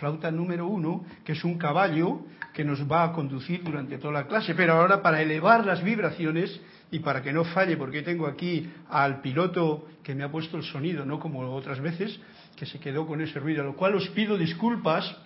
flauta 0.00 0.30
número 0.30 0.66
uno, 0.66 1.04
que 1.24 1.32
es 1.32 1.44
un 1.44 1.58
caballo 1.58 2.22
que 2.52 2.64
nos 2.64 2.90
va 2.90 3.04
a 3.04 3.12
conducir 3.12 3.62
durante 3.62 3.98
toda 3.98 4.14
la 4.14 4.26
clase. 4.26 4.54
Pero 4.54 4.72
ahora 4.72 5.02
para 5.02 5.22
elevar 5.22 5.64
las 5.64 5.84
vibraciones 5.84 6.60
y 6.90 6.98
para 6.98 7.22
que 7.22 7.32
no 7.32 7.44
falle, 7.44 7.76
porque 7.76 8.02
tengo 8.02 8.26
aquí 8.26 8.68
al 8.88 9.20
piloto 9.20 9.86
que 10.02 10.14
me 10.14 10.24
ha 10.24 10.30
puesto 10.30 10.56
el 10.56 10.64
sonido, 10.64 11.04
no 11.04 11.20
como 11.20 11.48
otras 11.54 11.80
veces, 11.80 12.18
que 12.56 12.66
se 12.66 12.80
quedó 12.80 13.06
con 13.06 13.20
ese 13.20 13.38
ruido, 13.38 13.62
a 13.62 13.66
lo 13.66 13.76
cual 13.76 13.94
os 13.94 14.08
pido 14.08 14.36
disculpas 14.36 15.16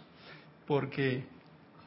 porque 0.66 1.24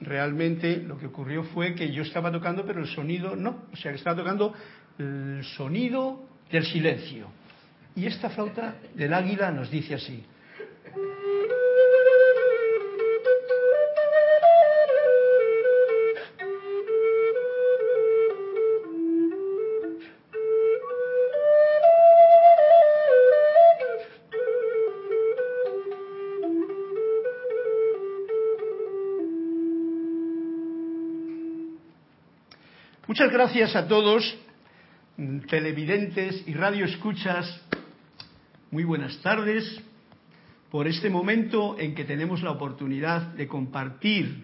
realmente 0.01 0.77
lo 0.77 0.97
que 0.97 1.07
ocurrió 1.07 1.43
fue 1.43 1.75
que 1.75 1.91
yo 1.91 2.03
estaba 2.03 2.31
tocando, 2.31 2.65
pero 2.65 2.79
el 2.79 2.87
sonido 2.87 3.35
no, 3.35 3.65
o 3.71 3.75
sea 3.75 3.91
estaba 3.91 4.15
tocando 4.15 4.53
el 4.97 5.43
sonido 5.55 6.23
del 6.51 6.65
silencio. 6.65 7.27
Y 7.95 8.05
esta 8.05 8.29
flauta 8.29 8.75
del 8.93 9.13
águila 9.13 9.51
nos 9.51 9.71
dice 9.71 9.95
así. 9.95 10.23
Muchas 33.07 33.31
gracias 33.31 33.73
a 33.73 33.87
todos, 33.87 34.37
televidentes 35.47 36.43
y 36.45 36.53
radioescuchas. 36.53 37.61
Muy 38.69 38.83
buenas 38.83 39.17
tardes 39.21 39.81
por 40.69 40.89
este 40.89 41.09
momento 41.09 41.79
en 41.79 41.95
que 41.95 42.03
tenemos 42.03 42.43
la 42.43 42.51
oportunidad 42.51 43.21
de 43.27 43.47
compartir 43.47 44.43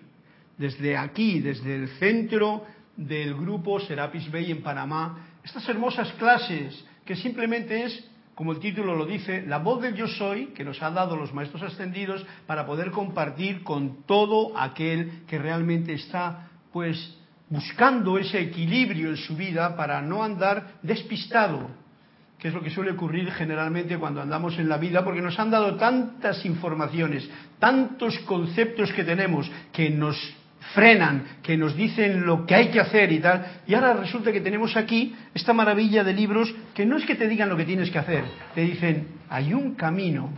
desde 0.57 0.95
aquí, 0.95 1.41
desde 1.41 1.75
el 1.75 1.89
centro 1.99 2.63
del 2.95 3.33
grupo 3.33 3.81
Serapis 3.81 4.31
Bay 4.31 4.51
en 4.51 4.63
Panamá, 4.63 5.27
estas 5.43 5.67
hermosas 5.67 6.13
clases 6.13 6.85
que 7.03 7.17
simplemente 7.17 7.83
es, 7.83 8.09
como 8.33 8.53
el 8.53 8.59
título 8.59 8.95
lo 8.95 9.05
dice, 9.05 9.41
la 9.45 9.57
voz 9.57 9.81
del 9.81 9.95
yo 9.95 10.07
soy 10.07 10.53
que 10.55 10.63
nos 10.63 10.81
han 10.81 10.95
dado 10.95 11.17
los 11.17 11.33
maestros 11.33 11.63
ascendidos 11.63 12.25
para 12.47 12.65
poder 12.65 12.91
compartir 12.91 13.61
con 13.63 14.03
todo 14.03 14.57
aquel 14.57 15.25
que 15.27 15.37
realmente 15.37 15.91
está 15.91 16.47
pues 16.71 17.19
buscando 17.53 18.17
ese 18.17 18.39
equilibrio 18.39 19.09
en 19.09 19.17
su 19.17 19.35
vida 19.35 19.75
para 19.75 20.01
no 20.01 20.23
andar 20.23 20.79
despistado, 20.81 21.69
que 22.39 22.47
es 22.47 22.53
lo 22.53 22.63
que 22.63 22.71
suele 22.71 22.91
ocurrir 22.91 23.29
generalmente 23.31 23.99
cuando 23.99 24.23
andamos 24.23 24.57
en 24.57 24.67
la 24.67 24.77
vida, 24.77 25.03
porque 25.03 25.21
nos 25.21 25.37
han 25.37 25.51
dado 25.51 25.75
tantas 25.75 26.43
informaciones, 26.47 27.29
tantos 27.59 28.17
conceptos 28.25 28.91
que 28.91 29.03
tenemos 29.03 29.49
que 29.71 29.91
nos 29.91 30.17
frenan, 30.73 31.25
que 31.43 31.55
nos 31.55 31.75
dicen 31.75 32.25
lo 32.25 32.47
que 32.47 32.55
hay 32.55 32.69
que 32.69 32.79
hacer 32.79 33.11
y 33.11 33.19
tal, 33.19 33.45
y 33.67 33.75
ahora 33.75 33.93
resulta 33.93 34.31
que 34.31 34.41
tenemos 34.41 34.75
aquí 34.75 35.13
esta 35.35 35.53
maravilla 35.53 36.03
de 36.03 36.13
libros 36.13 36.51
que 36.73 36.87
no 36.87 36.97
es 36.97 37.05
que 37.05 37.15
te 37.15 37.27
digan 37.27 37.49
lo 37.49 37.57
que 37.57 37.65
tienes 37.65 37.91
que 37.91 37.99
hacer, 37.99 38.23
te 38.55 38.61
dicen, 38.61 39.09
hay 39.29 39.53
un 39.53 39.75
camino, 39.75 40.31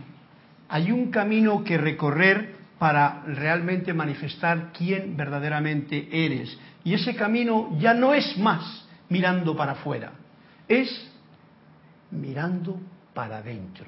hay 0.68 0.92
un 0.92 1.10
camino 1.10 1.64
que 1.64 1.78
recorrer 1.78 2.56
para 2.78 3.22
realmente 3.26 3.94
manifestar 3.94 4.70
quién 4.76 5.16
verdaderamente 5.16 6.08
eres. 6.12 6.58
Y 6.86 6.94
ese 6.94 7.16
camino 7.16 7.76
ya 7.80 7.92
no 7.94 8.14
es 8.14 8.38
más 8.38 8.86
mirando 9.08 9.56
para 9.56 9.72
afuera, 9.72 10.12
es 10.68 10.88
mirando 12.12 12.78
para 13.12 13.38
adentro, 13.38 13.86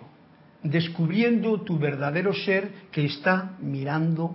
descubriendo 0.64 1.60
tu 1.60 1.78
verdadero 1.78 2.34
ser 2.34 2.88
que 2.91 3.04
está 3.04 3.53
mirando 3.60 4.34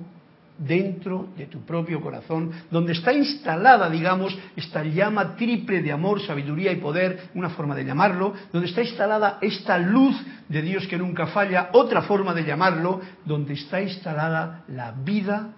dentro 0.57 1.27
de 1.35 1.47
tu 1.47 1.65
propio 1.65 1.99
corazón, 1.99 2.51
donde 2.71 2.93
está 2.93 3.11
instalada, 3.11 3.89
digamos, 3.89 4.33
esta 4.55 4.81
llama 4.81 5.35
triple 5.35 5.81
de 5.81 5.91
amor, 5.91 6.21
sabiduría 6.21 6.71
y 6.71 6.77
poder, 6.77 7.31
una 7.33 7.49
forma 7.49 7.75
de 7.75 7.83
llamarlo, 7.83 8.33
donde 8.53 8.69
está 8.69 8.81
instalada 8.81 9.39
esta 9.41 9.77
luz 9.77 10.15
de 10.47 10.61
Dios 10.61 10.87
que 10.87 10.97
nunca 10.97 11.27
falla, 11.27 11.69
otra 11.73 12.03
forma 12.03 12.33
de 12.33 12.45
llamarlo, 12.45 13.01
donde 13.25 13.55
está 13.55 13.81
instalada 13.81 14.63
la 14.69 14.93
vida 14.93 15.49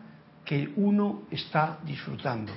que 0.44 0.74
uno 0.76 1.28
está 1.30 1.78
disfrutando. 1.86 2.52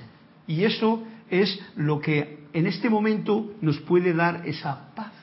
Y 0.49 0.65
eso 0.65 1.03
es 1.29 1.59
lo 1.75 2.01
que 2.01 2.39
en 2.53 2.65
este 2.65 2.89
momento 2.89 3.53
nos 3.61 3.79
puede 3.81 4.13
dar 4.13 4.41
esa 4.47 4.89
paz, 4.95 5.13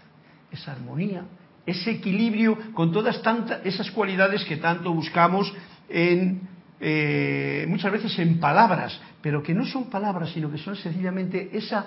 esa 0.52 0.70
armonía, 0.70 1.24
ese 1.66 1.90
equilibrio 1.90 2.56
con 2.72 2.92
todas 2.92 3.20
tantas 3.22 3.66
esas 3.66 3.90
cualidades 3.90 4.44
que 4.44 4.56
tanto 4.56 4.92
buscamos 4.92 5.52
en 5.88 6.42
eh, 6.78 7.66
muchas 7.68 7.90
veces 7.90 8.16
en 8.20 8.38
palabras, 8.38 9.00
pero 9.20 9.42
que 9.42 9.52
no 9.52 9.66
son 9.66 9.90
palabras, 9.90 10.30
sino 10.30 10.48
que 10.48 10.58
son 10.58 10.76
sencillamente 10.76 11.50
esa 11.52 11.86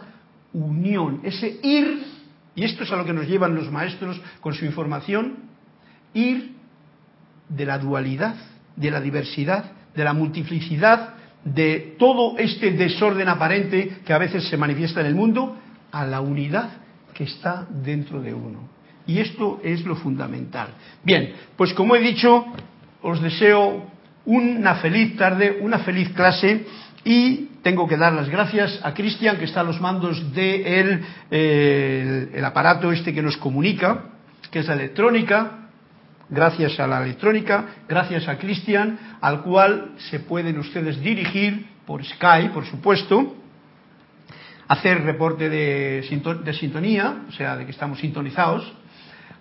unión, 0.51 1.21
ese 1.23 1.61
ir, 1.63 2.03
y 2.55 2.65
esto 2.65 2.83
es 2.83 2.91
a 2.91 2.97
lo 2.97 3.05
que 3.05 3.13
nos 3.13 3.25
llevan 3.25 3.55
los 3.55 3.71
maestros 3.71 4.19
con 4.41 4.53
su 4.53 4.65
información, 4.65 5.37
ir 6.13 6.55
de 7.47 7.65
la 7.65 7.79
dualidad, 7.79 8.35
de 8.75 8.91
la 8.91 8.99
diversidad, 8.99 9.71
de 9.95 10.03
la 10.03 10.11
multiplicidad, 10.11 11.13
de 11.43 11.95
todo 11.97 12.37
este 12.37 12.71
desorden 12.71 13.27
aparente 13.27 13.99
que 14.05 14.13
a 14.13 14.17
veces 14.17 14.47
se 14.47 14.57
manifiesta 14.57 15.01
en 15.01 15.07
el 15.07 15.15
mundo, 15.15 15.57
a 15.91 16.05
la 16.05 16.21
unidad 16.21 16.69
que 17.13 17.23
está 17.23 17.67
dentro 17.69 18.21
de 18.21 18.33
uno. 18.33 18.69
Y 19.07 19.19
esto 19.19 19.59
es 19.63 19.83
lo 19.85 19.95
fundamental. 19.95 20.69
Bien, 21.03 21.33
pues 21.55 21.73
como 21.73 21.95
he 21.95 21.99
dicho, 21.99 22.45
os 23.01 23.21
deseo 23.21 23.87
una 24.25 24.75
feliz 24.75 25.17
tarde, 25.17 25.57
una 25.61 25.79
feliz 25.79 26.09
clase 26.09 26.65
y 27.03 27.49
tengo 27.63 27.87
que 27.87 27.97
dar 27.97 28.13
las 28.13 28.29
gracias 28.29 28.79
a 28.83 28.93
Cristian 28.93 29.37
que 29.37 29.45
está 29.45 29.61
a 29.61 29.63
los 29.63 29.81
mandos 29.81 30.33
de 30.33 30.63
eh, 31.31 32.29
el, 32.33 32.45
aparato 32.45 32.91
este 32.91 33.13
que 33.13 33.21
nos 33.21 33.37
comunica, 33.37 34.05
que 34.51 34.59
es 34.59 34.67
la 34.67 34.75
electrónica, 34.75 35.68
gracias 36.29 36.79
a 36.79 36.87
la 36.87 37.03
electrónica, 37.03 37.65
gracias 37.87 38.27
a 38.27 38.37
Cristian, 38.37 38.99
al 39.21 39.41
cual 39.41 39.91
se 40.09 40.19
pueden 40.19 40.59
ustedes 40.59 40.99
dirigir 41.01 41.67
por 41.85 42.05
Skype, 42.05 42.53
por 42.53 42.65
supuesto, 42.65 43.35
hacer 44.67 45.03
reporte 45.03 45.49
de, 45.49 46.01
de, 46.43 46.53
sintonía, 46.53 47.23
o 47.27 47.31
sea, 47.31 47.57
de 47.57 47.65
que 47.65 47.71
estamos 47.71 47.99
sintonizados, 47.99 48.71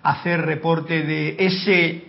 hacer 0.02 0.40
reporte 0.40 1.02
de 1.02 1.37
ese 1.38 2.08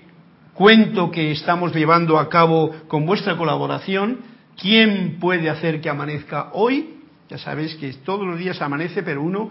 cuento 0.53 1.11
que 1.11 1.31
estamos 1.31 1.75
llevando 1.75 2.17
a 2.17 2.29
cabo 2.29 2.71
con 2.87 3.05
vuestra 3.05 3.35
colaboración. 3.37 4.19
¿Quién 4.57 5.17
puede 5.19 5.49
hacer 5.49 5.81
que 5.81 5.89
amanezca 5.89 6.49
hoy? 6.53 6.99
Ya 7.29 7.37
sabéis 7.37 7.75
que 7.75 7.91
todos 8.05 8.25
los 8.25 8.39
días 8.39 8.61
amanece, 8.61 9.03
pero 9.03 9.21
uno 9.21 9.49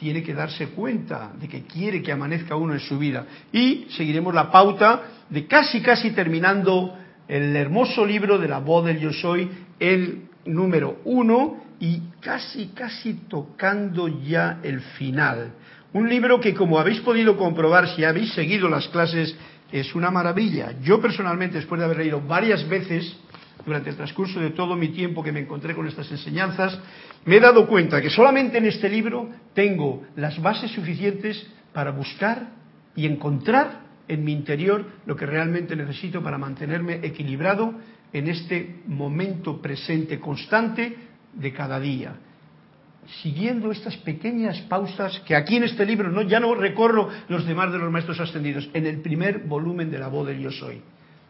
tiene 0.00 0.22
que 0.22 0.32
darse 0.32 0.68
cuenta 0.68 1.30
de 1.38 1.46
que 1.46 1.64
quiere 1.64 2.00
que 2.02 2.10
amanezca 2.10 2.56
uno 2.56 2.72
en 2.72 2.80
su 2.80 2.98
vida. 2.98 3.26
Y 3.52 3.86
seguiremos 3.90 4.34
la 4.34 4.50
pauta 4.50 5.02
de 5.28 5.46
casi, 5.46 5.82
casi 5.82 6.12
terminando 6.12 6.96
el 7.28 7.54
hermoso 7.54 8.06
libro 8.06 8.38
de 8.38 8.48
la 8.48 8.60
voz 8.60 8.86
del 8.86 8.98
yo 8.98 9.12
soy, 9.12 9.48
el 9.78 10.22
número 10.46 11.00
uno, 11.04 11.62
y 11.78 12.00
casi, 12.20 12.68
casi 12.68 13.12
tocando 13.28 14.08
ya 14.08 14.60
el 14.62 14.80
final. 14.80 15.52
Un 15.92 16.08
libro 16.08 16.40
que, 16.40 16.54
como 16.54 16.78
habéis 16.78 17.00
podido 17.00 17.36
comprobar 17.36 17.88
si 17.94 18.02
habéis 18.02 18.32
seguido 18.32 18.68
las 18.68 18.88
clases 18.88 19.36
es 19.70 19.94
una 19.94 20.10
maravilla. 20.10 20.74
Yo 20.82 21.00
personalmente, 21.00 21.58
después 21.58 21.78
de 21.78 21.84
haber 21.84 21.98
leído 21.98 22.22
varias 22.22 22.66
veces 22.68 23.16
durante 23.64 23.90
el 23.90 23.96
transcurso 23.96 24.40
de 24.40 24.50
todo 24.50 24.76
mi 24.76 24.88
tiempo 24.88 25.22
que 25.22 25.32
me 25.32 25.40
encontré 25.40 25.74
con 25.74 25.86
estas 25.86 26.10
enseñanzas, 26.10 26.78
me 27.24 27.36
he 27.36 27.40
dado 27.40 27.66
cuenta 27.66 28.00
que 28.00 28.10
solamente 28.10 28.58
en 28.58 28.66
este 28.66 28.88
libro 28.88 29.28
tengo 29.54 30.02
las 30.16 30.40
bases 30.40 30.70
suficientes 30.70 31.46
para 31.72 31.90
buscar 31.90 32.48
y 32.96 33.06
encontrar 33.06 33.80
en 34.08 34.24
mi 34.24 34.32
interior 34.32 34.84
lo 35.06 35.14
que 35.14 35.26
realmente 35.26 35.76
necesito 35.76 36.22
para 36.22 36.38
mantenerme 36.38 37.00
equilibrado 37.02 37.74
en 38.12 38.28
este 38.28 38.80
momento 38.86 39.62
presente 39.62 40.18
constante 40.18 40.96
de 41.32 41.52
cada 41.52 41.78
día. 41.78 42.14
Siguiendo 43.22 43.70
estas 43.70 43.96
pequeñas 43.98 44.60
pausas 44.62 45.20
que 45.20 45.34
aquí 45.34 45.56
en 45.56 45.64
este 45.64 45.86
libro 45.86 46.10
no 46.10 46.22
ya 46.22 46.40
no 46.40 46.54
recorro 46.54 47.08
los 47.28 47.46
demás 47.46 47.72
de 47.72 47.78
los 47.78 47.90
maestros 47.90 48.20
ascendidos 48.20 48.68
en 48.74 48.86
el 48.86 49.00
primer 49.00 49.40
volumen 49.40 49.90
de 49.90 49.98
la 49.98 50.08
voz 50.08 50.26
del 50.26 50.40
yo 50.40 50.50
soy. 50.50 50.82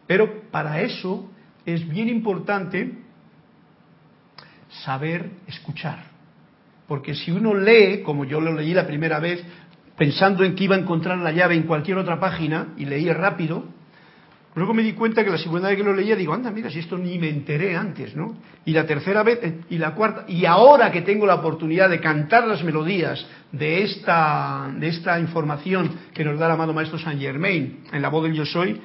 Pero 0.07 0.49
para 0.51 0.81
eso 0.81 1.29
es 1.65 1.87
bien 1.87 2.09
importante 2.09 2.91
saber 4.83 5.29
escuchar 5.47 6.05
porque 6.87 7.13
si 7.13 7.31
uno 7.31 7.53
lee 7.53 8.01
como 8.03 8.25
yo 8.25 8.41
lo 8.41 8.53
leí 8.53 8.73
la 8.73 8.87
primera 8.87 9.19
vez 9.19 9.43
pensando 9.97 10.43
en 10.43 10.55
que 10.55 10.63
iba 10.63 10.75
a 10.75 10.79
encontrar 10.79 11.17
la 11.17 11.31
llave 11.31 11.55
en 11.55 11.63
cualquier 11.63 11.97
otra 11.97 12.19
página 12.19 12.73
y 12.77 12.85
leía 12.85 13.13
rápido 13.13 13.65
Luego 14.53 14.73
me 14.73 14.83
di 14.83 14.93
cuenta 14.93 15.23
que 15.23 15.29
la 15.29 15.37
segunda 15.37 15.69
vez 15.69 15.77
que 15.77 15.83
lo 15.83 15.93
leía 15.93 16.15
digo, 16.15 16.33
anda, 16.33 16.51
mira, 16.51 16.69
si 16.69 16.79
esto 16.79 16.97
ni 16.97 17.17
me 17.17 17.29
enteré 17.29 17.75
antes, 17.75 18.15
¿no? 18.17 18.35
Y 18.65 18.73
la 18.73 18.85
tercera 18.85 19.23
vez, 19.23 19.39
y 19.69 19.77
la 19.77 19.95
cuarta, 19.95 20.25
y 20.27 20.45
ahora 20.45 20.91
que 20.91 21.01
tengo 21.01 21.25
la 21.25 21.35
oportunidad 21.35 21.89
de 21.89 22.01
cantar 22.01 22.45
las 22.45 22.61
melodías 22.61 23.25
de 23.53 23.83
esta, 23.83 24.69
de 24.75 24.89
esta 24.89 25.19
información 25.21 25.89
que 26.13 26.25
nos 26.25 26.37
da 26.37 26.47
el 26.47 26.51
amado 26.51 26.73
Maestro 26.73 26.99
Saint 26.99 27.21
Germain 27.21 27.85
en 27.93 28.01
la 28.01 28.09
voz 28.09 28.23
del 28.23 28.33
Yo 28.33 28.45
Soy, 28.45 28.81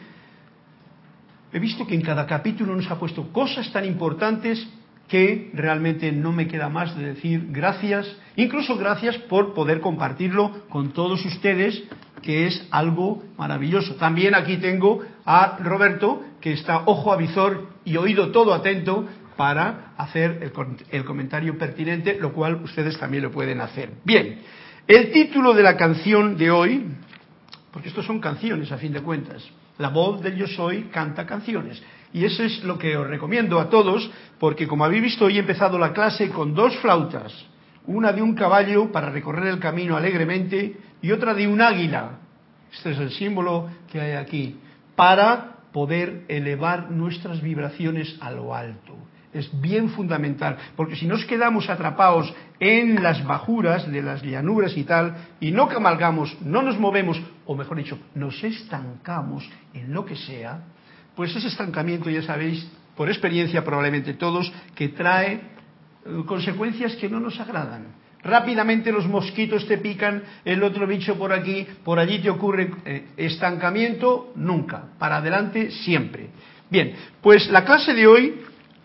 he 1.56 1.58
visto 1.58 1.86
que 1.86 1.94
en 1.94 2.02
cada 2.02 2.26
capítulo 2.26 2.76
nos 2.76 2.90
ha 2.90 2.98
puesto 2.98 3.32
cosas 3.32 3.72
tan 3.72 3.86
importantes 3.86 4.68
que 5.08 5.50
realmente 5.54 6.12
no 6.12 6.30
me 6.30 6.46
queda 6.46 6.68
más 6.68 6.94
de 6.94 7.14
decir 7.14 7.46
gracias, 7.48 8.14
incluso 8.36 8.76
gracias 8.76 9.16
por 9.16 9.54
poder 9.54 9.80
compartirlo 9.80 10.68
con 10.68 10.92
todos 10.92 11.24
ustedes, 11.24 11.82
que 12.20 12.46
es 12.46 12.68
algo 12.70 13.22
maravilloso. 13.38 13.94
También 13.94 14.34
aquí 14.34 14.58
tengo 14.58 15.00
a 15.24 15.56
Roberto, 15.62 16.22
que 16.42 16.52
está 16.52 16.82
ojo 16.84 17.10
a 17.10 17.16
visor 17.16 17.70
y 17.86 17.96
oído 17.96 18.32
todo 18.32 18.52
atento 18.52 19.06
para 19.38 19.94
hacer 19.96 20.52
el, 20.90 21.04
comentario 21.04 21.56
pertinente, 21.56 22.18
lo 22.20 22.34
cual 22.34 22.56
ustedes 22.56 22.98
también 22.98 23.22
lo 23.22 23.30
pueden 23.30 23.62
hacer. 23.62 23.92
Bien, 24.04 24.40
el 24.86 25.10
título 25.10 25.54
de 25.54 25.62
la 25.62 25.78
canción 25.78 26.36
de 26.36 26.50
hoy, 26.50 26.84
porque 27.72 27.88
estos 27.88 28.04
son 28.04 28.20
canciones 28.20 28.70
a 28.72 28.76
fin 28.76 28.92
de 28.92 29.00
cuentas, 29.00 29.42
la 29.78 29.88
voz 29.88 30.22
del 30.22 30.36
yo 30.36 30.46
soy 30.46 30.84
canta 30.84 31.26
canciones. 31.26 31.82
Y 32.12 32.24
eso 32.24 32.42
es 32.42 32.64
lo 32.64 32.78
que 32.78 32.96
os 32.96 33.06
recomiendo 33.06 33.60
a 33.60 33.68
todos, 33.68 34.10
porque 34.38 34.66
como 34.66 34.84
habéis 34.84 35.02
visto, 35.02 35.26
hoy 35.26 35.36
he 35.36 35.40
empezado 35.40 35.78
la 35.78 35.92
clase 35.92 36.30
con 36.30 36.54
dos 36.54 36.76
flautas, 36.78 37.32
una 37.86 38.12
de 38.12 38.22
un 38.22 38.34
caballo 38.34 38.90
para 38.90 39.10
recorrer 39.10 39.48
el 39.48 39.58
camino 39.58 39.96
alegremente 39.96 40.76
y 41.02 41.10
otra 41.10 41.34
de 41.34 41.46
un 41.46 41.60
águila. 41.60 42.18
Este 42.72 42.92
es 42.92 42.98
el 42.98 43.10
símbolo 43.10 43.68
que 43.90 44.00
hay 44.00 44.12
aquí, 44.12 44.58
para 44.94 45.56
poder 45.72 46.24
elevar 46.28 46.90
nuestras 46.90 47.42
vibraciones 47.42 48.16
a 48.20 48.30
lo 48.30 48.54
alto. 48.54 48.96
Es 49.32 49.50
bien 49.60 49.90
fundamental, 49.90 50.56
porque 50.74 50.96
si 50.96 51.06
nos 51.06 51.24
quedamos 51.26 51.68
atrapados 51.68 52.32
en 52.58 53.02
las 53.02 53.24
bajuras 53.24 53.90
de 53.90 54.02
las 54.02 54.22
llanuras 54.22 54.76
y 54.76 54.84
tal, 54.84 55.14
y 55.40 55.50
no 55.50 55.68
camalgamos, 55.68 56.36
no 56.40 56.62
nos 56.62 56.78
movemos, 56.78 57.20
o 57.44 57.54
mejor 57.54 57.76
dicho, 57.76 57.98
nos 58.14 58.42
estancamos 58.42 59.48
en 59.74 59.92
lo 59.92 60.04
que 60.04 60.16
sea, 60.16 60.60
pues 61.14 61.34
ese 61.34 61.48
estancamiento, 61.48 62.10
ya 62.10 62.22
sabéis, 62.22 62.66
por 62.96 63.08
experiencia 63.08 63.64
probablemente 63.64 64.14
todos, 64.14 64.52
que 64.74 64.88
trae 64.88 65.32
eh, 65.34 65.40
consecuencias 66.26 66.96
que 66.96 67.08
no 67.08 67.20
nos 67.20 67.38
agradan. 67.40 67.94
Rápidamente 68.22 68.90
los 68.90 69.06
mosquitos 69.06 69.66
te 69.68 69.78
pican, 69.78 70.22
el 70.44 70.62
otro 70.62 70.86
bicho 70.86 71.16
por 71.16 71.32
aquí, 71.32 71.66
por 71.84 71.98
allí 71.98 72.18
te 72.18 72.30
ocurre 72.30 72.70
eh, 72.84 73.06
estancamiento, 73.16 74.32
nunca, 74.34 74.88
para 74.98 75.18
adelante 75.18 75.70
siempre. 75.70 76.30
Bien, 76.68 76.94
pues 77.20 77.48
la 77.50 77.64
clase 77.64 77.94
de 77.94 78.06
hoy, 78.06 78.34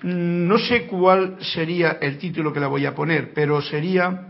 no 0.03 0.57
sé 0.57 0.87
cuál 0.87 1.37
sería 1.41 1.97
el 2.01 2.17
título 2.17 2.51
que 2.51 2.59
la 2.59 2.67
voy 2.67 2.85
a 2.85 2.95
poner, 2.95 3.33
pero 3.33 3.61
sería 3.61 4.27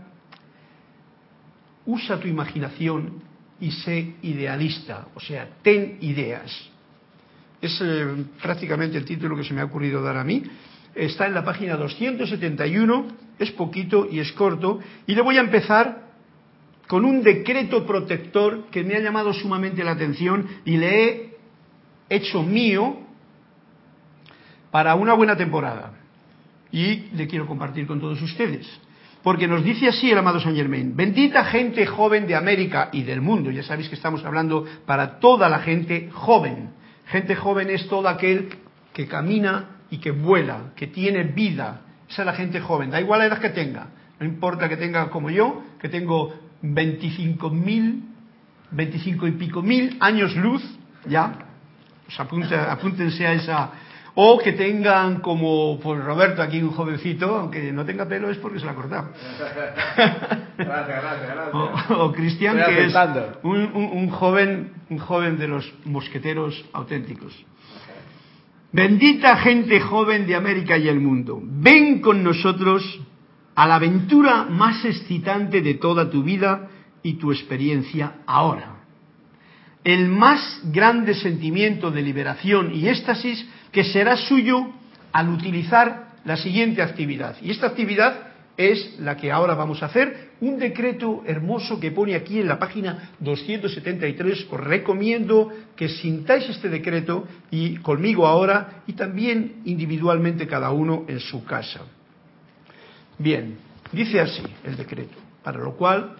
Usa 1.84 2.20
tu 2.20 2.28
imaginación 2.28 3.22
y 3.58 3.70
sé 3.72 4.14
idealista, 4.22 5.08
o 5.14 5.20
sea, 5.20 5.48
ten 5.62 5.98
ideas. 6.00 6.70
Es 7.60 7.80
eh, 7.82 8.24
prácticamente 8.40 8.98
el 8.98 9.04
título 9.04 9.36
que 9.36 9.44
se 9.44 9.52
me 9.52 9.60
ha 9.60 9.64
ocurrido 9.64 10.02
dar 10.02 10.16
a 10.16 10.24
mí. 10.24 10.42
Está 10.94 11.26
en 11.26 11.34
la 11.34 11.44
página 11.44 11.76
271, 11.76 13.06
es 13.38 13.50
poquito 13.52 14.06
y 14.10 14.20
es 14.20 14.30
corto, 14.32 14.78
y 15.06 15.14
le 15.14 15.22
voy 15.22 15.38
a 15.38 15.40
empezar 15.40 16.12
con 16.86 17.04
un 17.04 17.22
decreto 17.22 17.86
protector 17.86 18.66
que 18.70 18.84
me 18.84 18.94
ha 18.94 19.00
llamado 19.00 19.32
sumamente 19.32 19.82
la 19.82 19.92
atención 19.92 20.46
y 20.64 20.76
le 20.76 21.04
he 21.04 21.36
hecho 22.10 22.42
mío 22.42 22.98
para 24.72 24.96
una 24.96 25.14
buena 25.14 25.36
temporada. 25.36 25.92
Y 26.72 27.10
le 27.14 27.28
quiero 27.28 27.46
compartir 27.46 27.86
con 27.86 28.00
todos 28.00 28.20
ustedes. 28.20 28.66
Porque 29.22 29.46
nos 29.46 29.62
dice 29.62 29.86
así 29.86 30.10
el 30.10 30.18
amado 30.18 30.40
Saint 30.40 30.56
Germain, 30.56 30.96
bendita 30.96 31.44
gente 31.44 31.86
joven 31.86 32.26
de 32.26 32.34
América 32.34 32.88
y 32.90 33.04
del 33.04 33.20
mundo, 33.20 33.52
ya 33.52 33.62
sabéis 33.62 33.88
que 33.88 33.94
estamos 33.94 34.24
hablando 34.24 34.66
para 34.84 35.20
toda 35.20 35.48
la 35.48 35.60
gente 35.60 36.10
joven, 36.12 36.70
Gente 37.06 37.36
joven 37.36 37.68
es 37.68 37.88
todo 37.88 38.08
aquel 38.08 38.48
que 38.94 39.06
camina 39.06 39.80
y 39.90 39.98
que 39.98 40.10
vuela, 40.10 40.72
que 40.76 40.86
tiene 40.86 41.24
vida. 41.24 41.82
Esa 42.08 42.22
es 42.22 42.26
la 42.26 42.32
gente 42.32 42.60
joven. 42.60 42.90
Da 42.90 43.00
igual 43.00 43.20
la 43.20 43.26
edad 43.26 43.38
que 43.38 43.50
tenga. 43.50 43.88
No 44.18 44.26
importa 44.26 44.68
que 44.68 44.78
tenga 44.78 45.10
como 45.10 45.28
yo, 45.28 45.62
que 45.78 45.90
tengo 45.90 46.34
25 46.62 47.50
mil, 47.50 48.02
25 48.70 49.26
y 49.26 49.32
pico 49.32 49.60
mil 49.62 49.96
años 50.00 50.34
luz, 50.36 50.62
ya. 51.06 51.34
Pues 52.06 52.18
apúntense 52.18 53.26
a 53.26 53.32
esa, 53.34 53.70
o 54.14 54.38
que 54.38 54.52
tengan 54.52 55.20
como 55.20 55.78
pues 55.80 56.02
Roberto 56.04 56.42
aquí 56.42 56.62
un 56.62 56.72
jovencito, 56.72 57.36
aunque 57.36 57.72
no 57.72 57.84
tenga 57.84 58.06
pelo 58.06 58.30
es 58.30 58.36
porque 58.38 58.58
se 58.58 58.66
la 58.66 58.72
ha 58.72 58.74
cortado. 58.74 59.08
gracias, 60.58 60.58
gracias, 60.58 61.34
gracias. 61.34 61.90
O, 61.90 62.12
Cristian 62.12 62.56
que 62.66 62.84
es 62.84 62.94
un, 63.42 64.10
joven, 64.10 64.72
un 64.90 64.98
joven 64.98 65.38
de 65.38 65.48
los 65.48 65.72
mosqueteros 65.84 66.64
auténticos. 66.72 67.32
Bendita 68.72 69.36
gente 69.36 69.80
joven 69.80 70.26
de 70.26 70.34
América 70.34 70.78
y 70.78 70.88
el 70.88 71.00
mundo, 71.00 71.40
ven 71.42 72.00
con 72.00 72.22
nosotros 72.22 72.82
a 73.54 73.66
la 73.66 73.76
aventura 73.76 74.44
más 74.44 74.84
excitante 74.84 75.60
de 75.60 75.74
toda 75.74 76.10
tu 76.10 76.22
vida 76.22 76.68
y 77.02 77.14
tu 77.14 77.32
experiencia 77.32 78.14
ahora. 78.26 78.76
El 79.84 80.08
más 80.08 80.60
grande 80.64 81.14
sentimiento 81.14 81.90
de 81.90 82.02
liberación 82.02 82.74
y 82.74 82.88
éxtasis 82.88 83.46
que 83.72 83.84
será 83.84 84.16
suyo 84.16 84.70
al 85.12 85.30
utilizar 85.30 86.12
la 86.24 86.36
siguiente 86.36 86.82
actividad. 86.82 87.36
Y 87.42 87.50
esta 87.50 87.66
actividad 87.66 88.28
es 88.56 88.98
la 89.00 89.16
que 89.16 89.32
ahora 89.32 89.54
vamos 89.54 89.82
a 89.82 89.86
hacer, 89.86 90.32
un 90.40 90.58
decreto 90.58 91.22
hermoso 91.26 91.80
que 91.80 91.90
pone 91.90 92.14
aquí 92.14 92.38
en 92.38 92.48
la 92.48 92.58
página 92.58 93.10
273. 93.20 94.46
Os 94.50 94.60
recomiendo 94.60 95.50
que 95.74 95.88
sintáis 95.88 96.48
este 96.48 96.68
decreto 96.68 97.26
y 97.50 97.76
conmigo 97.76 98.26
ahora 98.26 98.82
y 98.86 98.92
también 98.92 99.62
individualmente 99.64 100.46
cada 100.46 100.70
uno 100.70 101.04
en 101.08 101.20
su 101.20 101.44
casa. 101.44 101.80
Bien, 103.18 103.56
dice 103.90 104.20
así 104.20 104.42
el 104.64 104.76
decreto, 104.76 105.16
para 105.42 105.58
lo 105.58 105.74
cual 105.76 106.16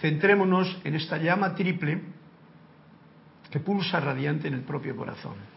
centrémonos 0.00 0.78
en 0.84 0.94
esta 0.94 1.18
llama 1.18 1.54
triple 1.54 2.00
que 3.50 3.60
pulsa 3.60 4.00
radiante 4.00 4.48
en 4.48 4.54
el 4.54 4.62
propio 4.62 4.96
corazón 4.96 5.53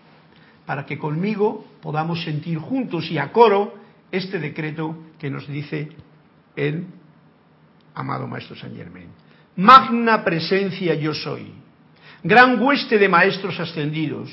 para 0.68 0.86
que 0.86 1.00
conmigo 1.00 1.66
podamos 1.82 2.22
sentir 2.26 2.58
juntos 2.58 3.10
y 3.10 3.18
a 3.18 3.32
coro 3.32 3.74
este 4.12 4.38
decreto 4.38 4.98
que 5.18 5.30
nos 5.30 5.48
dice 5.48 5.88
el 6.58 6.86
amado 7.96 8.28
Maestro 8.28 8.54
San 8.58 8.76
Germain. 8.76 9.08
Magna 9.56 10.26
presencia 10.26 10.94
yo 10.96 11.14
soy, 11.14 11.54
gran 12.22 12.62
hueste 12.62 12.98
de 12.98 13.08
maestros 13.08 13.58
ascendidos, 13.62 14.30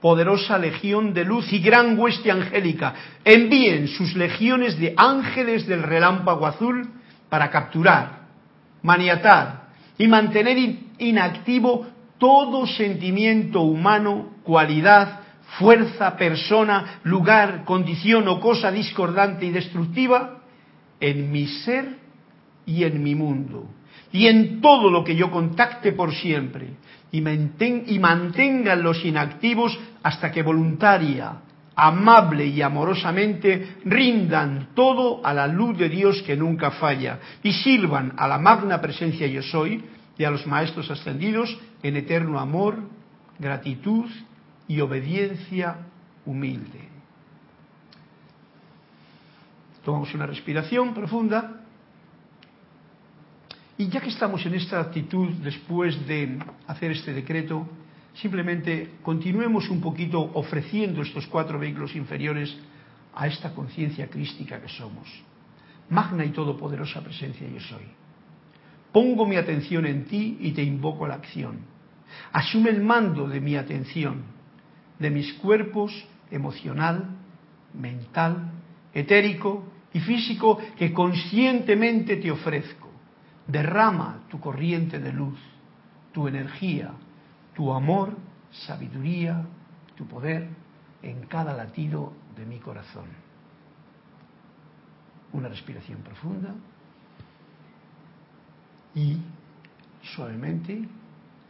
poderosa 0.00 0.58
legión 0.58 1.14
de 1.14 1.24
luz 1.24 1.50
y 1.52 1.60
gran 1.60 1.96
hueste 1.96 2.32
angélica, 2.32 2.92
envíen 3.24 3.86
sus 3.86 4.16
legiones 4.16 4.76
de 4.76 4.92
ángeles 4.96 5.68
del 5.68 5.84
relámpago 5.84 6.48
azul 6.48 6.90
para 7.28 7.48
capturar, 7.48 8.26
maniatar 8.82 9.68
y 9.98 10.08
mantener 10.08 10.58
inactivo 10.98 11.86
todo 12.18 12.66
sentimiento 12.66 13.60
humano, 13.60 14.30
cualidad, 14.42 15.20
fuerza, 15.58 16.16
persona, 16.16 17.00
lugar, 17.04 17.64
condición 17.64 18.26
o 18.28 18.40
cosa 18.40 18.70
discordante 18.70 19.46
y 19.46 19.50
destructiva 19.50 20.40
en 21.00 21.30
mi 21.30 21.46
ser 21.46 21.98
y 22.66 22.84
en 22.84 23.02
mi 23.02 23.14
mundo. 23.14 23.68
Y 24.12 24.26
en 24.26 24.60
todo 24.60 24.90
lo 24.90 25.04
que 25.04 25.16
yo 25.16 25.30
contacte 25.30 25.92
por 25.92 26.14
siempre. 26.14 26.70
Y, 27.10 27.20
mantengan 27.20 28.82
los 28.82 29.04
inactivos 29.04 29.78
hasta 30.02 30.32
que 30.32 30.42
voluntaria, 30.42 31.42
amable 31.76 32.46
y 32.46 32.60
amorosamente 32.60 33.76
rindan 33.84 34.68
todo 34.74 35.24
a 35.24 35.32
la 35.32 35.46
luz 35.46 35.78
de 35.78 35.88
Dios 35.88 36.22
que 36.22 36.36
nunca 36.36 36.72
falla. 36.72 37.20
Y 37.42 37.52
sirvan 37.52 38.14
a 38.16 38.26
la 38.26 38.38
magna 38.38 38.80
presencia 38.80 39.26
yo 39.28 39.42
soy 39.42 39.84
y 40.18 40.24
a 40.24 40.30
los 40.30 40.46
maestros 40.46 40.90
ascendidos 40.90 41.56
en 41.82 41.96
eterno 41.96 42.40
amor, 42.40 42.78
gratitud 43.38 44.06
y 44.68 44.80
obediencia 44.80 45.78
humilde. 46.24 46.88
Tomamos 49.84 50.14
una 50.14 50.26
respiración 50.26 50.94
profunda 50.94 51.60
y 53.76 53.88
ya 53.88 54.00
que 54.00 54.08
estamos 54.08 54.44
en 54.46 54.54
esta 54.54 54.80
actitud 54.80 55.28
después 55.42 56.06
de 56.06 56.38
hacer 56.66 56.92
este 56.92 57.12
decreto, 57.12 57.66
simplemente 58.14 58.94
continuemos 59.02 59.68
un 59.68 59.80
poquito 59.80 60.20
ofreciendo 60.34 61.02
estos 61.02 61.26
cuatro 61.26 61.58
vehículos 61.58 61.94
inferiores 61.96 62.56
a 63.14 63.26
esta 63.26 63.52
conciencia 63.52 64.08
crística 64.08 64.60
que 64.60 64.68
somos. 64.68 65.08
Magna 65.90 66.24
y 66.24 66.30
todopoderosa 66.30 67.02
presencia 67.02 67.46
yo 67.48 67.60
soy. 67.60 67.84
Pongo 68.90 69.26
mi 69.26 69.36
atención 69.36 69.84
en 69.86 70.04
ti 70.04 70.38
y 70.40 70.52
te 70.52 70.62
invoco 70.62 71.04
a 71.04 71.08
la 71.08 71.14
acción. 71.16 71.58
Asume 72.32 72.70
el 72.70 72.82
mando 72.82 73.28
de 73.28 73.40
mi 73.40 73.56
atención 73.56 74.33
de 74.98 75.10
mis 75.10 75.32
cuerpos 75.34 75.92
emocional, 76.30 77.08
mental, 77.74 78.50
etérico 78.92 79.64
y 79.92 80.00
físico 80.00 80.58
que 80.76 80.92
conscientemente 80.92 82.16
te 82.16 82.30
ofrezco. 82.30 82.88
Derrama 83.46 84.20
tu 84.30 84.40
corriente 84.40 84.98
de 84.98 85.12
luz, 85.12 85.38
tu 86.12 86.28
energía, 86.28 86.92
tu 87.54 87.72
amor, 87.72 88.16
sabiduría, 88.50 89.44
tu 89.96 90.06
poder, 90.06 90.48
en 91.02 91.26
cada 91.26 91.52
latido 91.52 92.12
de 92.36 92.46
mi 92.46 92.58
corazón. 92.58 93.06
Una 95.32 95.48
respiración 95.48 96.00
profunda 96.00 96.54
y 98.94 99.18
suavemente 100.02 100.88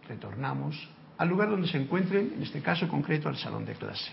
retornamos 0.08 0.88
al 1.18 1.28
lugar 1.28 1.50
donde 1.50 1.68
se 1.68 1.78
encuentren, 1.78 2.34
en 2.36 2.42
este 2.42 2.60
caso 2.60 2.88
concreto 2.88 3.28
al 3.28 3.36
salón 3.36 3.64
de 3.64 3.74
clase. 3.74 4.10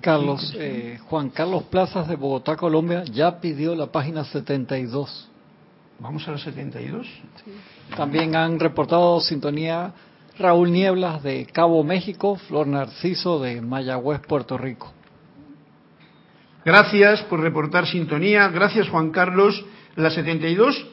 Carlos, 0.00 0.52
eh, 0.58 0.98
Juan 1.08 1.30
Carlos 1.30 1.62
Plazas 1.64 2.08
de 2.08 2.16
Bogotá, 2.16 2.56
Colombia, 2.56 3.04
ya 3.04 3.40
pidió 3.40 3.74
la 3.76 3.86
página 3.86 4.24
72. 4.24 5.28
¿Vamos 6.00 6.26
a 6.26 6.32
la 6.32 6.38
72? 6.38 7.06
También 7.96 8.34
han 8.34 8.58
reportado 8.58 9.20
sintonía 9.20 9.92
Raúl 10.38 10.72
Nieblas 10.72 11.22
de 11.22 11.46
Cabo 11.46 11.84
México, 11.84 12.34
Flor 12.34 12.66
Narciso 12.66 13.38
de 13.38 13.60
Mayagüez, 13.60 14.20
Puerto 14.26 14.58
Rico. 14.58 14.92
Gracias 16.64 17.22
por 17.22 17.40
reportar 17.40 17.86
sintonía. 17.86 18.48
Gracias, 18.48 18.88
Juan 18.88 19.10
Carlos. 19.10 19.64
La 19.94 20.10
72 20.10 20.91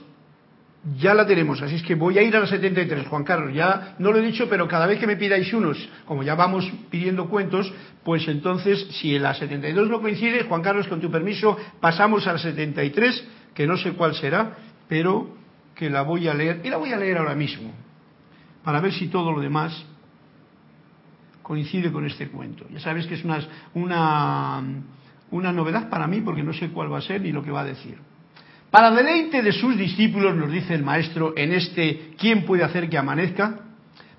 ya 0.98 1.14
la 1.14 1.28
tenemos, 1.28 1.62
así 1.62 1.76
es 1.76 1.84
que 1.84 1.96
voy 1.96 2.18
a 2.18 2.22
ir 2.22 2.36
a 2.36 2.40
la 2.40 2.48
73, 2.48 3.08
Juan 3.08 3.24
Carlos. 3.26 3.54
Ya 3.54 3.96
no 4.00 4.12
lo 4.12 4.20
he 4.20 4.22
dicho, 4.22 4.48
pero 4.50 4.68
cada 4.68 4.88
vez 4.88 4.98
que 4.98 5.08
me 5.08 5.18
pidáis 5.18 5.54
unos, 5.54 5.78
como 6.06 6.24
ya 6.24 6.36
vamos 6.36 6.72
pidiendo 6.90 7.28
cuentos, 7.30 7.72
pues 8.04 8.28
entonces, 8.30 8.88
si 8.92 9.20
la 9.20 9.34
72 9.34 9.90
no 9.90 10.02
coincide, 10.02 10.44
Juan 10.44 10.62
Carlos, 10.62 10.88
con 10.88 11.02
tu 11.02 11.12
permiso, 11.12 11.58
pasamos 11.82 12.26
a 12.28 12.34
la 12.34 12.40
73, 12.40 13.28
que 13.54 13.68
no 13.68 13.76
sé 13.78 13.92
cuál 13.92 14.16
será, 14.16 14.56
pero 14.88 15.36
que 15.76 15.90
la 15.90 16.04
voy 16.04 16.28
a 16.30 16.34
leer, 16.34 16.62
y 16.64 16.70
la 16.70 16.78
voy 16.78 16.94
a 16.94 16.98
leer 16.98 17.18
ahora 17.18 17.36
mismo, 17.36 17.72
para 18.64 18.80
ver 18.80 18.94
si 18.94 19.08
todo 19.08 19.34
lo 19.34 19.42
demás 19.42 19.86
coincide 21.42 21.92
con 21.92 22.06
este 22.06 22.30
cuento. 22.30 22.66
Ya 22.72 22.80
sabes 22.80 23.06
que 23.06 23.16
es 23.16 23.26
una, 23.26 23.40
una, 23.74 24.64
una 25.32 25.52
novedad 25.52 25.90
para 25.90 26.08
mí, 26.08 26.22
porque 26.22 26.44
no 26.44 26.54
sé 26.54 26.70
cuál 26.70 26.92
va 26.92 27.00
a 27.00 27.02
ser 27.02 27.22
ni 27.22 27.34
lo 27.34 27.44
que 27.44 27.52
va 27.52 27.62
a 27.62 27.66
decir. 27.66 27.98
Para 28.72 28.92
deleite 28.92 29.42
de 29.42 29.52
sus 29.52 29.76
discípulos, 29.78 30.36
nos 30.36 30.52
dice 30.52 30.76
el 30.76 30.84
maestro 30.84 31.34
en 31.36 31.54
este 31.54 32.12
¿quién 32.20 32.46
puede 32.46 32.64
hacer 32.64 32.88
que 32.88 33.00
amanezca? 33.00 33.62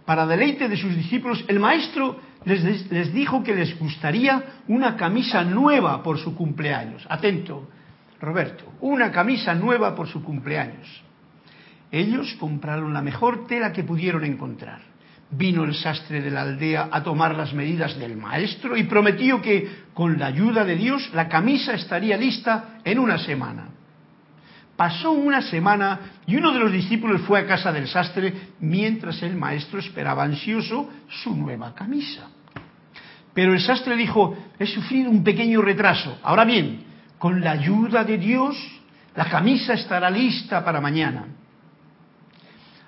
Para 0.05 0.27
deleite 0.27 0.69
de 0.69 0.77
sus 0.77 0.97
discípulos, 0.97 1.45
el 1.47 1.61
maestro 1.61 2.19
les, 2.45 2.91
les 2.91 3.13
dijo 3.13 3.45
que 3.45 3.55
les 3.55 3.79
gustaría 3.79 4.61
una 4.67 4.97
camisa 4.97 5.45
nueva 5.45 6.03
por 6.03 6.19
su 6.19 6.35
cumpleaños. 6.35 7.07
Atento, 7.09 7.69
Roberto, 8.21 8.65
una 8.81 9.13
camisa 9.13 9.55
nueva 9.55 9.95
por 9.95 10.09
su 10.09 10.25
cumpleaños. 10.25 11.05
Ellos 11.93 12.37
compraron 12.41 12.93
la 12.93 13.03
mejor 13.03 13.47
tela 13.47 13.73
que 13.73 13.85
pudieron 13.85 14.25
encontrar. 14.25 14.81
Vino 15.31 15.63
el 15.63 15.77
sastre 15.77 16.21
de 16.21 16.31
la 16.31 16.43
aldea 16.43 16.89
a 16.91 17.05
tomar 17.05 17.37
las 17.37 17.55
medidas 17.55 17.97
del 18.01 18.17
maestro 18.17 18.77
y 18.77 18.83
prometió 18.83 19.41
que, 19.41 19.85
con 19.95 20.19
la 20.19 20.27
ayuda 20.27 20.65
de 20.65 20.75
Dios, 20.75 21.09
la 21.15 21.29
camisa 21.29 21.75
estaría 21.75 22.17
lista 22.17 22.81
en 22.85 22.99
una 22.99 23.17
semana. 23.19 23.69
Pasó 24.81 25.11
una 25.11 25.43
semana 25.43 26.01
y 26.27 26.37
uno 26.37 26.55
de 26.55 26.59
los 26.59 26.73
discípulos 26.73 27.21
fue 27.27 27.39
a 27.39 27.47
casa 27.47 27.71
del 27.71 27.87
sastre 27.87 28.33
mientras 28.61 29.23
el 29.23 29.37
maestro 29.37 29.79
esperaba 29.79 30.23
ansioso 30.23 30.89
su 31.23 31.37
nueva 31.37 31.75
camisa. 31.75 32.31
Pero 33.35 33.53
el 33.53 33.61
sastre 33.61 33.95
dijo, 33.95 34.35
he 34.59 34.65
sufrido 34.65 35.11
un 35.11 35.23
pequeño 35.23 35.61
retraso. 35.61 36.19
Ahora 36.23 36.47
bien, 36.47 36.83
con 37.19 37.43
la 37.43 37.51
ayuda 37.51 38.05
de 38.05 38.17
Dios, 38.17 38.57
la 39.15 39.27
camisa 39.27 39.75
estará 39.75 40.09
lista 40.09 40.65
para 40.65 40.81
mañana. 40.81 41.27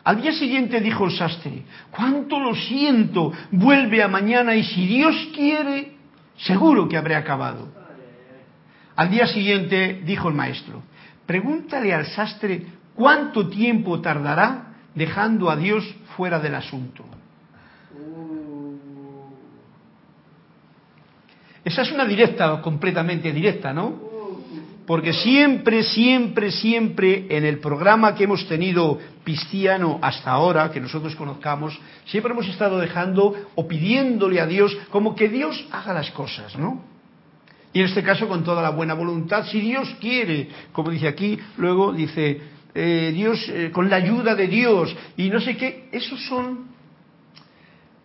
Al 0.02 0.22
día 0.22 0.32
siguiente 0.32 0.80
dijo 0.80 1.04
el 1.04 1.12
sastre, 1.12 1.64
cuánto 1.90 2.40
lo 2.40 2.54
siento, 2.54 3.34
vuelve 3.50 4.02
a 4.02 4.08
mañana 4.08 4.54
y 4.54 4.64
si 4.64 4.86
Dios 4.86 5.28
quiere, 5.34 5.92
seguro 6.38 6.88
que 6.88 6.96
habré 6.96 7.16
acabado. 7.16 7.70
Al 8.96 9.10
día 9.10 9.26
siguiente 9.26 10.00
dijo 10.06 10.30
el 10.30 10.34
maestro, 10.34 10.84
Pregúntale 11.32 11.94
al 11.94 12.04
sastre 12.08 12.60
cuánto 12.94 13.48
tiempo 13.48 14.02
tardará 14.02 14.74
dejando 14.94 15.48
a 15.48 15.56
Dios 15.56 15.82
fuera 16.14 16.38
del 16.38 16.54
asunto. 16.54 17.06
Esa 21.64 21.80
es 21.80 21.90
una 21.90 22.04
directa, 22.04 22.60
completamente 22.60 23.32
directa, 23.32 23.72
¿no? 23.72 23.98
Porque 24.86 25.14
siempre, 25.14 25.82
siempre, 25.84 26.50
siempre 26.50 27.24
en 27.30 27.46
el 27.46 27.60
programa 27.60 28.14
que 28.14 28.24
hemos 28.24 28.46
tenido 28.46 28.98
cristiano 29.24 30.00
hasta 30.02 30.32
ahora, 30.32 30.70
que 30.70 30.80
nosotros 30.80 31.16
conozcamos, 31.16 31.80
siempre 32.04 32.34
hemos 32.34 32.46
estado 32.46 32.78
dejando 32.78 33.34
o 33.54 33.66
pidiéndole 33.66 34.38
a 34.38 34.44
Dios 34.44 34.76
como 34.90 35.14
que 35.14 35.30
Dios 35.30 35.66
haga 35.72 35.94
las 35.94 36.10
cosas, 36.10 36.58
¿no? 36.58 36.91
Y 37.72 37.80
en 37.80 37.86
este 37.86 38.02
caso 38.02 38.28
con 38.28 38.44
toda 38.44 38.62
la 38.62 38.70
buena 38.70 38.94
voluntad, 38.94 39.46
si 39.46 39.60
Dios 39.60 39.96
quiere, 40.00 40.48
como 40.72 40.90
dice 40.90 41.08
aquí, 41.08 41.38
luego 41.56 41.92
dice, 41.92 42.40
eh, 42.74 43.12
Dios, 43.14 43.48
eh, 43.48 43.70
con 43.72 43.88
la 43.88 43.96
ayuda 43.96 44.34
de 44.34 44.46
Dios, 44.46 44.94
y 45.16 45.30
no 45.30 45.40
sé 45.40 45.56
qué, 45.56 45.88
esos 45.92 46.22
son 46.26 46.72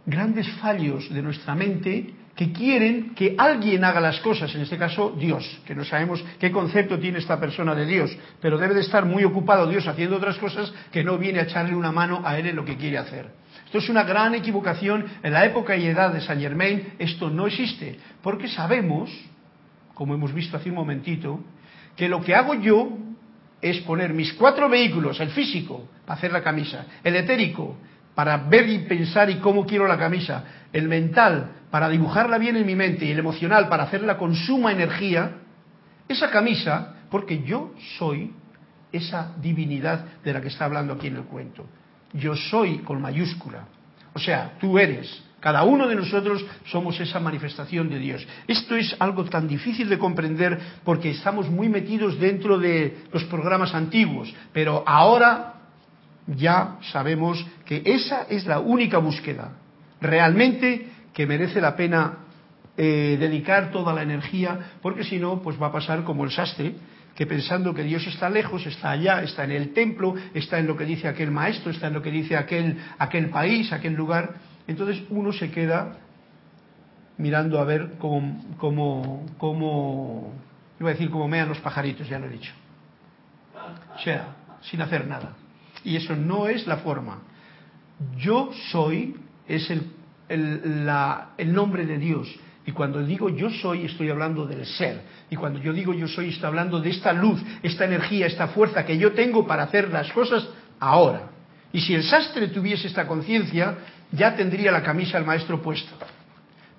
grandes 0.06 0.50
fallos 0.62 1.10
de 1.14 1.22
nuestra 1.22 1.54
mente 1.54 2.14
que 2.38 2.52
quieren 2.54 3.16
que 3.16 3.36
alguien 3.38 3.84
haga 3.84 4.00
las 4.00 4.20
cosas, 4.20 4.54
en 4.54 4.62
este 4.62 4.78
caso 4.78 5.14
Dios, 5.18 5.60
que 5.66 5.74
no 5.74 5.84
sabemos 5.84 6.24
qué 6.40 6.52
concepto 6.52 7.00
tiene 7.00 7.18
esta 7.18 7.40
persona 7.40 7.74
de 7.74 7.86
Dios, 7.86 8.16
pero 8.40 8.60
debe 8.60 8.76
de 8.76 8.82
estar 8.82 9.06
muy 9.06 9.24
ocupado 9.24 9.68
Dios 9.68 9.88
haciendo 9.88 10.18
otras 10.18 10.38
cosas 10.38 10.72
que 10.92 11.04
no 11.04 11.18
viene 11.18 11.40
a 11.40 11.44
echarle 11.44 11.76
una 11.76 11.92
mano 11.92 12.22
a 12.24 12.38
él 12.38 12.46
en 12.46 12.56
lo 12.56 12.64
que 12.64 12.78
quiere 12.78 13.00
hacer. 13.00 13.32
Esto 13.66 13.80
es 13.80 13.90
una 13.90 14.04
gran 14.04 14.36
equivocación. 14.36 15.06
En 15.24 15.34
la 15.34 15.46
época 15.46 15.76
y 15.76 15.88
edad 15.88 16.14
de 16.14 16.22
Saint 16.22 16.42
Germain 16.42 16.94
esto 17.00 17.30
no 17.30 17.48
existe, 17.48 17.98
porque 18.22 18.48
sabemos 18.48 19.10
como 19.98 20.14
hemos 20.14 20.32
visto 20.32 20.56
hace 20.56 20.70
un 20.70 20.76
momentito, 20.76 21.40
que 21.96 22.08
lo 22.08 22.22
que 22.22 22.36
hago 22.36 22.54
yo 22.54 22.88
es 23.60 23.80
poner 23.80 24.14
mis 24.14 24.32
cuatro 24.34 24.70
vehículos, 24.70 25.20
el 25.20 25.32
físico, 25.32 25.90
para 26.06 26.20
hacer 26.20 26.32
la 26.32 26.44
camisa, 26.44 26.86
el 27.04 27.16
etérico, 27.16 27.76
para 28.14 28.38
ver 28.38 28.70
y 28.70 28.78
pensar 28.80 29.28
y 29.32 29.38
cómo 29.38 29.66
quiero 29.66 29.88
la 29.88 29.98
camisa, 29.98 30.44
el 30.72 30.88
mental, 30.88 31.52
para 31.72 31.90
dibujarla 31.90 32.38
bien 32.38 32.58
en 32.58 32.68
mi 32.68 32.76
mente, 32.76 33.06
y 33.06 33.12
el 33.12 33.18
emocional, 33.18 33.70
para 33.70 33.86
hacerla 33.86 34.20
con 34.20 34.36
suma 34.36 34.72
energía, 34.72 35.38
esa 36.08 36.30
camisa, 36.30 36.98
porque 37.10 37.42
yo 37.42 37.74
soy 37.98 38.34
esa 38.92 39.34
divinidad 39.42 40.06
de 40.24 40.32
la 40.32 40.42
que 40.42 40.50
está 40.50 40.66
hablando 40.66 40.94
aquí 40.94 41.08
en 41.08 41.16
el 41.16 41.24
cuento. 41.24 41.66
Yo 42.14 42.36
soy 42.36 42.80
con 42.80 43.02
mayúscula. 43.02 43.66
O 44.14 44.20
sea, 44.20 44.54
tú 44.60 44.78
eres, 44.78 45.24
cada 45.40 45.64
uno 45.64 45.88
de 45.88 45.96
nosotros 45.96 46.46
somos 46.66 47.00
esa 47.00 47.20
manifestación 47.20 47.90
de 47.90 48.00
Dios. 48.00 48.28
Esto 48.48 48.76
es 48.76 48.96
algo 49.00 49.24
tan 49.26 49.48
difícil 49.48 49.88
de 49.90 50.00
comprender 50.00 50.58
porque 50.84 51.12
estamos 51.12 51.50
muy 51.50 51.70
metidos 51.70 52.20
dentro 52.20 52.58
de 52.58 53.04
los 53.14 53.24
programas 53.26 53.74
antiguos, 53.74 54.34
pero 54.52 54.84
ahora 54.88 55.54
ya 56.28 56.78
sabemos 56.92 57.46
que 57.66 57.82
esa 57.86 58.24
es 58.30 58.46
la 58.46 58.60
única 58.60 58.98
búsqueda 58.98 59.52
realmente 60.02 60.88
que 61.14 61.26
merece 61.26 61.62
la 61.62 61.76
pena 61.76 62.20
eh, 62.76 63.18
dedicar 63.20 63.72
toda 63.72 63.94
la 63.94 64.04
energía, 64.04 64.74
porque 64.82 65.04
si 65.04 65.18
no, 65.18 65.42
pues 65.42 65.60
va 65.62 65.68
a 65.68 65.72
pasar 65.72 66.04
como 66.04 66.26
el 66.26 66.32
sastre, 66.32 66.76
que 67.16 67.26
pensando 67.26 67.74
que 67.74 67.82
Dios 67.82 68.06
está 68.06 68.30
lejos, 68.30 68.68
está 68.68 68.92
allá, 68.92 69.24
está 69.24 69.44
en 69.44 69.52
el 69.52 69.74
templo, 69.74 70.14
está 70.36 70.60
en 70.60 70.68
lo 70.68 70.78
que 70.78 70.86
dice 70.86 71.08
aquel 71.08 71.32
maestro, 71.32 71.72
está 71.72 71.88
en 71.88 71.94
lo 71.94 72.04
que 72.04 72.12
dice 72.12 72.38
aquel, 72.38 72.78
aquel 73.00 73.32
país, 73.32 73.74
aquel 73.74 73.96
lugar, 73.96 74.36
entonces 74.68 75.04
uno 75.10 75.32
se 75.32 75.50
queda 75.50 75.98
mirando 77.18 77.60
a 77.60 77.64
ver 77.64 77.94
cómo, 77.98 78.44
cómo, 78.58 79.26
cómo, 79.38 80.34
iba 80.80 80.90
a 80.90 80.94
decir 80.94 81.10
cómo 81.10 81.28
mean 81.28 81.50
los 81.50 81.60
pajaritos, 81.60 82.08
ya 82.08 82.20
lo 82.20 82.28
he 82.28 82.30
dicho. 82.30 82.54
O 83.96 84.00
sea, 84.00 84.36
sin 84.62 84.82
hacer 84.82 85.08
nada. 85.08 85.34
Y 85.84 85.96
eso 85.96 86.16
no 86.16 86.48
es 86.48 86.68
la 86.68 86.78
forma. 86.78 87.20
Yo 88.18 88.52
soy 88.72 89.16
es 89.48 89.70
el, 89.72 89.92
el, 90.30 91.54
nombre 91.54 91.86
de 91.86 91.98
Dios. 91.98 92.28
Y 92.66 92.72
cuando 92.74 93.04
digo 93.04 93.30
yo 93.30 93.50
soy, 93.50 93.86
estoy 93.86 94.10
hablando 94.10 94.46
del 94.46 94.66
ser. 94.66 95.02
Y 95.30 95.36
cuando 95.36 95.60
yo 95.60 95.72
digo 95.74 95.94
yo 95.94 96.08
soy, 96.08 96.30
estoy 96.30 96.48
hablando 96.48 96.82
de 96.82 96.90
esta 96.90 97.14
luz, 97.14 97.42
esta 97.64 97.86
energía, 97.86 98.28
esta 98.28 98.50
fuerza 98.50 98.86
que 98.86 98.98
yo 98.98 99.14
tengo 99.14 99.48
para 99.48 99.64
hacer 99.64 99.90
las 99.90 100.12
cosas 100.12 100.48
ahora. 100.80 101.30
Y 101.72 101.82
si 101.82 101.94
el 101.96 102.04
sastre 102.04 102.50
tuviese 102.50 102.88
esta 102.88 103.08
conciencia, 103.08 103.78
ya 104.12 104.36
tendría 104.36 104.72
la 104.72 104.84
camisa 104.84 105.18
el 105.18 105.26
maestro 105.26 105.62
puesto. 105.62 105.94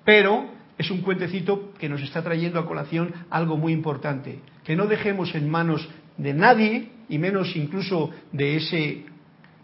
Pero 0.03 0.49
es 0.77 0.89
un 0.91 1.01
cuentecito 1.01 1.73
que 1.77 1.89
nos 1.89 2.01
está 2.01 2.23
trayendo 2.23 2.59
a 2.59 2.65
colación 2.65 3.13
algo 3.29 3.57
muy 3.57 3.73
importante, 3.73 4.39
que 4.63 4.75
no 4.75 4.87
dejemos 4.87 5.35
en 5.35 5.49
manos 5.49 5.87
de 6.17 6.33
nadie, 6.33 6.91
y 7.09 7.17
menos 7.17 7.55
incluso 7.55 8.11
de 8.31 8.57
ese 8.57 9.05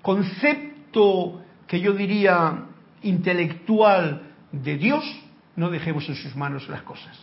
concepto 0.01 1.41
que 1.67 1.79
yo 1.79 1.93
diría 1.93 2.65
intelectual 3.03 4.21
de 4.51 4.77
Dios, 4.77 5.03
no 5.55 5.69
dejemos 5.69 6.09
en 6.09 6.15
sus 6.15 6.35
manos 6.35 6.67
las 6.67 6.81
cosas. 6.81 7.17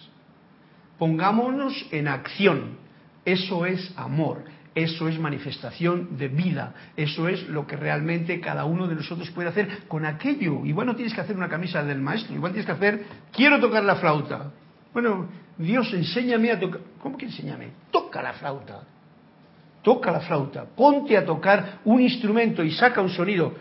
Pongámonos 0.98 1.86
en 1.90 2.08
acción. 2.08 2.78
Eso 3.24 3.66
es 3.66 3.92
amor, 3.96 4.44
Eso 4.74 5.06
es 5.06 5.18
manifestación 5.18 6.16
de 6.16 6.28
vida. 6.28 6.74
Eso 6.96 7.28
es 7.28 7.46
lo 7.48 7.66
que 7.66 7.76
realmente 7.76 8.40
cada 8.40 8.64
uno 8.64 8.88
de 8.88 8.94
nosotros 8.94 9.30
puede 9.30 9.48
hacer 9.48 9.86
con 9.86 10.06
aquello. 10.06 10.64
Igual 10.64 10.86
no 10.86 10.96
tienes 10.96 11.12
que 11.12 11.20
hacer 11.20 11.36
una 11.36 11.48
camisa 11.48 11.82
del 11.82 12.00
maestro, 12.00 12.34
igual 12.34 12.52
tienes 12.52 12.66
que 12.66 12.72
hacer, 12.72 13.04
quiero 13.32 13.60
tocar 13.60 13.84
la 13.84 13.96
flauta. 13.96 14.50
Bueno, 14.92 15.28
Dios, 15.58 15.92
enséñame 15.92 16.50
a 16.50 16.58
tocar. 16.58 16.80
¿Cómo 17.00 17.18
que 17.18 17.26
enséñame? 17.26 17.68
Toca 17.90 18.22
la 18.22 18.32
flauta. 18.32 18.82
Toca 19.82 20.10
la 20.10 20.20
flauta. 20.20 20.64
Ponte 20.64 21.16
a 21.18 21.24
tocar 21.24 21.80
un 21.84 22.00
instrumento 22.00 22.64
y 22.64 22.70
saca 22.70 23.02
un 23.02 23.10
sonido. 23.10 23.54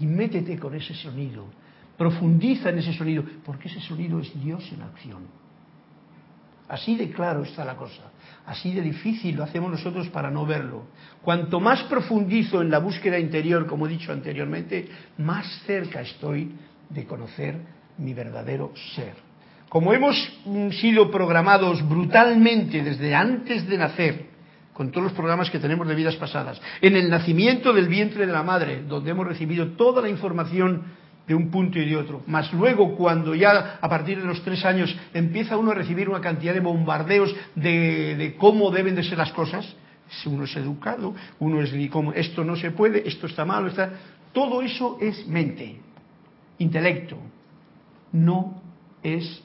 Y 0.00 0.06
métete 0.06 0.58
con 0.58 0.74
ese 0.74 0.94
sonido. 0.94 1.46
Profundiza 1.96 2.70
en 2.70 2.78
ese 2.78 2.94
sonido, 2.94 3.22
porque 3.44 3.68
ese 3.68 3.80
sonido 3.80 4.18
es 4.20 4.32
Dios 4.42 4.68
en 4.72 4.82
acción. 4.82 5.40
Así 6.70 6.94
de 6.94 7.10
claro 7.10 7.42
está 7.42 7.64
la 7.64 7.76
cosa. 7.76 8.12
Así 8.46 8.72
de 8.72 8.80
difícil 8.80 9.36
lo 9.36 9.42
hacemos 9.42 9.72
nosotros 9.72 10.08
para 10.08 10.30
no 10.30 10.46
verlo. 10.46 10.84
Cuanto 11.20 11.58
más 11.58 11.82
profundizo 11.84 12.62
en 12.62 12.70
la 12.70 12.78
búsqueda 12.78 13.18
interior, 13.18 13.66
como 13.66 13.86
he 13.86 13.90
dicho 13.90 14.12
anteriormente, 14.12 14.88
más 15.18 15.46
cerca 15.66 16.00
estoy 16.00 16.52
de 16.88 17.04
conocer 17.06 17.56
mi 17.98 18.14
verdadero 18.14 18.72
ser. 18.94 19.14
Como 19.68 19.92
hemos 19.92 20.16
mm, 20.44 20.70
sido 20.70 21.10
programados 21.10 21.86
brutalmente 21.88 22.82
desde 22.82 23.14
antes 23.16 23.68
de 23.68 23.76
nacer, 23.76 24.26
con 24.72 24.90
todos 24.90 25.04
los 25.04 25.12
programas 25.12 25.50
que 25.50 25.58
tenemos 25.58 25.86
de 25.88 25.94
vidas 25.94 26.16
pasadas, 26.16 26.60
en 26.80 26.96
el 26.96 27.10
nacimiento 27.10 27.72
del 27.72 27.88
vientre 27.88 28.26
de 28.26 28.32
la 28.32 28.44
madre, 28.44 28.82
donde 28.82 29.10
hemos 29.10 29.26
recibido 29.26 29.72
toda 29.72 30.02
la 30.02 30.08
información 30.08 30.84
de 31.30 31.36
un 31.36 31.48
punto 31.48 31.78
y 31.78 31.88
de 31.88 31.96
otro. 31.96 32.24
Más 32.26 32.52
luego, 32.52 32.96
cuando 32.96 33.36
ya 33.36 33.78
a 33.80 33.88
partir 33.88 34.20
de 34.20 34.26
los 34.26 34.42
tres 34.42 34.64
años 34.64 34.92
empieza 35.14 35.56
uno 35.56 35.70
a 35.70 35.74
recibir 35.74 36.08
una 36.08 36.20
cantidad 36.20 36.52
de 36.52 36.58
bombardeos 36.58 37.32
de, 37.54 38.34
cómo 38.36 38.72
deben 38.72 38.96
de 38.96 39.04
ser 39.04 39.16
las 39.16 39.30
cosas, 39.30 39.64
si 40.08 40.28
uno 40.28 40.42
es 40.42 40.56
educado, 40.56 41.14
uno 41.38 41.62
es 41.62 41.72
como 41.88 42.12
esto 42.12 42.42
no 42.42 42.56
se 42.56 42.72
puede, 42.72 43.06
esto 43.06 43.28
está 43.28 43.44
malo, 43.44 43.68
está... 43.68 43.92
todo 44.32 44.60
eso 44.60 44.98
es 45.00 45.24
mente, 45.28 45.76
intelecto, 46.58 47.16
no 48.10 48.60
es 49.00 49.44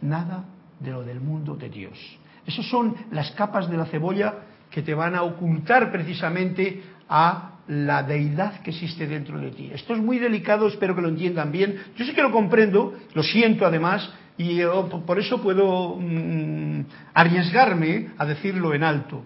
nada 0.00 0.44
de 0.78 0.92
lo 0.92 1.02
del 1.02 1.20
mundo 1.20 1.56
de 1.56 1.68
Dios. 1.68 1.98
Esas 2.46 2.66
son 2.66 2.94
las 3.10 3.32
capas 3.32 3.68
de 3.68 3.76
la 3.76 3.86
cebolla 3.86 4.34
que 4.70 4.82
te 4.82 4.94
van 4.94 5.16
a 5.16 5.24
ocultar 5.24 5.90
precisamente 5.90 6.80
a 7.08 7.49
la 7.70 8.02
deidad 8.02 8.62
que 8.62 8.70
existe 8.70 9.06
dentro 9.06 9.38
de 9.38 9.52
ti. 9.52 9.70
Esto 9.72 9.94
es 9.94 10.00
muy 10.00 10.18
delicado, 10.18 10.66
espero 10.66 10.96
que 10.96 11.02
lo 11.02 11.08
entiendan 11.08 11.52
bien. 11.52 11.80
Yo 11.96 12.04
sí 12.04 12.12
que 12.12 12.22
lo 12.22 12.32
comprendo, 12.32 12.94
lo 13.14 13.22
siento 13.22 13.64
además, 13.64 14.10
y 14.36 14.60
por 15.06 15.20
eso 15.20 15.40
puedo 15.40 15.96
mm, 15.96 16.80
arriesgarme 17.14 18.08
a 18.18 18.26
decirlo 18.26 18.74
en 18.74 18.82
alto, 18.82 19.22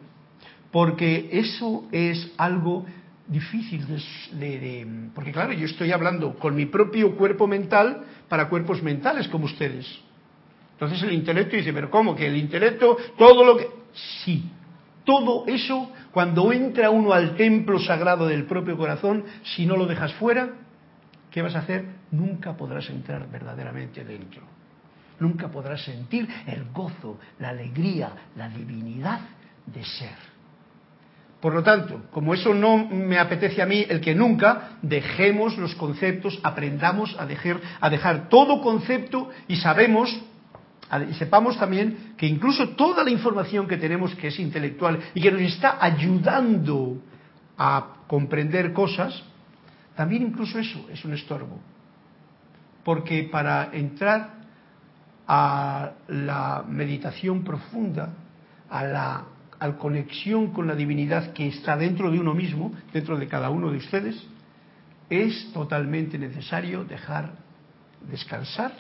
porque 0.70 1.30
eso 1.33 1.88
es 1.90 2.33
algo 2.37 2.85
difícil 3.26 3.87
de, 4.33 5.09
Porque 5.14 5.33
claro, 5.33 5.54
yo 5.54 5.64
estoy 5.64 5.92
hablando 5.92 6.35
con 6.35 6.54
mi 6.54 6.66
propio 6.66 7.16
cuerpo 7.16 7.46
mental 7.46 8.04
para 8.28 8.50
cuerpos 8.50 8.83
mentales 8.83 9.26
como 9.28 9.46
ustedes. 9.46 9.87
Entonces 10.72 11.02
el 11.02 11.14
intelecto 11.14 11.57
dice, 11.57 11.72
pero 11.72 11.90
¿cómo? 11.90 12.14
Que 12.14 12.26
el 12.26 12.37
intelecto, 12.37 12.98
todo 13.16 13.42
lo 13.42 13.57
que... 13.57 13.68
Sí, 14.22 14.44
todo 15.04 15.44
eso, 15.46 15.90
cuando 16.14 16.53
entra 16.53 16.90
uno 16.90 17.12
al 17.12 17.35
templo 17.35 17.81
sagrado 17.81 18.29
del 18.29 18.44
propio 18.44 18.77
corazón, 18.79 19.24
si 19.42 19.66
no 19.66 19.77
lo 19.77 19.85
dejas 19.85 20.14
fuera, 20.14 20.50
¿qué 21.33 21.42
vas 21.42 21.57
a 21.57 21.59
hacer? 21.59 21.87
Nunca 22.12 22.57
podrás 22.57 22.88
entrar 22.88 23.29
verdaderamente 23.29 24.05
dentro. 24.05 24.42
Nunca 25.18 25.48
podrás 25.48 25.83
sentir 25.83 26.29
el 26.46 26.66
gozo, 26.72 27.18
la 27.40 27.48
alegría, 27.48 28.12
la 28.37 28.48
divinidad 28.48 29.18
de 29.66 29.85
ser. 29.85 30.35
Por 31.40 31.53
lo 31.53 31.64
tanto, 31.64 32.05
como 32.12 32.33
eso 32.33 32.55
no 32.55 32.79
me 32.79 33.18
apetece 33.18 33.61
a 33.61 33.66
mí, 33.66 33.85
el 33.88 34.00
que 34.00 34.14
nunca 34.14 34.79
dejemos 34.83 35.59
los 35.59 35.74
conceptos, 35.74 36.38
aprendamos 36.44 37.16
a 37.18 37.27
dejar, 37.27 37.59
a 37.81 37.90
dejar 37.90 38.29
todo 38.29 38.62
concepto 38.62 39.31
y 39.48 39.57
sabemos 39.57 40.16
sepamos 41.18 41.58
también 41.58 42.14
que 42.16 42.26
incluso 42.26 42.70
toda 42.70 43.02
la 43.02 43.10
información 43.10 43.66
que 43.66 43.76
tenemos 43.76 44.14
que 44.14 44.28
es 44.28 44.38
intelectual 44.38 45.00
y 45.14 45.20
que 45.20 45.32
nos 45.32 45.40
está 45.40 45.78
ayudando 45.80 47.02
a 47.56 47.94
comprender 48.06 48.72
cosas, 48.72 49.22
también 49.96 50.22
incluso 50.22 50.58
eso 50.58 50.86
es 50.92 51.04
un 51.04 51.14
estorbo. 51.14 51.58
Porque 52.84 53.28
para 53.30 53.70
entrar 53.72 54.34
a 55.26 55.92
la 56.08 56.64
meditación 56.68 57.42
profunda, 57.44 58.10
a 58.68 58.84
la 58.84 59.24
conexión 59.78 60.52
con 60.52 60.66
la 60.66 60.74
divinidad 60.74 61.32
que 61.32 61.46
está 61.48 61.76
dentro 61.76 62.10
de 62.10 62.18
uno 62.18 62.34
mismo, 62.34 62.72
dentro 62.92 63.16
de 63.16 63.26
cada 63.26 63.48
uno 63.48 63.70
de 63.70 63.78
ustedes, 63.78 64.22
es 65.08 65.52
totalmente 65.52 66.18
necesario 66.18 66.84
dejar 66.84 67.32
descansar 68.10 68.72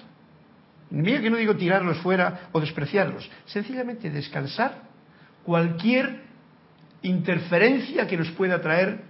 Mira 0.90 1.20
que 1.20 1.30
no 1.30 1.36
digo 1.36 1.56
tirarlos 1.56 1.98
fuera 1.98 2.48
o 2.52 2.60
despreciarlos, 2.60 3.30
sencillamente 3.46 4.10
descansar 4.10 4.82
cualquier 5.44 6.22
interferencia 7.02 8.06
que 8.06 8.16
nos 8.16 8.30
pueda 8.32 8.60
traer 8.60 9.02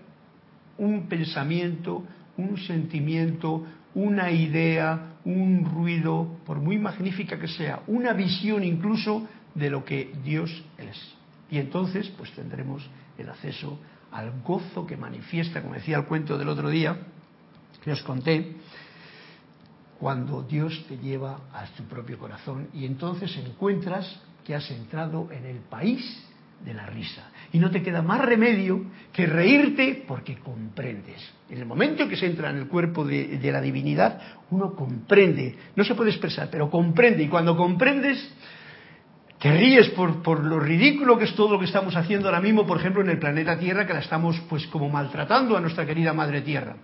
un 0.78 1.08
pensamiento, 1.08 2.04
un 2.36 2.58
sentimiento, 2.58 3.64
una 3.94 4.30
idea, 4.30 5.14
un 5.24 5.64
ruido, 5.64 6.38
por 6.44 6.58
muy 6.58 6.78
magnífica 6.78 7.38
que 7.38 7.48
sea, 7.48 7.80
una 7.86 8.12
visión 8.12 8.64
incluso 8.64 9.28
de 9.54 9.70
lo 9.70 9.84
que 9.84 10.12
Dios 10.24 10.64
es. 10.78 11.14
Y 11.50 11.58
entonces 11.58 12.08
pues 12.16 12.32
tendremos 12.32 12.88
el 13.16 13.28
acceso 13.28 13.78
al 14.10 14.32
gozo 14.42 14.86
que 14.86 14.96
manifiesta, 14.96 15.62
como 15.62 15.74
decía 15.74 15.98
el 15.98 16.04
cuento 16.04 16.36
del 16.36 16.48
otro 16.48 16.68
día, 16.68 16.96
que 17.82 17.92
os 17.92 18.02
conté, 18.02 18.56
cuando 19.98 20.42
Dios 20.42 20.84
te 20.88 20.98
lleva 20.98 21.40
a 21.52 21.64
tu 21.76 21.84
propio 21.84 22.18
corazón 22.18 22.68
y 22.74 22.84
entonces 22.84 23.36
encuentras 23.36 24.20
que 24.44 24.54
has 24.54 24.70
entrado 24.70 25.28
en 25.30 25.46
el 25.46 25.58
país 25.58 26.24
de 26.64 26.74
la 26.74 26.86
risa. 26.86 27.30
Y 27.52 27.58
no 27.58 27.70
te 27.70 27.82
queda 27.82 28.02
más 28.02 28.20
remedio 28.24 28.84
que 29.12 29.26
reírte 29.26 30.04
porque 30.06 30.38
comprendes. 30.38 31.22
En 31.48 31.58
el 31.58 31.66
momento 31.66 32.02
en 32.02 32.08
que 32.08 32.16
se 32.16 32.26
entra 32.26 32.50
en 32.50 32.56
el 32.56 32.68
cuerpo 32.68 33.04
de, 33.04 33.38
la 33.52 33.60
divinidad, 33.60 34.20
uno 34.50 34.74
comprende. 34.74 35.56
No 35.76 35.84
se 35.84 35.94
puede 35.94 36.10
expresar, 36.10 36.48
pero 36.50 36.70
comprende. 36.70 37.22
Y 37.22 37.28
cuando 37.28 37.56
comprendes, 37.56 38.32
te 39.38 39.52
ríes 39.52 39.90
por, 39.90 40.22
por, 40.22 40.42
lo 40.42 40.58
ridículo 40.58 41.18
que 41.18 41.24
es 41.24 41.34
todo 41.34 41.52
lo 41.52 41.58
que 41.58 41.66
estamos 41.66 41.94
haciendo 41.96 42.28
ahora 42.28 42.40
mismo, 42.40 42.66
por 42.66 42.78
ejemplo, 42.78 43.02
en 43.02 43.10
el 43.10 43.18
planeta 43.18 43.58
Tierra, 43.58 43.86
que 43.86 43.92
la 43.92 44.00
estamos 44.00 44.40
pues 44.48 44.66
como 44.68 44.88
maltratando 44.88 45.56
a 45.56 45.60
nuestra 45.60 45.86
querida 45.86 46.12
Madre 46.12 46.40
Tierra. 46.40 46.76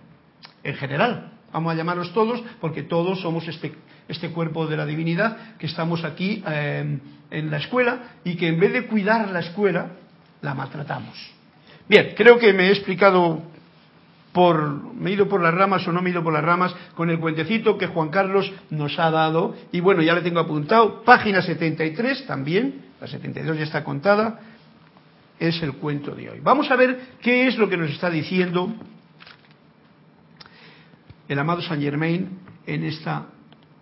En 0.63 0.75
general, 0.75 1.40
vamos 1.51 1.73
a 1.73 1.75
llamarlos 1.75 2.13
todos, 2.13 2.43
porque 2.59 2.83
todos 2.83 3.21
somos 3.21 3.47
este, 3.47 3.73
este 4.07 4.29
cuerpo 4.29 4.67
de 4.67 4.77
la 4.77 4.85
divinidad 4.85 5.57
que 5.57 5.67
estamos 5.67 6.03
aquí 6.03 6.43
eh, 6.47 6.99
en 7.29 7.51
la 7.51 7.57
escuela 7.57 8.15
y 8.23 8.35
que 8.35 8.47
en 8.47 8.59
vez 8.59 8.73
de 8.73 8.87
cuidar 8.87 9.29
la 9.29 9.39
escuela, 9.39 9.91
la 10.41 10.53
maltratamos. 10.53 11.15
Bien, 11.87 12.13
creo 12.15 12.37
que 12.39 12.53
me 12.53 12.67
he 12.67 12.69
explicado 12.69 13.41
por, 14.31 14.93
me 14.93 15.09
he 15.09 15.13
ido 15.13 15.27
por 15.27 15.41
las 15.41 15.53
ramas 15.53 15.87
o 15.87 15.91
no 15.91 16.01
me 16.01 16.09
he 16.09 16.13
ido 16.13 16.23
por 16.23 16.33
las 16.33 16.43
ramas 16.43 16.73
con 16.95 17.09
el 17.09 17.19
cuentecito 17.19 17.77
que 17.77 17.87
Juan 17.87 18.09
Carlos 18.09 18.51
nos 18.69 18.97
ha 18.97 19.11
dado. 19.11 19.55
Y 19.71 19.81
bueno, 19.81 20.01
ya 20.01 20.13
le 20.13 20.21
tengo 20.21 20.39
apuntado, 20.39 21.03
página 21.03 21.41
73 21.41 22.25
también, 22.25 22.85
la 22.99 23.07
72 23.07 23.57
ya 23.57 23.63
está 23.63 23.83
contada, 23.83 24.39
es 25.39 25.61
el 25.63 25.73
cuento 25.73 26.15
de 26.15 26.29
hoy. 26.29 26.39
Vamos 26.39 26.69
a 26.71 26.75
ver 26.75 26.99
qué 27.21 27.47
es 27.47 27.57
lo 27.57 27.67
que 27.67 27.77
nos 27.77 27.89
está 27.89 28.09
diciendo 28.09 28.73
el 31.27 31.39
amado 31.39 31.61
Saint 31.61 31.83
Germain 31.83 32.39
en 32.65 32.83
esta 32.83 33.27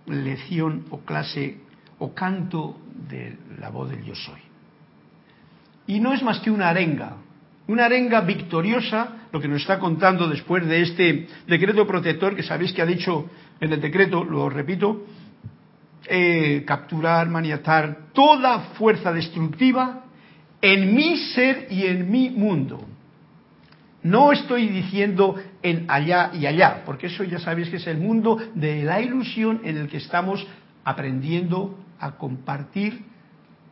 lección 0.07 0.85
o 0.89 0.99
clase 0.99 1.57
o 1.99 2.13
canto 2.13 2.77
de 3.09 3.37
la 3.59 3.69
voz 3.69 3.89
del 3.89 4.03
yo 4.03 4.15
soy. 4.15 4.39
Y 5.87 5.99
no 5.99 6.13
es 6.13 6.23
más 6.23 6.39
que 6.39 6.51
una 6.51 6.69
arenga, 6.69 7.17
una 7.67 7.85
arenga 7.85 8.21
victoriosa, 8.21 9.27
lo 9.31 9.39
que 9.39 9.47
nos 9.47 9.61
está 9.61 9.79
contando 9.79 10.27
después 10.27 10.65
de 10.65 10.81
este 10.81 11.27
decreto 11.47 11.85
protector 11.85 12.35
que 12.35 12.43
sabéis 12.43 12.73
que 12.73 12.81
ha 12.81 12.85
dicho 12.85 13.29
en 13.59 13.73
el 13.73 13.81
decreto, 13.81 14.23
lo 14.23 14.49
repito, 14.49 15.05
eh, 16.07 16.63
capturar, 16.65 17.29
maniatar 17.29 18.07
toda 18.13 18.59
fuerza 18.75 19.11
destructiva 19.13 20.05
en 20.61 20.95
mi 20.95 21.17
ser 21.17 21.67
y 21.69 21.85
en 21.85 22.09
mi 22.09 22.29
mundo. 22.29 22.85
No 24.03 24.31
estoy 24.31 24.67
diciendo 24.67 25.35
en 25.61 25.85
allá 25.89 26.31
y 26.33 26.45
allá, 26.45 26.83
porque 26.85 27.07
eso 27.07 27.23
ya 27.23 27.39
sabéis 27.39 27.69
que 27.69 27.77
es 27.77 27.87
el 27.87 27.97
mundo 27.97 28.37
de 28.55 28.83
la 28.83 29.01
ilusión 29.01 29.61
en 29.63 29.77
el 29.77 29.89
que 29.89 29.97
estamos 29.97 30.45
aprendiendo 30.83 31.77
a 31.99 32.11
compartir 32.11 33.03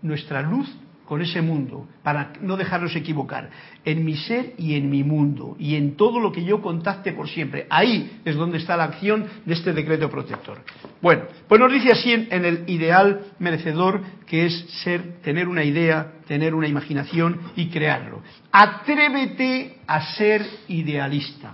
nuestra 0.01 0.41
luz 0.41 0.69
con 1.07 1.21
ese 1.21 1.41
mundo, 1.41 1.87
para 2.03 2.33
no 2.41 2.57
dejarnos 2.57 2.95
equivocar, 2.95 3.49
en 3.85 4.03
mi 4.03 4.17
ser 4.17 4.53
y 4.57 4.75
en 4.75 4.89
mi 4.89 5.03
mundo, 5.03 5.55
y 5.57 5.75
en 5.75 5.95
todo 5.95 6.19
lo 6.19 6.33
que 6.33 6.43
yo 6.43 6.61
contacte 6.61 7.13
por 7.13 7.29
siempre. 7.29 7.65
Ahí 7.69 8.19
es 8.25 8.35
donde 8.35 8.57
está 8.57 8.75
la 8.75 8.83
acción 8.83 9.25
de 9.45 9.53
este 9.53 9.71
decreto 9.71 10.09
protector. 10.09 10.61
Bueno, 11.01 11.23
pues 11.47 11.61
nos 11.61 11.71
dice 11.71 11.91
así 11.91 12.11
en, 12.11 12.45
el 12.45 12.65
ideal 12.67 13.21
merecedor, 13.39 14.01
que 14.25 14.47
es 14.47 14.65
ser, 14.83 15.21
tener 15.21 15.47
una 15.47 15.63
idea, 15.63 16.15
tener 16.27 16.53
una 16.53 16.67
imaginación 16.67 17.39
y 17.55 17.69
crearlo. 17.69 18.21
Atrévete 18.51 19.77
a 19.87 20.13
ser 20.15 20.45
idealista, 20.67 21.53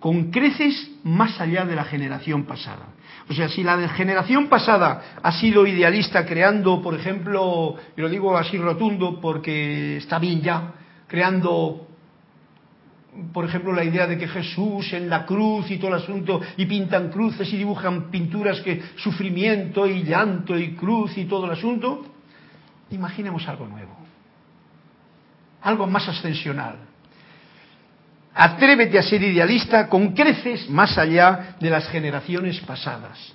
con 0.00 0.32
creces 0.32 0.90
más 1.04 1.40
allá 1.40 1.64
de 1.64 1.76
la 1.76 1.84
generación 1.84 2.44
pasada. 2.44 2.95
O 3.28 3.34
sea, 3.34 3.48
si 3.48 3.64
la 3.64 3.88
generación 3.88 4.48
pasada 4.48 5.18
ha 5.20 5.32
sido 5.32 5.66
idealista 5.66 6.24
creando, 6.24 6.80
por 6.80 6.94
ejemplo, 6.94 7.74
y 7.96 8.00
lo 8.00 8.08
digo 8.08 8.36
así 8.36 8.56
rotundo 8.56 9.20
porque 9.20 9.96
está 9.96 10.20
bien 10.20 10.42
ya, 10.42 10.74
creando, 11.08 11.88
por 13.32 13.44
ejemplo, 13.44 13.72
la 13.72 13.82
idea 13.82 14.06
de 14.06 14.16
que 14.16 14.28
Jesús 14.28 14.92
en 14.92 15.10
la 15.10 15.26
cruz 15.26 15.68
y 15.72 15.78
todo 15.78 15.88
el 15.88 16.02
asunto, 16.02 16.40
y 16.56 16.66
pintan 16.66 17.10
cruces 17.10 17.52
y 17.52 17.56
dibujan 17.56 18.10
pinturas 18.12 18.60
que 18.60 18.80
sufrimiento 18.96 19.88
y 19.88 20.04
llanto 20.04 20.56
y 20.56 20.76
cruz 20.76 21.18
y 21.18 21.24
todo 21.24 21.46
el 21.46 21.52
asunto, 21.52 22.06
imaginemos 22.90 23.48
algo 23.48 23.66
nuevo, 23.66 23.96
algo 25.62 25.88
más 25.88 26.08
ascensional. 26.08 26.76
Atrévete 28.38 28.98
a 28.98 29.02
ser 29.02 29.22
idealista 29.22 29.88
con 29.88 30.12
creces 30.12 30.68
más 30.68 30.98
allá 30.98 31.56
de 31.58 31.70
las 31.70 31.88
generaciones 31.88 32.60
pasadas. 32.60 33.32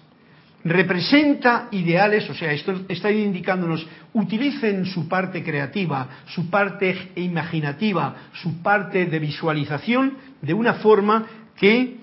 Representa 0.64 1.70
ideales, 1.72 2.30
o 2.30 2.36
sea, 2.36 2.54
esto 2.54 2.86
está 2.88 3.12
indicándonos, 3.12 3.88
utilicen 4.14 4.86
su 4.86 5.08
parte 5.08 5.44
creativa, 5.44 6.08
su 6.28 6.52
parte 6.52 7.14
imaginativa, 7.16 8.16
su 8.34 8.62
parte 8.62 9.08
de 9.08 9.18
visualización 9.18 10.18
de 10.40 10.54
una 10.54 10.76
forma 10.76 11.26
que 11.56 11.98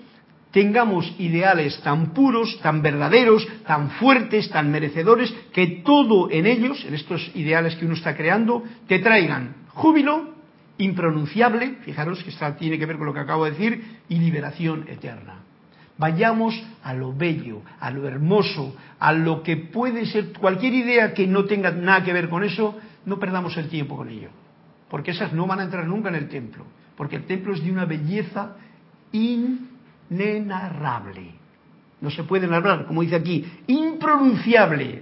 tengamos 0.51 1.09
ideales 1.19 1.79
tan 1.79 2.13
puros, 2.13 2.59
tan 2.61 2.81
verdaderos, 2.81 3.47
tan 3.65 3.91
fuertes, 3.91 4.49
tan 4.49 4.69
merecedores, 4.71 5.33
que 5.53 5.81
todo 5.85 6.29
en 6.29 6.47
ellos, 6.47 6.83
en 6.83 6.95
estos 6.95 7.31
ideales 7.33 7.77
que 7.77 7.85
uno 7.85 7.93
está 7.93 8.13
creando, 8.17 8.61
te 8.89 8.99
traigan 8.99 9.55
júbilo, 9.69 10.38
impronunciable, 10.79 11.75
fijaros 11.83 12.23
que 12.23 12.31
esto 12.31 12.51
tiene 12.53 12.79
que 12.79 12.87
ver 12.87 12.97
con 12.97 13.05
lo 13.05 13.13
que 13.13 13.19
acabo 13.19 13.45
de 13.45 13.51
decir, 13.51 13.99
y 14.09 14.15
liberación 14.15 14.85
eterna. 14.87 15.41
Vayamos 15.97 16.59
a 16.81 16.93
lo 16.93 17.13
bello, 17.13 17.61
a 17.79 17.91
lo 17.91 18.07
hermoso, 18.07 18.75
a 18.97 19.13
lo 19.13 19.43
que 19.43 19.57
puede 19.57 20.05
ser 20.05 20.33
cualquier 20.33 20.73
idea 20.73 21.13
que 21.13 21.27
no 21.27 21.45
tenga 21.45 21.71
nada 21.71 22.03
que 22.03 22.13
ver 22.13 22.29
con 22.29 22.43
eso, 22.43 22.79
no 23.05 23.19
perdamos 23.19 23.55
el 23.57 23.67
tiempo 23.67 23.97
con 23.97 24.09
ello, 24.09 24.29
porque 24.89 25.11
esas 25.11 25.33
no 25.33 25.45
van 25.45 25.59
a 25.59 25.63
entrar 25.63 25.85
nunca 25.85 26.09
en 26.09 26.15
el 26.15 26.29
templo, 26.29 26.65
porque 26.95 27.17
el 27.17 27.25
templo 27.25 27.53
es 27.53 27.63
de 27.63 27.71
una 27.71 27.85
belleza 27.85 28.55
inenarrable. 29.11 31.33
No 31.99 32.09
se 32.09 32.23
puede 32.23 32.47
narrar, 32.47 32.85
como 32.85 33.01
dice 33.01 33.17
aquí, 33.17 33.45
impronunciable, 33.67 35.01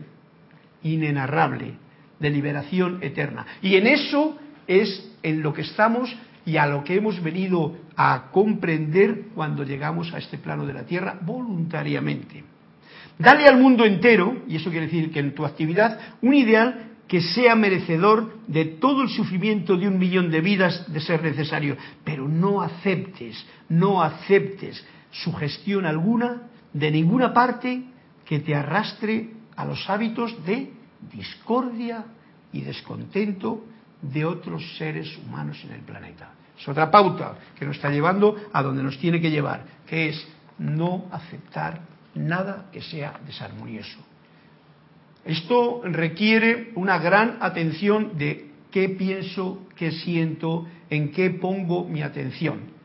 inenarrable, 0.81 1.75
de 2.19 2.29
liberación 2.31 2.97
eterna. 3.01 3.45
Y 3.61 3.75
en 3.75 3.85
eso 3.85 4.35
es 4.65 5.15
en 5.27 5.41
lo 5.41 5.53
que 5.53 5.61
estamos 5.61 6.15
y 6.45 6.57
a 6.57 6.65
lo 6.65 6.83
que 6.83 6.95
hemos 6.95 7.21
venido 7.21 7.75
a 7.97 8.29
comprender 8.31 9.25
cuando 9.35 9.63
llegamos 9.63 10.13
a 10.13 10.17
este 10.17 10.37
plano 10.37 10.65
de 10.65 10.73
la 10.73 10.85
Tierra 10.85 11.19
voluntariamente. 11.21 12.43
Dale 13.19 13.47
al 13.47 13.59
mundo 13.59 13.83
entero, 13.83 14.43
y 14.47 14.55
eso 14.55 14.69
quiere 14.69 14.85
decir 14.85 15.11
que 15.11 15.19
en 15.19 15.35
tu 15.35 15.45
actividad, 15.45 15.99
un 16.21 16.33
ideal 16.33 16.91
que 17.07 17.21
sea 17.21 17.55
merecedor 17.55 18.37
de 18.47 18.65
todo 18.65 19.01
el 19.01 19.09
sufrimiento 19.09 19.75
de 19.75 19.87
un 19.87 19.97
millón 19.97 20.29
de 20.29 20.41
vidas 20.41 20.91
de 20.91 20.99
ser 21.01 21.23
necesario, 21.23 21.75
pero 22.03 22.27
no 22.27 22.61
aceptes, 22.61 23.45
no 23.69 24.01
aceptes 24.01 24.85
sugestión 25.11 25.85
alguna 25.85 26.43
de 26.73 26.91
ninguna 26.91 27.33
parte 27.33 27.83
que 28.25 28.39
te 28.39 28.55
arrastre 28.55 29.31
a 29.55 29.65
los 29.65 29.89
hábitos 29.89 30.45
de 30.45 30.71
discordia 31.11 32.05
y 32.53 32.61
descontento 32.61 33.63
de 34.01 34.25
otros 34.25 34.77
seres 34.77 35.17
humanos 35.17 35.61
en 35.63 35.73
el 35.73 35.81
planeta. 35.81 36.31
Es 36.59 36.67
otra 36.67 36.89
pauta 36.89 37.35
que 37.57 37.65
nos 37.65 37.75
está 37.75 37.89
llevando 37.89 38.35
a 38.51 38.63
donde 38.63 38.83
nos 38.83 38.97
tiene 38.97 39.21
que 39.21 39.31
llevar, 39.31 39.65
que 39.85 40.09
es 40.09 40.27
no 40.57 41.05
aceptar 41.11 41.81
nada 42.15 42.65
que 42.71 42.81
sea 42.81 43.19
desarmonioso. 43.25 43.99
Esto 45.23 45.81
requiere 45.83 46.71
una 46.75 46.97
gran 46.99 47.37
atención 47.41 48.17
de 48.17 48.51
qué 48.71 48.89
pienso, 48.89 49.67
qué 49.75 49.91
siento, 49.91 50.65
en 50.89 51.11
qué 51.11 51.29
pongo 51.29 51.83
mi 51.87 52.01
atención. 52.01 52.77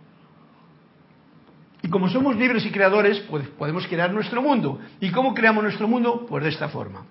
Y 1.82 1.88
como 1.88 2.08
somos 2.08 2.36
libres 2.36 2.64
y 2.66 2.70
creadores, 2.70 3.20
pues 3.30 3.48
podemos 3.48 3.86
crear 3.86 4.12
nuestro 4.12 4.42
mundo. 4.42 4.80
¿Y 5.00 5.10
cómo 5.10 5.34
creamos 5.34 5.64
nuestro 5.64 5.88
mundo? 5.88 6.26
Pues 6.28 6.44
de 6.44 6.50
esta 6.50 6.68
forma 6.68 7.04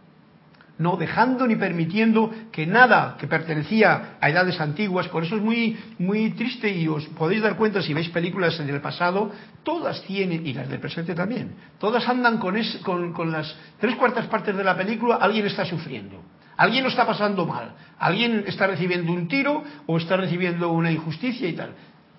no 0.77 0.97
dejando 0.97 1.45
ni 1.47 1.55
permitiendo 1.55 2.31
que 2.51 2.65
nada 2.65 3.15
que 3.19 3.27
pertenecía 3.27 4.17
a 4.19 4.29
edades 4.29 4.59
antiguas, 4.59 5.07
por 5.09 5.23
eso 5.23 5.35
es 5.35 5.41
muy, 5.41 5.77
muy 5.99 6.31
triste 6.31 6.71
y 6.71 6.87
os 6.87 7.05
podéis 7.07 7.41
dar 7.41 7.55
cuenta 7.55 7.81
si 7.81 7.93
veis 7.93 8.09
películas 8.09 8.59
en 8.59 8.69
el 8.69 8.81
pasado, 8.81 9.31
todas 9.63 10.01
tienen, 10.03 10.45
y 10.45 10.53
las 10.53 10.69
del 10.69 10.79
presente 10.79 11.13
también, 11.13 11.53
todas 11.79 12.07
andan 12.07 12.37
con, 12.39 13.13
con, 13.13 13.31
las 13.31 13.55
tres 13.79 13.95
cuartas 13.95 14.25
partes 14.27 14.55
de 14.55 14.63
la 14.63 14.75
película, 14.75 15.15
alguien 15.15 15.45
está 15.45 15.65
sufriendo. 15.65 16.21
Alguien 16.57 16.83
lo 16.83 16.89
está 16.89 17.07
pasando 17.07 17.45
mal, 17.47 17.73
alguien 17.97 18.43
está 18.45 18.67
recibiendo 18.67 19.11
un 19.11 19.27
tiro 19.27 19.63
o 19.87 19.97
está 19.97 20.17
recibiendo 20.17 20.71
una 20.71 20.91
injusticia 20.91 21.47
y 21.47 21.53
tal. 21.53 21.73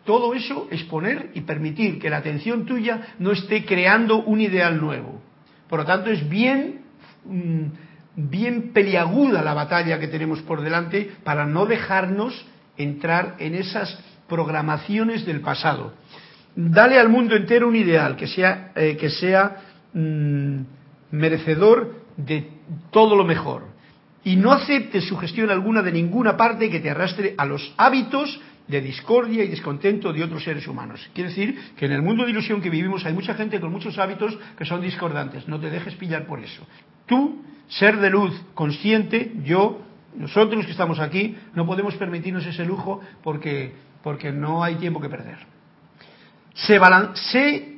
Todo 0.05 0.35
eso 0.35 0.67
es 0.71 0.83
poner 0.85 1.31
y 1.35 1.43
permitir 1.43 2.01
que 2.01 2.11
la 2.11 2.17
atención 2.17 2.67
tuya 2.67 3.15
no 3.21 3.31
esté 3.31 3.65
creando 3.65 4.17
un 4.23 4.41
ideal 4.41 4.81
nuevo. 4.81 5.23
Por 5.69 5.81
lo 5.81 5.87
tanto, 5.87 6.11
es 6.11 6.29
bien 6.29 6.81
mm, 7.25 7.67
bien 8.17 8.73
peliaguda 8.73 9.43
la 9.43 9.55
batalla 9.55 9.99
que 9.99 10.09
tenemos 10.09 10.41
por 10.43 10.61
delante 10.61 11.11
para 11.25 11.47
no 11.47 11.67
dejarnos 11.67 12.47
entrar 12.77 13.37
en 13.39 13.55
esas 13.55 13.99
programaciones 14.29 15.27
del 15.27 15.41
pasado. 15.41 15.95
Dale 16.55 16.99
al 16.99 17.09
mundo 17.09 17.35
entero 17.35 17.69
un 17.69 17.77
ideal 17.77 18.17
que 18.17 18.27
sea, 18.27 18.73
eh, 18.75 18.97
que 18.99 19.09
sea 19.09 19.63
mm, 19.95 20.61
merecedor 21.13 22.03
de 22.17 22.51
todo 22.91 23.17
lo 23.17 23.25
mejor. 23.25 23.73
Y 24.25 24.37
no 24.37 24.53
aceptes 24.53 25.05
sugestión 25.05 25.51
alguna 25.51 25.83
de 25.83 25.93
ninguna 25.93 26.37
parte 26.37 26.71
que 26.71 26.81
te 26.81 26.91
arrastre 26.91 27.35
a 27.37 27.45
los 27.45 27.75
hábitos 27.77 28.41
de 28.69 28.81
discordia 28.81 29.43
y 29.43 29.49
descontento 29.49 30.13
de 30.13 30.23
otros 30.23 30.45
seres 30.45 30.67
humanos. 30.69 31.11
Quiere 31.13 31.31
decir 31.31 31.59
que 31.77 31.87
en 31.87 31.93
el 31.93 32.03
mundo 32.03 32.25
de 32.25 32.31
ilusión 32.31 32.61
que 32.61 32.71
vivimos 32.71 33.05
hay 33.05 33.13
mucha 33.13 33.35
gente 33.35 33.61
con 33.61 33.73
muchos 33.73 33.99
hábitos 33.99 34.39
que 34.57 34.65
son 34.65 34.81
discordantes. 34.81 35.49
No 35.49 35.59
te 35.59 35.71
dejes 35.71 35.95
pillar 35.97 36.27
por 36.27 36.39
eso. 36.41 36.65
Tú 37.07 37.43
ser 37.69 37.99
de 37.99 38.11
luz 38.11 38.33
consciente, 38.55 39.33
yo, 39.45 39.81
nosotros 40.17 40.65
que 40.65 40.73
estamos 40.73 41.01
aquí, 41.01 41.37
no 41.55 41.67
podemos 41.67 41.95
permitirnos 41.97 42.47
ese 42.47 42.65
lujo 42.65 43.01
porque, 43.23 43.75
porque 44.03 44.31
no 44.33 44.63
hay 44.63 44.77
tiempo 44.77 45.01
que 45.01 45.09
perder. 45.09 45.39
Sé, 46.55 46.79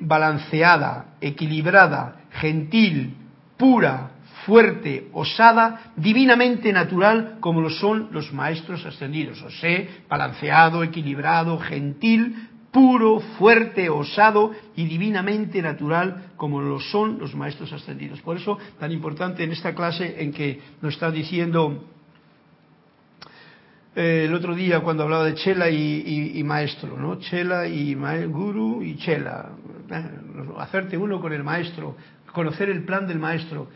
balanceada, 0.01 1.15
equilibrada, 1.21 2.23
gentil, 2.33 3.15
pura, 3.57 4.11
fuerte, 4.45 5.09
osada, 5.13 5.93
divinamente 5.97 6.73
natural, 6.73 7.37
como 7.41 7.61
lo 7.61 7.71
son 7.71 8.09
los 8.11 8.33
maestros 8.33 8.85
ascendidos. 8.85 9.41
O 9.43 9.51
sé 9.51 10.03
balanceado, 10.09 10.83
equilibrado, 10.83 11.59
gentil, 11.59 12.51
puro, 12.75 13.21
fuerte, 13.39 13.89
osado 13.89 14.51
y 14.75 14.85
divinamente 14.87 15.63
natural 15.63 16.33
como 16.37 16.61
lo 16.61 16.81
son 16.81 17.21
los 17.21 17.33
maestros 17.37 17.73
ascendidos. 17.73 18.21
Por 18.21 18.37
eso 18.37 18.59
tan 18.81 18.91
importante 18.91 19.45
en 19.45 19.53
esta 19.53 19.77
clase 19.77 20.17
en 20.21 20.33
que 20.33 20.61
nos 20.83 20.95
está 20.95 21.13
diciendo 21.13 21.85
eh, 23.95 24.25
el 24.27 24.35
otro 24.35 24.57
día 24.57 24.81
cuando 24.81 25.05
hablaba 25.05 25.25
de 25.25 25.35
Chela 25.35 25.71
y, 25.71 26.43
maestro, 26.43 26.99
¿no? 26.99 27.21
Chela 27.21 27.69
y 27.69 27.95
guru 27.95 28.83
y 28.83 28.97
Chela. 28.97 29.51
Eh, 29.89 30.11
hacerte 30.59 30.99
uno 30.99 31.21
con 31.21 31.33
el 31.33 31.45
maestro, 31.45 31.97
conocer 32.33 32.71
el 32.71 32.85
plan 32.85 33.07
del 33.07 33.21
maestro. 33.21 33.69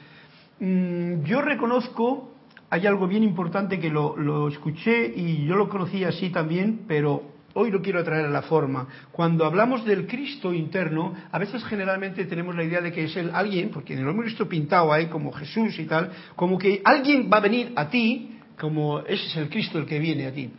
Mm, 0.59 1.23
yo 1.23 1.41
reconozco, 1.41 2.33
hay 2.69 2.85
algo 2.85 3.07
bien 3.07 3.23
importante 3.23 3.79
que 3.79 3.91
lo, 3.91 4.17
lo 4.17 4.49
escuché 4.49 5.07
y 5.15 5.47
yo 5.47 5.55
lo 5.55 5.69
conocía 5.69 6.09
así 6.09 6.31
también, 6.31 6.81
pero 6.89 7.38
Hoy 7.55 7.71
lo 7.71 7.81
quiero 7.81 8.05
traer 8.05 8.27
a 8.27 8.31
la 8.31 8.43
forma. 8.43 8.87
Cuando 9.11 9.47
hablamos 9.47 9.85
del 9.85 10.07
Cristo 10.07 10.53
interno, 10.53 11.15
a 11.33 11.39
veces 11.39 11.65
generalmente 11.65 12.27
tenemos 12.27 12.55
la 12.55 12.63
idea 12.63 12.81
de 12.81 12.93
que 12.93 13.05
es 13.05 13.17
el 13.17 13.31
alguien, 13.35 13.71
porque 13.71 13.97
lo 13.97 14.11
hemos 14.11 14.27
visto 14.27 14.49
pintado 14.49 14.93
ahí 14.93 15.07
como 15.07 15.33
Jesús 15.33 15.79
y 15.79 15.87
tal, 15.87 16.11
como 16.37 16.59
que 16.59 16.83
alguien 16.85 17.31
va 17.33 17.39
a 17.39 17.41
venir 17.41 17.73
a 17.75 17.89
ti, 17.89 18.39
como 18.59 19.01
ese 19.01 19.27
es 19.27 19.37
el 19.37 19.49
Cristo 19.49 19.79
el 19.79 19.87
que 19.87 19.99
viene 19.99 20.27
a 20.27 20.33
ti. 20.33 20.51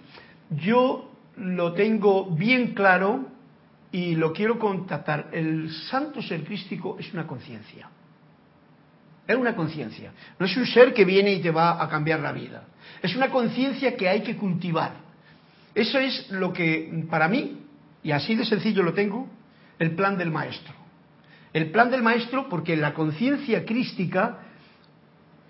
Yo 0.49 1.11
lo 1.37 1.73
tengo 1.73 2.25
bien 2.35 2.73
claro 2.73 3.27
y 3.91 4.15
lo 4.15 4.33
quiero 4.33 4.57
contactar. 4.57 5.29
El 5.31 5.71
santo 5.89 6.21
ser 6.21 6.43
crístico 6.43 6.97
es 6.99 7.13
una 7.13 7.27
conciencia. 7.27 7.89
es 9.27 9.35
una 9.35 9.55
conciencia. 9.55 10.11
No 10.39 10.47
es 10.47 10.57
un 10.57 10.65
ser 10.65 10.91
que 10.91 11.05
viene 11.05 11.33
y 11.33 11.39
te 11.39 11.51
va 11.51 11.81
a 11.83 11.87
cambiar 11.87 12.19
la 12.19 12.31
vida. 12.31 12.63
Es 13.01 13.15
una 13.15 13.29
conciencia 13.29 13.95
que 13.95 14.09
hay 14.09 14.21
que 14.21 14.35
cultivar. 14.35 15.08
Eso 15.75 15.99
es 15.99 16.29
lo 16.31 16.53
que, 16.53 17.05
para 17.09 17.27
mí, 17.27 17.59
y 18.03 18.11
así 18.11 18.35
de 18.35 18.45
sencillo 18.45 18.83
lo 18.83 18.93
tengo, 18.93 19.27
el 19.77 19.91
plan 19.91 20.17
del 20.17 20.31
maestro. 20.31 20.73
El 21.53 21.71
plan 21.71 21.89
del 21.89 22.03
maestro, 22.03 22.47
porque 22.49 22.75
la 22.75 22.93
conciencia 22.93 23.65
crística 23.65 24.39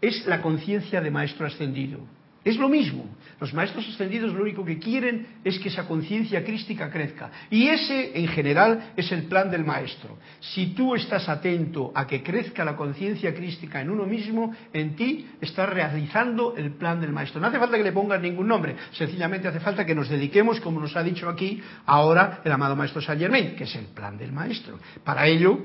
es 0.01 0.25
la 0.25 0.41
conciencia 0.41 1.01
de 1.01 1.11
maestro 1.11 1.45
ascendido. 1.45 1.99
Es 2.43 2.57
lo 2.57 2.69
mismo. 2.69 3.05
Los 3.39 3.53
maestros 3.53 3.87
ascendidos 3.87 4.33
lo 4.33 4.41
único 4.41 4.65
que 4.65 4.79
quieren 4.79 5.27
es 5.43 5.59
que 5.59 5.69
esa 5.69 5.87
conciencia 5.87 6.43
crística 6.43 6.89
crezca. 6.89 7.31
Y 7.49 7.67
ese, 7.67 8.17
en 8.19 8.27
general, 8.27 8.91
es 8.97 9.11
el 9.11 9.23
plan 9.23 9.49
del 9.49 9.63
maestro. 9.63 10.17
Si 10.39 10.67
tú 10.67 10.95
estás 10.95 11.29
atento 11.29 11.91
a 11.95 12.05
que 12.05 12.21
crezca 12.21 12.65
la 12.65 12.75
conciencia 12.75 13.33
crística 13.33 13.81
en 13.81 13.89
uno 13.89 14.05
mismo, 14.05 14.53
en 14.73 14.95
ti 14.95 15.27
estás 15.39 15.69
realizando 15.69 16.55
el 16.57 16.71
plan 16.71 16.99
del 16.99 17.11
maestro. 17.13 17.39
No 17.39 17.47
hace 17.47 17.59
falta 17.59 17.77
que 17.77 17.83
le 17.83 17.93
pongas 17.93 18.21
ningún 18.21 18.47
nombre. 18.47 18.75
Sencillamente 18.91 19.47
hace 19.47 19.59
falta 19.61 19.85
que 19.85 19.95
nos 19.95 20.09
dediquemos, 20.09 20.59
como 20.59 20.79
nos 20.79 20.95
ha 20.95 21.03
dicho 21.03 21.29
aquí 21.29 21.61
ahora 21.85 22.41
el 22.43 22.51
amado 22.51 22.75
maestro 22.75 23.01
Saint 23.01 23.21
Germain, 23.21 23.55
que 23.55 23.63
es 23.65 23.75
el 23.75 23.85
plan 23.85 24.17
del 24.17 24.31
maestro. 24.31 24.79
Para 25.03 25.27
ello, 25.27 25.59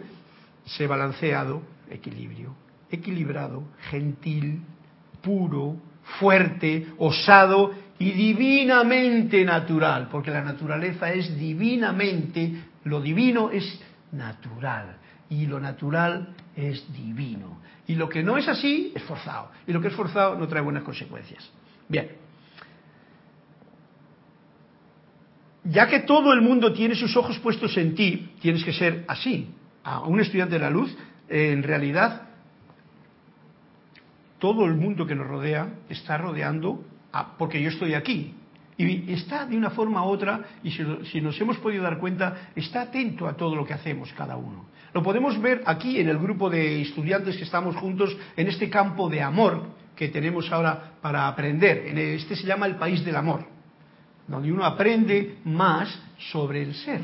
se 0.65 0.87
balanceado, 0.87 1.63
equilibrio, 1.91 2.55
equilibrado, 2.91 3.65
gentil, 3.91 4.63
puro, 5.23 5.77
fuerte, 6.19 6.87
osado 6.99 7.75
y 7.99 8.11
divinamente 8.12 9.45
natural, 9.45 10.09
porque 10.11 10.31
la 10.31 10.43
naturaleza 10.43 11.12
es 11.12 11.38
divinamente, 11.38 12.53
lo 12.85 13.01
divino 13.01 13.51
es 13.51 13.81
natural 14.12 14.97
y 15.29 15.47
lo 15.47 15.61
natural 15.61 16.35
es 16.57 16.93
divino. 16.93 17.61
Y 17.87 17.97
lo 17.97 18.09
que 18.09 18.23
no 18.23 18.38
es 18.38 18.49
así 18.49 18.93
es 18.95 19.03
forzado, 19.03 19.51
y 19.67 19.73
lo 19.73 19.81
que 19.81 19.88
es 19.88 19.95
forzado 19.95 20.37
no 20.37 20.49
trae 20.49 20.62
buenas 20.62 20.83
consecuencias. 20.83 21.51
Bien. 21.88 22.09
Ya 25.64 25.87
que 25.88 26.01
todo 26.01 26.33
el 26.33 26.43
mundo 26.43 26.73
tiene 26.73 26.95
sus 26.95 27.17
ojos 27.17 27.38
puestos 27.38 27.77
en 27.77 27.95
ti, 27.95 28.33
tienes 28.40 28.64
que 28.64 28.73
ser 28.73 29.05
así. 29.09 29.49
A 29.83 30.01
un 30.01 30.21
estudiante 30.21 30.55
de 30.55 30.61
la 30.61 30.71
luz, 30.71 30.95
en 31.29 31.62
realidad, 31.62 32.24
todo 34.44 34.66
el 34.66 34.74
mundo 34.74 35.07
que 35.07 35.14
nos 35.14 35.26
rodea 35.26 35.66
está 35.88 36.18
rodeando 36.18 36.85
porque 37.38 37.62
yo 37.62 37.70
estoy 37.70 37.94
aquí. 37.94 38.35
Y 38.76 39.11
está 39.11 39.46
de 39.46 39.57
una 39.57 39.70
forma 39.70 40.04
u 40.04 40.11
otra, 40.11 40.38
y 40.62 40.70
si, 40.70 41.18
nos 41.22 41.40
hemos 41.40 41.57
podido 41.57 41.83
dar 41.83 41.98
cuenta, 41.98 42.50
está 42.54 42.83
atento 42.83 43.26
a 43.26 43.38
todo 43.38 43.57
lo 43.57 43.64
que 43.64 43.72
hacemos 43.72 44.12
cada 44.12 44.37
uno. 44.37 44.66
Lo 44.92 45.02
podemos 45.02 45.40
ver 45.40 45.62
aquí 45.64 45.98
en 45.98 46.11
el 46.11 46.18
grupo 46.18 46.50
de 46.50 46.83
estudiantes 46.83 47.38
que 47.38 47.44
estamos 47.44 47.74
juntos 47.76 48.14
en 48.37 48.46
este 48.48 48.68
campo 48.68 49.09
de 49.09 49.22
amor 49.22 49.62
que 49.96 50.09
tenemos 50.09 50.52
ahora 50.52 50.92
para 51.00 51.26
aprender. 51.26 51.78
Este 51.96 52.37
se 52.37 52.46
llama 52.46 52.66
el 52.66 52.76
país 52.76 53.02
del 53.02 53.16
amor, 53.16 53.46
donde 54.28 54.52
uno 54.52 54.66
aprende 54.66 55.38
más 55.44 55.88
sobre 56.18 56.64
el 56.64 56.74
ser. 56.74 57.00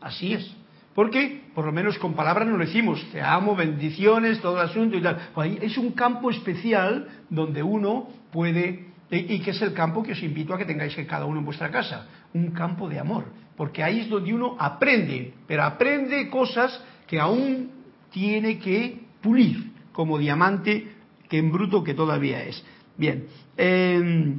Así 0.00 0.32
es. 0.32 0.61
Porque, 0.94 1.42
por 1.54 1.64
lo 1.64 1.72
menos 1.72 1.98
con 1.98 2.14
palabras 2.14 2.46
no 2.46 2.56
lo 2.56 2.64
decimos, 2.64 3.04
te 3.12 3.20
amo, 3.20 3.56
bendiciones, 3.56 4.40
todo 4.40 4.60
el 4.60 4.68
asunto 4.68 4.96
y 4.96 5.02
tal. 5.02 5.30
Pues 5.34 5.58
es 5.62 5.78
un 5.78 5.92
campo 5.92 6.30
especial 6.30 7.08
donde 7.30 7.62
uno 7.62 8.08
puede, 8.30 8.86
y 9.10 9.40
que 9.40 9.50
es 9.52 9.62
el 9.62 9.72
campo 9.72 10.02
que 10.02 10.12
os 10.12 10.22
invito 10.22 10.52
a 10.52 10.58
que 10.58 10.66
tengáis 10.66 10.94
que 10.94 11.06
cada 11.06 11.24
uno 11.24 11.38
en 11.38 11.46
vuestra 11.46 11.70
casa, 11.70 12.06
un 12.34 12.50
campo 12.50 12.88
de 12.88 12.98
amor. 12.98 13.24
Porque 13.56 13.82
ahí 13.82 14.00
es 14.00 14.08
donde 14.08 14.34
uno 14.34 14.56
aprende, 14.58 15.32
pero 15.46 15.62
aprende 15.62 16.28
cosas 16.28 16.82
que 17.06 17.18
aún 17.18 17.70
tiene 18.10 18.58
que 18.58 19.00
pulir, 19.22 19.72
como 19.92 20.18
diamante 20.18 20.88
que 21.28 21.38
en 21.38 21.50
bruto 21.50 21.82
que 21.82 21.94
todavía 21.94 22.44
es. 22.44 22.62
Bien, 22.98 23.26
eh, 23.56 24.36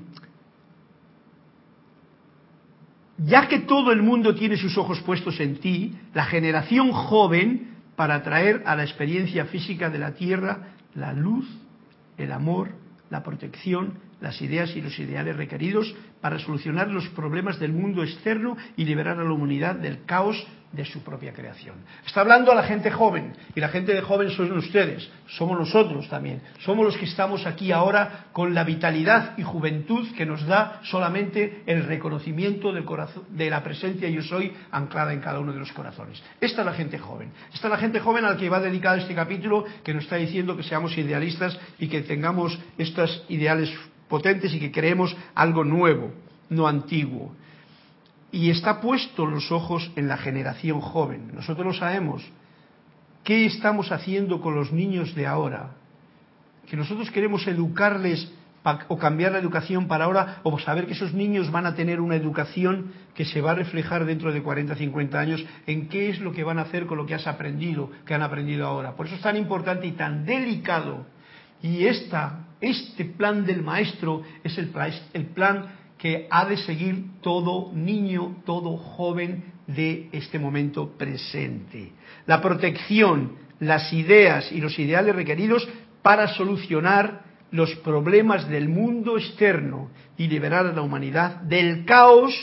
ya 3.26 3.48
que 3.48 3.60
todo 3.60 3.92
el 3.92 4.02
mundo 4.02 4.36
tiene 4.36 4.58
sus 4.58 4.78
ojos 4.78 5.02
puestos 5.02 5.40
en 5.40 5.58
ti, 5.58 5.96
la 6.14 6.26
generación 6.26 6.92
joven, 6.92 7.74
para 7.96 8.24
traer 8.24 8.64
a 8.66 8.76
la 8.76 8.84
experiencia 8.84 9.46
física 9.46 9.90
de 9.90 10.00
la 10.00 10.14
Tierra 10.14 10.74
la 10.96 11.14
luz, 11.14 11.48
el 12.18 12.32
amor, 12.32 12.70
la 13.10 13.24
protección, 13.24 14.00
las 14.22 14.42
ideas 14.42 14.76
y 14.76 14.82
los 14.82 14.98
ideales 15.00 15.36
requeridos 15.36 15.94
para 16.22 16.40
solucionar 16.40 16.90
los 16.90 17.08
problemas 17.10 17.60
del 17.60 17.74
mundo 17.74 18.04
externo 18.04 18.56
y 18.78 18.86
liberar 18.86 19.20
a 19.20 19.24
la 19.24 19.34
humanidad 19.34 19.76
del 19.76 20.06
caos 20.06 20.44
de 20.74 20.86
su 20.86 21.04
propia 21.04 21.34
creación. 21.34 21.76
Está 22.06 22.22
hablando 22.22 22.52
a 22.52 22.56
la 22.56 22.64
gente 22.64 22.90
joven, 22.92 23.34
y 23.56 23.60
la 23.60 23.70
gente 23.70 23.94
de 23.94 24.02
joven 24.02 24.32
son 24.32 24.52
ustedes, 24.58 25.08
somos 25.28 25.58
nosotros 25.58 26.10
también, 26.10 26.42
somos 26.60 26.84
los 26.84 26.98
que 26.98 27.06
estamos 27.06 27.46
aquí 27.46 27.72
ahora 27.72 28.26
con 28.34 28.54
la 28.56 28.64
vitalidad 28.64 29.38
y 29.38 29.44
juventud 29.44 30.08
que 30.18 30.26
nos 30.26 30.46
da 30.48 30.82
solamente 30.84 31.62
el 31.68 31.86
reconocimiento 31.86 32.74
del 32.74 32.86
corazón, 32.86 33.24
de 33.30 33.50
la 33.52 33.64
presencia 33.64 34.10
yo 34.10 34.24
soy 34.24 34.52
anclada 34.72 35.14
en 35.14 35.22
cada 35.22 35.40
uno 35.40 35.54
de 35.54 35.60
los 35.60 35.72
corazones. 35.72 36.22
Esta 36.42 36.62
es 36.62 36.66
la 36.66 36.74
gente 36.74 36.98
joven, 36.98 37.32
esta 37.54 37.68
es 37.68 37.72
la 37.72 37.78
gente 37.78 38.00
joven 38.00 38.26
al 38.26 38.38
que 38.38 38.50
va 38.50 38.60
dedicado 38.60 38.98
este 38.98 39.14
capítulo 39.14 39.66
que 39.84 39.94
nos 39.94 40.06
está 40.06 40.16
diciendo 40.16 40.58
que 40.58 40.64
seamos 40.64 40.98
idealistas 40.98 41.58
y 41.78 41.88
que 41.88 42.02
tengamos 42.02 42.58
estos 42.80 43.24
ideales 43.30 43.72
potentes 44.10 44.52
y 44.54 44.60
que 44.60 44.72
creemos 44.72 45.16
algo 45.36 45.64
nuevo, 45.64 46.12
no 46.50 46.68
antiguo 46.68 47.36
y 48.34 48.50
está 48.50 48.82
puesto 48.82 49.28
los 49.28 49.52
ojos 49.52 49.92
en 49.96 50.08
la 50.08 50.18
generación 50.18 50.82
joven. 50.82 51.30
Nosotros 51.36 51.68
lo 51.68 51.74
sabemos. 51.74 52.28
¿Qué 53.24 53.46
estamos 53.46 53.92
haciendo 53.92 54.42
con 54.42 54.56
los 54.56 54.74
niños 54.74 55.14
de 55.14 55.28
ahora? 55.28 55.76
Que 56.68 56.76
nosotros 56.76 57.12
queremos 57.12 57.46
educarles 57.46 58.34
o 58.88 58.98
cambiar 58.98 59.34
la 59.34 59.38
educación 59.38 59.88
para 59.88 60.06
ahora 60.06 60.40
o 60.42 60.58
saber 60.58 60.88
que 60.88 60.94
esos 60.94 61.14
niños 61.14 61.52
van 61.52 61.68
a 61.68 61.76
tener 61.76 62.02
una 62.02 62.16
educación 62.16 62.94
que 63.14 63.24
se 63.24 63.40
va 63.40 63.52
a 63.52 63.56
reflejar 63.56 64.04
dentro 64.06 64.34
de 64.34 64.42
40, 64.42 64.76
50 64.78 65.20
años 65.20 65.46
en 65.68 65.88
qué 65.88 66.10
es 66.10 66.20
lo 66.20 66.32
que 66.32 66.44
van 66.44 66.58
a 66.58 66.64
hacer 66.64 66.88
con 66.88 66.98
lo 66.98 67.06
que 67.06 67.14
has 67.14 67.28
aprendido, 67.28 67.92
que 68.04 68.16
han 68.16 68.24
aprendido 68.24 68.66
ahora. 68.66 68.96
Por 68.96 69.06
eso 69.06 69.16
es 69.16 69.22
tan 69.22 69.38
importante 69.38 69.86
y 69.86 69.92
tan 69.92 70.26
delicado. 70.26 71.06
Y 71.62 71.86
esta, 71.86 72.48
este 72.60 73.06
plan 73.06 73.46
del 73.46 73.62
maestro 73.62 74.24
es 74.44 74.58
el, 74.58 74.72
el 75.14 75.26
plan 75.28 75.83
que 76.04 76.28
ha 76.30 76.44
de 76.44 76.58
seguir 76.58 77.22
todo 77.22 77.72
niño, 77.74 78.42
todo 78.46 78.76
joven 78.76 79.54
de 79.68 80.10
este 80.12 80.38
momento 80.38 80.98
presente. 80.98 81.94
La 82.26 82.42
protección, 82.42 83.38
las 83.62 83.94
ideas 83.94 84.52
y 84.52 84.60
los 84.60 84.78
ideales 84.78 85.16
requeridos 85.16 85.66
para 86.02 86.28
solucionar 86.28 87.22
los 87.52 87.74
problemas 87.76 88.50
del 88.50 88.68
mundo 88.68 89.18
externo 89.18 89.92
y 90.18 90.28
liberar 90.28 90.66
a 90.66 90.74
la 90.74 90.82
humanidad 90.82 91.38
del 91.38 91.86
caos 91.86 92.34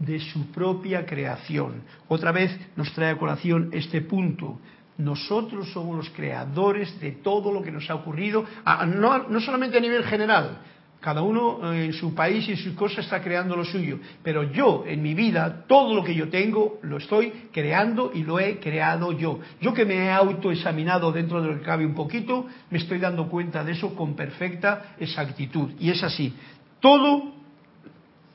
de 0.00 0.18
su 0.18 0.50
propia 0.50 1.06
creación. 1.06 1.84
Otra 2.08 2.32
vez 2.32 2.50
nos 2.74 2.92
trae 2.94 3.12
a 3.12 3.16
colación 3.16 3.70
este 3.70 4.00
punto. 4.00 4.58
Nosotros 4.98 5.70
somos 5.70 5.96
los 5.96 6.10
creadores 6.10 6.98
de 6.98 7.12
todo 7.12 7.52
lo 7.52 7.62
que 7.62 7.70
nos 7.70 7.88
ha 7.90 7.94
ocurrido, 7.94 8.44
no, 8.88 9.28
no 9.28 9.40
solamente 9.40 9.78
a 9.78 9.80
nivel 9.80 10.02
general, 10.02 10.58
cada 11.04 11.20
uno 11.20 11.70
eh, 11.74 11.84
en 11.84 11.92
su 11.92 12.14
país 12.14 12.48
y 12.48 12.52
en 12.52 12.56
sus 12.56 12.72
cosas 12.72 13.04
está 13.04 13.22
creando 13.22 13.54
lo 13.54 13.66
suyo. 13.66 13.98
Pero 14.22 14.42
yo, 14.44 14.84
en 14.86 15.02
mi 15.02 15.12
vida, 15.12 15.66
todo 15.68 15.94
lo 15.94 16.02
que 16.02 16.14
yo 16.14 16.30
tengo, 16.30 16.78
lo 16.80 16.96
estoy 16.96 17.30
creando 17.52 18.10
y 18.14 18.22
lo 18.22 18.40
he 18.40 18.58
creado 18.58 19.12
yo. 19.12 19.38
Yo 19.60 19.74
que 19.74 19.84
me 19.84 19.96
he 19.96 20.10
autoexaminado 20.10 21.12
dentro 21.12 21.42
de 21.42 21.48
lo 21.48 21.58
que 21.58 21.62
cabe 21.62 21.84
un 21.84 21.94
poquito, 21.94 22.46
me 22.70 22.78
estoy 22.78 23.00
dando 23.00 23.28
cuenta 23.28 23.62
de 23.62 23.72
eso 23.72 23.94
con 23.94 24.16
perfecta 24.16 24.94
exactitud. 24.98 25.72
Y 25.78 25.90
es 25.90 26.02
así. 26.02 26.34
Todo 26.80 27.34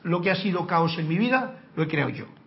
lo 0.03 0.21
que 0.21 0.29
ha 0.29 0.35
sido 0.35 0.67
caos 0.67 0.95
en 0.99 1.07
mi 1.07 1.17
vida, 1.17 1.61
lo 1.75 1.81
he 1.81 1.87
creado 1.87 2.11
yo 2.11 2.38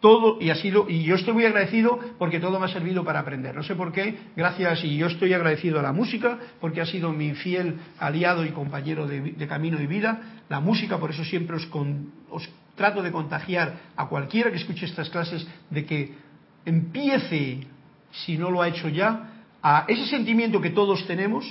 todo 0.00 0.38
y 0.40 0.50
ha 0.50 0.54
sido 0.54 0.88
y 0.88 1.02
yo 1.02 1.16
estoy 1.16 1.34
muy 1.34 1.44
agradecido 1.44 1.98
porque 2.18 2.38
todo 2.38 2.58
me 2.58 2.66
ha 2.66 2.68
servido 2.68 3.04
para 3.04 3.20
aprender. 3.20 3.54
No 3.54 3.62
sé 3.62 3.74
por 3.74 3.92
qué 3.92 4.16
gracias 4.36 4.84
y 4.84 4.96
yo 4.96 5.06
estoy 5.06 5.32
agradecido 5.32 5.80
a 5.80 5.82
la 5.82 5.92
música 5.92 6.38
porque 6.60 6.80
ha 6.80 6.86
sido 6.86 7.12
mi 7.12 7.34
fiel 7.34 7.78
aliado 7.98 8.44
y 8.44 8.50
compañero 8.50 9.06
de, 9.06 9.46
camino 9.48 9.80
y 9.80 9.86
vida. 9.86 10.40
La 10.48 10.60
música 10.60 10.98
por 10.98 11.10
eso 11.10 11.24
siempre 11.24 11.56
os, 11.56 11.68
os 12.30 12.48
trato 12.76 13.02
de 13.02 13.10
contagiar 13.10 13.74
a 13.96 14.06
cualquiera 14.06 14.50
que 14.50 14.58
escuche 14.58 14.86
estas 14.86 15.10
clases 15.10 15.46
de 15.70 15.84
que 15.84 16.14
empiece 16.64 17.60
si 18.12 18.38
no 18.38 18.50
lo 18.50 18.62
ha 18.62 18.68
hecho 18.68 18.88
ya 18.88 19.42
a 19.62 19.84
ese 19.88 20.06
sentimiento 20.06 20.60
que 20.60 20.70
todos 20.70 21.06
tenemos 21.06 21.44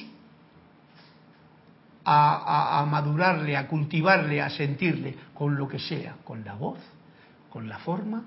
a 2.10 2.88
madurarle, 2.90 3.58
a 3.58 3.68
cultivarle, 3.68 4.42
a 4.42 4.50
sentirle, 4.50 5.14
con 5.34 5.58
lo 5.58 5.68
que 5.68 5.78
sea, 5.78 6.16
con 6.24 6.46
la 6.46 6.54
voz, 6.54 6.80
con 7.50 7.68
la 7.68 7.80
forma, 7.80 8.24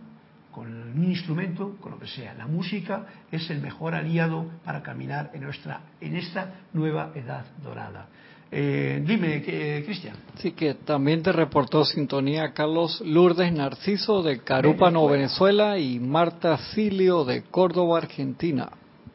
con 0.50 0.66
un 0.66 1.04
instrumento, 1.04 1.76
con 1.80 1.92
lo 1.92 1.98
que 1.98 2.06
sea. 2.06 2.34
La 2.34 2.46
música 2.46 3.06
es 3.30 3.48
el 3.50 3.60
mejor 3.60 3.94
aliado 3.94 4.46
para 4.64 4.82
caminar 4.82 5.30
en, 5.34 5.42
nuestra, 5.42 5.80
en 6.00 6.16
esta 6.16 6.54
nueva 6.72 7.12
edad 7.14 7.44
dorada. 7.62 8.08
Eh, 8.52 9.02
dime, 9.06 9.42
eh, 9.46 9.82
Cristian. 9.84 10.16
Sí, 10.36 10.52
que 10.52 10.74
también 10.74 11.22
te 11.22 11.30
reportó 11.30 11.84
sintonía 11.84 12.52
Carlos 12.52 13.00
Lourdes 13.00 13.52
Narciso 13.52 14.22
de 14.22 14.40
Carúpano, 14.40 15.06
Venezuela, 15.06 15.78
y 15.78 16.00
Marta 16.00 16.58
Cilio 16.74 17.24
de 17.24 17.42
Córdoba, 17.42 17.98
Argentina. 17.98 18.70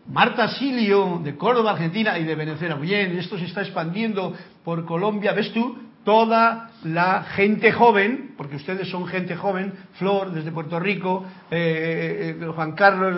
Marta 0.08 0.48
Silio, 0.50 1.20
de 1.24 1.36
Córdoba, 1.36 1.72
Argentina, 1.72 2.18
y 2.18 2.24
de 2.24 2.36
Venezuela. 2.36 2.76
Bien, 2.76 3.18
esto 3.18 3.38
se 3.38 3.46
está 3.46 3.62
expandiendo 3.62 4.34
por 4.64 4.86
Colombia. 4.86 5.34
¿Ves 5.34 5.52
tú? 5.52 5.76
Toda 6.06 6.70
la 6.86 7.24
gente 7.24 7.74
joven, 7.74 8.36
porque 8.38 8.56
ustedes 8.56 8.88
son 8.88 9.06
gente 9.08 9.36
joven, 9.36 9.74
Flor 9.94 10.32
desde 10.32 10.52
Puerto 10.52 10.80
Rico, 10.80 11.26
eh, 11.52 12.38
eh, 12.40 12.48
Juan 12.48 12.72
Carlos 12.74 13.18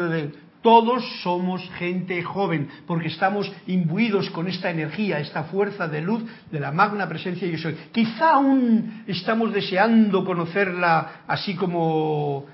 todos 0.67 1.21
somos 1.21 1.61
gente 1.77 2.21
joven, 2.23 2.67
porque 2.85 3.07
estamos 3.07 3.49
imbuidos 3.67 4.29
con 4.31 4.47
esta 4.47 4.69
energía, 4.69 5.19
esta 5.19 5.43
fuerza 5.45 5.87
de 5.87 6.01
luz 6.01 6.23
de 6.51 6.59
la 6.59 6.71
magna 6.71 7.07
presencia 7.07 7.47
yo 7.47 7.57
soy. 7.57 7.75
Quizá 7.93 8.33
aún 8.33 9.03
estamos 9.07 9.53
deseando 9.53 10.25
conocerla 10.25 11.23
así 11.27 11.55
como, 11.55 12.47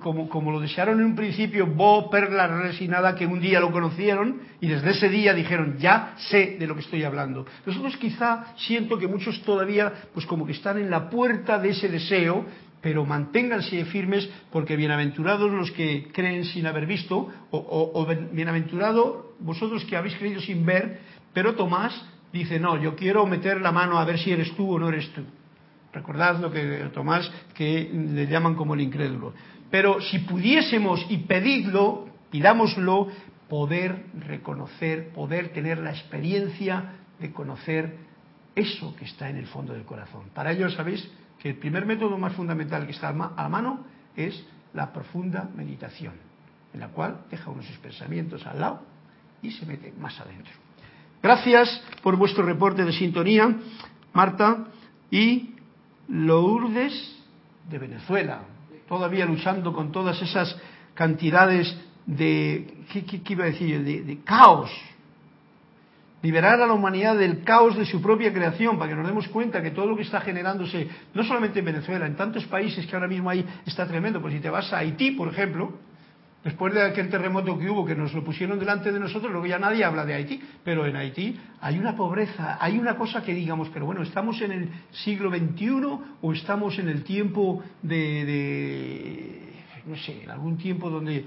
como, 0.00 0.28
como 0.28 0.50
lo 0.50 0.58
desearon 0.58 0.98
en 0.98 1.06
un 1.06 1.14
principio 1.14 1.66
Bo, 1.66 2.10
Perla, 2.10 2.48
Resinada, 2.48 3.14
que 3.14 3.26
un 3.26 3.40
día 3.40 3.60
lo 3.60 3.70
conocieron 3.70 4.40
y 4.60 4.66
desde 4.66 4.90
ese 4.90 5.08
día 5.08 5.34
dijeron, 5.34 5.76
ya 5.78 6.14
sé 6.16 6.56
de 6.58 6.66
lo 6.66 6.74
que 6.74 6.80
estoy 6.80 7.04
hablando. 7.04 7.46
Nosotros 7.64 7.96
quizá 7.96 8.54
siento 8.56 8.98
que 8.98 9.06
muchos 9.06 9.40
todavía, 9.42 9.92
pues 10.12 10.26
como 10.26 10.46
que 10.46 10.52
están 10.52 10.78
en 10.78 10.90
la 10.90 11.08
puerta 11.08 11.60
de 11.60 11.68
ese 11.68 11.88
deseo, 11.88 12.44
pero 12.80 13.06
manténganse 13.06 13.84
firmes 13.84 14.28
porque 14.50 14.74
bienaventurados 14.74 15.52
los 15.52 15.70
que 15.70 16.08
creen 16.12 16.44
sin 16.44 16.66
haber 16.66 16.86
visto, 16.86 17.28
o, 17.52 18.06
bienaventurados 18.32 19.26
vosotros 19.38 19.84
que 19.84 19.96
habéis 19.96 20.16
creído 20.16 20.40
sin 20.40 20.66
ver, 20.66 20.98
pero 21.32 21.54
Tomás 21.54 21.94
dice, 22.32 22.58
no, 22.58 22.82
yo 22.82 22.96
quiero 22.96 23.24
meter 23.26 23.60
la 23.60 23.70
mano 23.70 23.98
a 23.98 24.04
ver 24.04 24.18
si 24.18 24.32
eres 24.32 24.50
tú 24.56 24.74
o 24.74 24.78
no 24.80 24.88
eres 24.88 25.08
tú. 25.12 25.22
Recordad 25.92 26.40
lo 26.40 26.50
que 26.50 26.90
Tomás, 26.92 27.30
que 27.54 27.90
le 27.92 28.26
llaman 28.26 28.54
como 28.54 28.74
el 28.74 28.80
incrédulo. 28.80 29.34
Pero 29.70 30.00
si 30.00 30.20
pudiésemos 30.20 31.04
y 31.08 31.18
pedidlo, 31.18 32.08
pidámoslo, 32.30 33.08
poder 33.48 34.06
reconocer, 34.26 35.10
poder 35.10 35.50
tener 35.50 35.78
la 35.78 35.90
experiencia 35.90 36.94
de 37.18 37.32
conocer 37.32 37.96
eso 38.54 38.94
que 38.96 39.04
está 39.04 39.28
en 39.28 39.36
el 39.36 39.46
fondo 39.46 39.72
del 39.72 39.84
corazón. 39.84 40.24
Para 40.34 40.52
ello, 40.52 40.70
¿sabéis? 40.70 41.08
que 41.42 41.48
el 41.48 41.56
primer 41.56 41.84
método 41.84 42.16
más 42.18 42.34
fundamental 42.34 42.86
que 42.86 42.92
está 42.92 43.08
a 43.08 43.48
mano 43.48 43.84
es 44.14 44.46
la 44.74 44.92
profunda 44.92 45.48
meditación, 45.56 46.14
en 46.72 46.78
la 46.78 46.88
cual 46.88 47.24
deja 47.32 47.50
unos 47.50 47.66
pensamientos 47.82 48.46
al 48.46 48.60
lado 48.60 48.82
y 49.42 49.50
se 49.50 49.66
mete 49.66 49.92
más 49.98 50.20
adentro. 50.20 50.52
Gracias 51.20 51.82
por 52.00 52.14
vuestro 52.14 52.44
reporte 52.46 52.84
de 52.84 52.92
sintonía, 52.92 53.56
Marta 54.12 54.68
y 55.10 55.51
Lourdes 56.12 56.92
de 57.68 57.78
Venezuela, 57.78 58.42
todavía 58.88 59.26
luchando 59.26 59.72
con 59.72 59.90
todas 59.90 60.20
esas 60.22 60.56
cantidades 60.94 61.74
de, 62.06 62.84
¿qué, 62.92 63.20
iba 63.28 63.44
a 63.44 63.48
decir? 63.48 63.82
de 63.82 64.18
caos 64.22 64.70
liberar 66.22 66.60
a 66.60 66.66
la 66.66 66.72
humanidad 66.72 67.16
del 67.18 67.42
caos 67.42 67.76
de 67.76 67.84
su 67.84 68.00
propia 68.00 68.32
creación, 68.32 68.78
para 68.78 68.90
que 68.90 68.96
nos 68.96 69.06
demos 69.06 69.28
cuenta 69.28 69.60
que 69.60 69.72
todo 69.72 69.86
lo 69.86 69.96
que 69.96 70.02
está 70.02 70.20
generándose, 70.20 70.88
no 71.14 71.24
solamente 71.24 71.58
en 71.58 71.64
Venezuela, 71.64 72.06
en 72.06 72.16
tantos 72.16 72.46
países 72.46 72.86
que 72.86 72.94
ahora 72.94 73.08
mismo 73.08 73.28
hay, 73.28 73.44
está 73.66 73.86
tremendo. 73.86 74.22
Pues 74.22 74.34
si 74.34 74.40
te 74.40 74.48
vas 74.48 74.72
a 74.72 74.78
Haití, 74.78 75.10
por 75.12 75.28
ejemplo, 75.28 75.72
después 76.44 76.74
de 76.74 76.82
aquel 76.82 77.08
terremoto 77.08 77.58
que 77.58 77.68
hubo, 77.68 77.84
que 77.84 77.94
nos 77.94 78.12
lo 78.12 78.24
pusieron 78.24 78.58
delante 78.58 78.92
de 78.92 78.98
nosotros, 78.98 79.30
luego 79.30 79.46
ya 79.46 79.58
nadie 79.58 79.84
habla 79.84 80.04
de 80.04 80.14
Haití, 80.14 80.40
pero 80.64 80.86
en 80.86 80.96
Haití 80.96 81.38
hay 81.60 81.78
una 81.78 81.96
pobreza, 81.96 82.58
hay 82.60 82.78
una 82.78 82.96
cosa 82.96 83.22
que 83.22 83.34
digamos, 83.34 83.68
pero 83.70 83.86
bueno, 83.86 84.02
¿estamos 84.02 84.40
en 84.42 84.52
el 84.52 84.68
siglo 84.90 85.30
XXI 85.30 85.98
o 86.20 86.32
estamos 86.32 86.78
en 86.78 86.88
el 86.88 87.04
tiempo 87.04 87.62
de, 87.82 88.24
de 88.24 89.52
no 89.86 89.96
sé, 89.96 90.24
en 90.24 90.30
algún 90.30 90.56
tiempo 90.56 90.90
donde, 90.90 91.24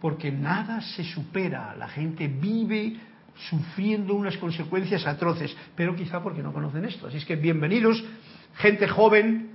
porque 0.00 0.30
nada 0.30 0.80
se 0.80 1.04
supera, 1.04 1.74
la 1.76 1.88
gente 1.88 2.28
vive 2.28 2.96
sufriendo 3.48 4.14
unas 4.14 4.36
consecuencias 4.38 5.06
atroces, 5.06 5.54
pero 5.74 5.96
quizá 5.96 6.22
porque 6.22 6.42
no 6.42 6.52
conocen 6.52 6.84
esto. 6.84 7.08
Así 7.08 7.16
es 7.16 7.24
que 7.24 7.36
bienvenidos, 7.36 8.02
gente 8.56 8.86
joven, 8.86 9.50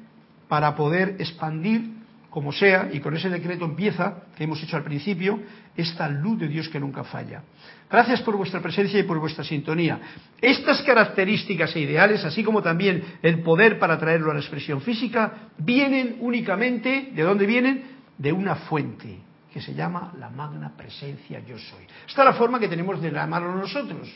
para 0.47 0.75
poder 0.75 1.15
expandir, 1.19 1.98
como 2.29 2.51
sea, 2.51 2.89
y 2.91 2.99
con 2.99 3.15
ese 3.15 3.29
decreto 3.29 3.65
empieza, 3.65 4.23
que 4.37 4.43
hemos 4.43 4.61
hecho 4.61 4.77
al 4.77 4.83
principio, 4.83 5.39
esta 5.75 6.07
luz 6.07 6.39
de 6.39 6.47
Dios 6.47 6.69
que 6.69 6.79
nunca 6.79 7.03
falla. 7.03 7.41
Gracias 7.89 8.21
por 8.21 8.35
vuestra 8.35 8.61
presencia 8.61 8.99
y 8.99 9.03
por 9.03 9.19
vuestra 9.19 9.43
sintonía. 9.43 9.99
Estas 10.39 10.83
características 10.83 11.75
e 11.75 11.79
ideales, 11.79 12.23
así 12.23 12.43
como 12.43 12.61
también 12.61 13.03
el 13.23 13.41
poder 13.41 13.79
para 13.79 13.97
traerlo 13.97 14.29
a 14.29 14.35
la 14.35 14.41
expresión 14.41 14.81
física, 14.81 15.49
vienen 15.57 16.17
únicamente, 16.19 17.11
¿de 17.13 17.23
dónde 17.23 17.47
vienen? 17.47 17.83
De 18.17 18.31
una 18.31 18.55
fuente, 18.55 19.19
que 19.51 19.59
se 19.59 19.73
llama 19.73 20.13
la 20.19 20.29
magna 20.29 20.75
presencia 20.77 21.39
yo 21.39 21.57
soy. 21.57 21.85
Esta 22.07 22.21
es 22.21 22.25
la 22.25 22.33
forma 22.33 22.59
que 22.59 22.67
tenemos 22.67 23.01
de 23.01 23.11
llamarlo 23.11 23.55
nosotros. 23.55 24.07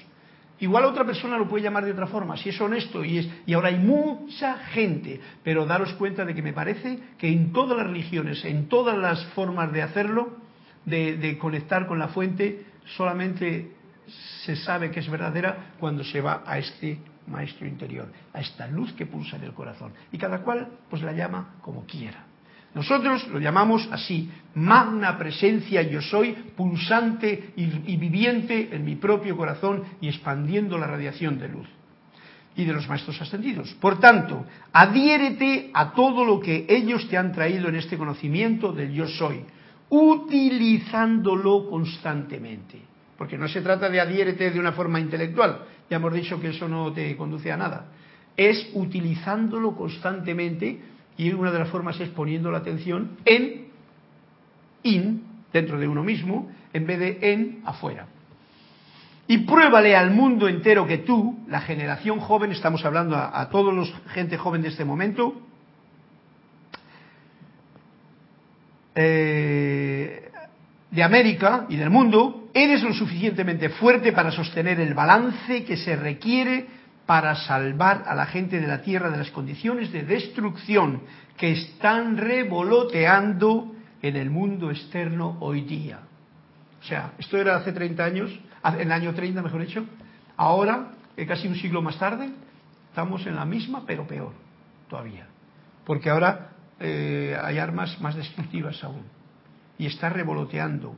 Igual 0.59 0.85
otra 0.85 1.03
persona 1.03 1.37
lo 1.37 1.47
puede 1.47 1.63
llamar 1.63 1.83
de 1.83 1.91
otra 1.91 2.07
forma, 2.07 2.37
si 2.37 2.49
es 2.49 2.61
honesto 2.61 3.03
y 3.03 3.17
es 3.17 3.29
y 3.45 3.53
ahora 3.53 3.69
hay 3.69 3.79
mucha 3.79 4.57
gente, 4.57 5.19
pero 5.43 5.65
daros 5.65 5.93
cuenta 5.93 6.25
de 6.25 6.33
que 6.33 6.41
me 6.41 6.53
parece 6.53 6.99
que 7.17 7.27
en 7.27 7.51
todas 7.51 7.77
las 7.77 7.87
religiones, 7.87 8.45
en 8.45 8.69
todas 8.69 8.97
las 8.97 9.25
formas 9.33 9.73
de 9.73 9.81
hacerlo, 9.81 10.37
de, 10.85 11.17
de 11.17 11.37
conectar 11.37 11.87
con 11.87 11.99
la 11.99 12.09
fuente, 12.09 12.65
solamente 12.95 13.71
se 14.45 14.55
sabe 14.55 14.91
que 14.91 14.99
es 14.99 15.09
verdadera 15.09 15.73
cuando 15.79 16.03
se 16.03 16.21
va 16.21 16.43
a 16.45 16.57
este 16.57 16.99
maestro 17.27 17.67
interior, 17.67 18.11
a 18.33 18.41
esta 18.41 18.67
luz 18.67 18.93
que 18.93 19.05
pulsa 19.05 19.37
en 19.37 19.43
el 19.43 19.53
corazón. 19.53 19.93
Y 20.11 20.17
cada 20.17 20.41
cual 20.41 20.67
pues 20.89 21.01
la 21.01 21.13
llama 21.13 21.55
como 21.61 21.85
quiera. 21.85 22.25
Nosotros 22.75 23.27
lo 23.27 23.39
llamamos 23.39 23.87
así, 23.91 24.29
magna 24.55 25.17
presencia 25.17 25.83
yo 25.83 26.01
soy, 26.01 26.33
pulsante 26.55 27.53
y, 27.55 27.97
viviente 27.97 28.69
en 28.71 28.83
mi 28.83 28.95
propio 28.95 29.37
corazón 29.37 29.83
y 30.01 30.07
expandiendo 30.07 30.77
la 30.77 30.87
radiación 30.87 31.37
de 31.37 31.49
luz 31.49 31.67
y 32.55 32.65
de 32.65 32.73
los 32.73 32.87
maestros 32.87 33.21
ascendidos. 33.21 33.73
Por 33.79 33.99
tanto, 33.99 34.45
adhiérete 34.71 35.71
a 35.73 35.93
todo 35.93 36.25
lo 36.25 36.39
que 36.39 36.65
ellos 36.67 37.07
te 37.09 37.17
han 37.17 37.31
traído 37.31 37.69
en 37.69 37.75
este 37.75 37.97
conocimiento 37.97 38.71
del 38.71 38.91
yo 38.91 39.07
soy, 39.07 39.43
utilizándolo 39.89 41.69
constantemente. 41.69 42.79
Porque 43.17 43.37
no 43.37 43.47
se 43.47 43.61
trata 43.61 43.89
de 43.89 43.99
adhiérete 43.99 44.49
de 44.49 44.59
una 44.59 44.71
forma 44.71 44.99
intelectual, 44.99 45.65
ya 45.89 45.97
hemos 45.97 46.13
dicho 46.13 46.39
que 46.39 46.49
eso 46.49 46.67
no 46.67 46.91
te 46.91 47.15
conduce 47.15 47.51
a 47.51 47.57
nada. 47.57 47.85
Es 48.35 48.71
utilizándolo 48.73 49.75
constantemente 49.75 50.92
y 51.17 51.31
una 51.31 51.51
de 51.51 51.59
las 51.59 51.69
formas 51.69 51.99
es 51.99 52.09
poniendo 52.09 52.51
la 52.51 52.59
atención 52.59 53.17
en, 53.25 53.67
in, 54.83 55.23
dentro 55.51 55.79
de 55.79 55.87
uno 55.87 56.03
mismo, 56.03 56.51
en 56.73 56.85
vez 56.85 56.99
de 56.99 57.19
en, 57.21 57.61
afuera. 57.65 58.07
Y 59.27 59.39
pruébale 59.39 59.95
al 59.95 60.11
mundo 60.11 60.47
entero 60.47 60.85
que 60.85 60.99
tú, 60.99 61.39
la 61.47 61.61
generación 61.61 62.19
joven, 62.19 62.51
estamos 62.51 62.83
hablando 62.83 63.15
a, 63.15 63.49
todos 63.49 63.73
los 63.73 63.93
gente 64.07 64.37
joven 64.37 64.61
de 64.61 64.67
este 64.69 64.83
momento, 64.83 65.41
eh, 68.95 70.29
de 70.91 71.03
América 71.03 71.65
y 71.69 71.77
del 71.77 71.89
mundo, 71.89 72.49
eres 72.53 72.83
lo 72.83 72.93
suficientemente 72.93 73.69
fuerte 73.69 74.11
para 74.11 74.31
sostener 74.31 74.79
el 74.79 74.93
balance 74.93 75.63
que 75.63 75.77
se 75.77 75.95
requiere 75.95 76.82
para 77.05 77.35
salvar 77.35 78.03
a 78.07 78.15
la 78.15 78.25
gente 78.25 78.59
de 78.59 78.67
la 78.67 78.81
tierra 78.81 79.09
de 79.09 79.17
las 79.17 79.31
condiciones 79.31 79.91
de 79.91 80.03
destrucción 80.03 81.01
que 81.37 81.51
están 81.51 82.17
revoloteando 82.17 83.73
en 84.01 84.15
el 84.15 84.29
mundo 84.29 84.71
externo 84.71 85.37
hoy 85.39 85.61
día. 85.61 85.99
O 86.81 86.85
sea, 86.85 87.13
esto 87.17 87.37
era 87.37 87.55
hace 87.55 87.71
30 87.71 88.03
años, 88.03 88.39
en 88.63 88.81
el 88.81 88.91
año 88.91 89.13
30 89.13 89.41
mejor 89.41 89.65
dicho, 89.65 89.85
ahora, 90.37 90.91
eh, 91.15 91.25
casi 91.25 91.47
un 91.47 91.55
siglo 91.55 91.81
más 91.81 91.97
tarde, 91.97 92.29
estamos 92.89 93.25
en 93.25 93.35
la 93.35 93.45
misma 93.45 93.83
pero 93.85 94.05
peor 94.07 94.33
todavía. 94.89 95.27
Porque 95.85 96.09
ahora 96.09 96.51
eh, 96.79 97.37
hay 97.41 97.57
armas 97.57 97.99
más 98.01 98.15
destructivas 98.15 98.83
aún. 98.83 99.03
Y 99.77 99.87
está 99.87 100.09
revoloteando 100.09 100.95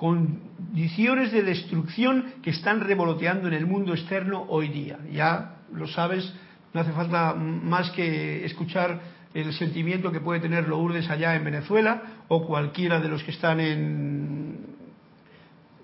condiciones 0.00 1.30
de 1.30 1.42
destrucción 1.42 2.32
que 2.42 2.50
están 2.50 2.80
revoloteando 2.80 3.48
en 3.48 3.54
el 3.54 3.66
mundo 3.66 3.92
externo 3.92 4.46
hoy 4.48 4.68
día. 4.68 4.98
Ya 5.12 5.58
lo 5.74 5.86
sabes, 5.88 6.32
no 6.72 6.80
hace 6.80 6.92
falta 6.92 7.34
más 7.34 7.90
que 7.90 8.46
escuchar 8.46 8.98
el 9.34 9.52
sentimiento 9.52 10.10
que 10.10 10.20
puede 10.20 10.40
tener 10.40 10.66
Lourdes 10.66 11.10
allá 11.10 11.36
en 11.36 11.44
Venezuela 11.44 12.02
o 12.28 12.46
cualquiera 12.46 12.98
de 12.98 13.08
los 13.10 13.22
que 13.22 13.30
están 13.30 13.60
en 13.60 14.70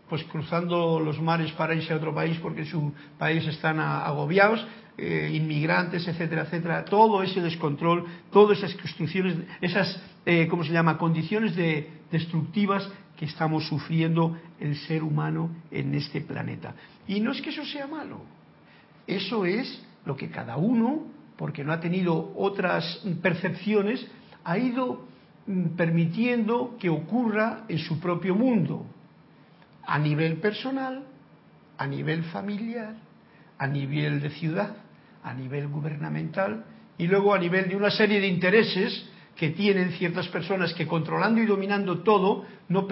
pues 0.09 0.25
cruzando 0.25 0.99
los 0.99 1.21
mares 1.21 1.53
para 1.53 1.75
irse 1.75 1.93
a 1.93 1.97
otro 1.97 2.15
país 2.15 2.39
porque 2.41 2.61
en 2.61 2.67
su 2.67 2.95
país 3.19 3.47
están 3.47 3.81
agobiados, 3.81 4.67
eh, 4.97 5.31
inmigrantes, 5.35 6.09
etcétera, 6.09 6.45
etcétera, 6.45 6.87
todo 6.87 7.23
ese 7.23 7.43
descontrol, 7.43 8.07
todas 8.33 8.57
esas 8.59 8.75
construcciones, 8.77 9.37
esas, 9.61 10.01
eh, 10.25 10.47
¿cómo 10.49 10.65
se 10.65 10.73
llama?, 10.73 10.97
condiciones 10.97 11.55
de, 11.55 11.91
destructivas 12.11 12.89
que 13.17 13.25
estamos 13.25 13.67
sufriendo 13.67 14.37
el 14.61 14.77
ser 14.77 15.03
humano 15.03 15.51
en 15.71 15.95
este 15.95 16.21
planeta. 16.21 16.75
Y 17.07 17.21
no 17.21 17.33
es 17.33 17.41
que 17.41 17.51
eso 17.51 17.65
sea 17.65 17.87
malo, 17.87 18.21
eso 19.07 19.45
es 19.45 19.83
lo 20.05 20.17
que 20.17 20.31
cada 20.31 20.57
uno, 20.57 21.05
porque 21.37 21.65
no 21.65 21.73
ha 21.73 21.81
tenido 21.81 22.33
otras 22.37 23.03
percepciones, 23.23 24.07
ha 24.45 24.59
ido 24.59 25.07
mm, 25.47 25.77
permitiendo 25.77 26.77
que 26.79 26.89
ocurra 26.89 27.65
en 27.69 27.79
su 27.79 27.99
propio 28.01 28.35
mundo. 28.35 28.87
a 29.89 30.01
nivel 30.01 30.39
personal, 30.39 31.05
a 31.79 31.87
nivel 31.87 32.25
familiar, 32.25 32.95
a 33.57 33.67
nivel 33.69 34.21
de 34.21 34.31
ciudad, 34.31 34.77
a 35.23 35.33
nivel 35.33 35.69
gubernamental 35.69 36.65
y 36.99 37.07
luego 37.07 37.35
a 37.35 37.39
nivel 37.39 37.69
de 37.69 37.77
una 37.77 37.91
serie 37.91 38.21
de 38.21 38.27
intereses 38.27 39.09
que 39.37 39.51
tienen 39.51 39.93
ciertas 39.93 40.29
personas 40.29 40.73
que 40.73 40.87
controlando 40.87 41.41
y 41.41 41.47
dominando 41.47 41.99
todo 41.99 42.45
no 42.69 42.89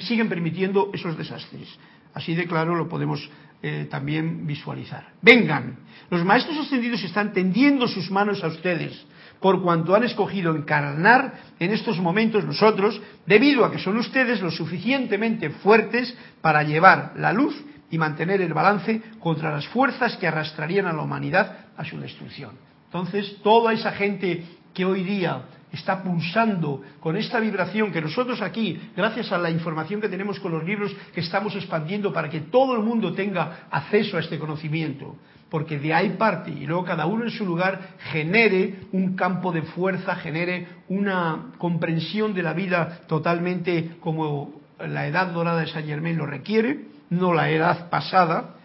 siguen 0.00 0.28
permitiendo 0.28 0.90
esos 0.92 1.16
desastres. 1.16 1.68
Así 2.14 2.34
de 2.34 2.46
claro 2.46 2.74
lo 2.74 2.88
podemos 2.88 3.28
eh, 3.62 3.86
también 3.90 4.46
visualizar. 4.46 5.08
Vengan, 5.22 5.78
los 6.10 6.24
maestros 6.24 6.58
ascendidos 6.58 7.02
están 7.02 7.32
tendiendo 7.32 7.88
sus 7.88 8.10
manos 8.10 8.44
a 8.44 8.48
ustedes 8.48 9.06
por 9.40 9.62
cuanto 9.62 9.94
han 9.94 10.04
escogido 10.04 10.54
encarnar 10.54 11.34
en 11.58 11.72
estos 11.72 11.98
momentos 11.98 12.44
nosotros, 12.44 13.00
debido 13.26 13.64
a 13.64 13.70
que 13.70 13.78
son 13.78 13.96
ustedes 13.98 14.40
lo 14.40 14.50
suficientemente 14.50 15.50
fuertes 15.50 16.16
para 16.40 16.62
llevar 16.62 17.12
la 17.16 17.32
luz 17.32 17.54
y 17.90 17.98
mantener 17.98 18.40
el 18.40 18.54
balance 18.54 19.02
contra 19.20 19.52
las 19.52 19.66
fuerzas 19.68 20.16
que 20.16 20.26
arrastrarían 20.26 20.86
a 20.86 20.92
la 20.92 21.02
humanidad 21.02 21.66
a 21.76 21.84
su 21.84 21.98
destrucción. 22.00 22.52
Entonces, 22.86 23.36
toda 23.42 23.72
esa 23.72 23.92
gente 23.92 24.44
que 24.72 24.84
hoy 24.84 25.02
día 25.02 25.42
está 25.76 26.02
pulsando 26.02 26.82
con 27.00 27.16
esta 27.16 27.38
vibración 27.38 27.92
que 27.92 28.00
nosotros 28.00 28.42
aquí, 28.42 28.80
gracias 28.96 29.30
a 29.32 29.38
la 29.38 29.50
información 29.50 30.00
que 30.00 30.08
tenemos 30.08 30.40
con 30.40 30.52
los 30.52 30.64
libros 30.64 30.94
que 31.14 31.20
estamos 31.20 31.54
expandiendo 31.54 32.12
para 32.12 32.28
que 32.28 32.40
todo 32.40 32.74
el 32.76 32.82
mundo 32.82 33.12
tenga 33.12 33.68
acceso 33.70 34.16
a 34.16 34.20
este 34.20 34.38
conocimiento, 34.38 35.16
porque 35.48 35.78
de 35.78 35.94
ahí 35.94 36.10
parte 36.18 36.50
y 36.50 36.66
luego 36.66 36.84
cada 36.84 37.06
uno 37.06 37.24
en 37.24 37.30
su 37.30 37.46
lugar 37.46 37.96
genere 38.10 38.80
un 38.92 39.14
campo 39.14 39.52
de 39.52 39.62
fuerza, 39.62 40.16
genere 40.16 40.66
una 40.88 41.52
comprensión 41.58 42.34
de 42.34 42.42
la 42.42 42.52
vida 42.52 43.00
totalmente 43.06 43.96
como 44.00 44.60
la 44.78 45.06
edad 45.06 45.28
dorada 45.28 45.60
de 45.60 45.68
Saint 45.68 45.88
Germain 45.88 46.16
lo 46.16 46.26
requiere, 46.26 46.86
no 47.10 47.32
la 47.32 47.50
edad 47.50 47.88
pasada, 47.88 48.56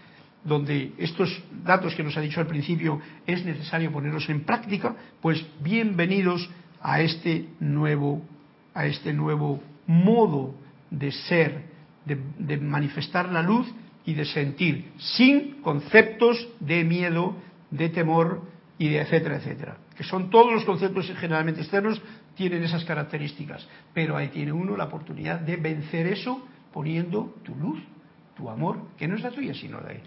donde 0.44 0.94
estos 0.98 1.44
datos 1.64 1.94
que 1.94 2.04
nos 2.04 2.18
ha 2.18 2.22
dicho 2.22 2.40
al 2.40 2.48
principio 2.48 3.00
es 3.28 3.46
necesario 3.46 3.92
ponerlos 3.92 4.28
en 4.30 4.44
práctica, 4.44 4.96
pues 5.22 5.46
bienvenidos 5.62 6.50
a 6.82 7.02
este 7.02 7.50
nuevo, 7.60 8.22
a 8.74 8.86
este 8.86 9.14
nuevo 9.14 9.62
modo 9.88 10.56
de 10.90 11.12
ser, 11.12 11.66
de, 12.06 12.58
manifestar 12.58 13.32
la 13.32 13.42
luz 13.42 13.72
y 14.06 14.14
de 14.14 14.26
sentir, 14.26 14.92
sin 14.98 15.62
conceptos 15.62 16.48
de 16.60 16.84
miedo, 16.84 17.36
de 17.70 17.90
temor 17.90 18.42
y 18.78 18.90
de 18.90 19.02
etcétera, 19.02 19.38
etcétera. 19.38 19.78
Que 19.96 20.04
son 20.04 20.30
todos 20.30 20.52
los 20.52 20.66
conceptos 20.66 21.12
generalmente 21.18 21.62
externos, 21.62 22.02
tienen 22.36 22.64
esas 22.64 22.84
características. 22.86 23.68
Pero 23.94 24.18
ahí 24.18 24.30
tiene 24.30 24.52
uno 24.52 24.76
la 24.76 24.86
oportunidad 24.86 25.40
de 25.40 25.58
vencer 25.58 26.08
eso 26.08 26.48
poniendo 26.74 27.36
tu 27.44 27.56
luz, 27.56 27.80
tu 28.36 28.50
amor, 28.50 28.88
que 28.98 29.08
no 29.08 29.16
es 29.16 29.22
la 29.22 29.30
tuya, 29.30 29.54
sino 29.54 29.80
de 29.82 30.02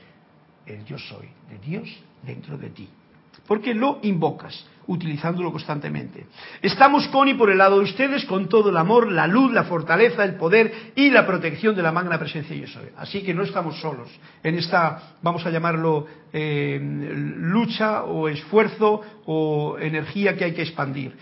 el 0.66 0.85
yo 0.85 0.99
soy, 0.99 1.29
de 1.51 1.59
Dios 1.59 1.89
dentro 2.22 2.57
de 2.57 2.70
ti. 2.70 2.89
Porque 3.47 3.75
lo 3.75 4.01
invocas 4.03 4.66
utilizándolo 4.87 5.53
constantemente. 5.53 6.26
Estamos 6.62 7.09
con 7.09 7.28
y 7.28 7.35
por 7.35 7.51
el 7.51 7.59
lado 7.59 7.78
de 7.78 7.85
ustedes 7.85 8.24
con 8.24 8.49
todo 8.49 8.70
el 8.70 8.76
amor, 8.76 9.11
la 9.11 9.26
luz, 9.26 9.53
la 9.53 9.64
fortaleza, 9.64 10.24
el 10.24 10.35
poder 10.35 10.93
y 10.95 11.11
la 11.11 11.26
protección 11.26 11.74
de 11.74 11.82
la 11.82 11.93
magna 11.93 12.18
presencia 12.18 12.57
yo 12.57 12.66
soy. 12.66 12.87
Así 12.97 13.22
que 13.22 13.35
no 13.35 13.43
estamos 13.43 13.80
solos 13.80 14.09
en 14.43 14.57
esta, 14.57 15.14
vamos 15.22 15.45
a 15.47 15.51
llamarlo, 15.51 16.07
eh, 16.32 16.78
lucha 16.80 18.05
o 18.05 18.28
esfuerzo 18.28 19.03
o 19.26 19.76
energía 19.78 20.37
que 20.37 20.45
hay 20.45 20.53
que 20.53 20.62
expandir. 20.62 21.16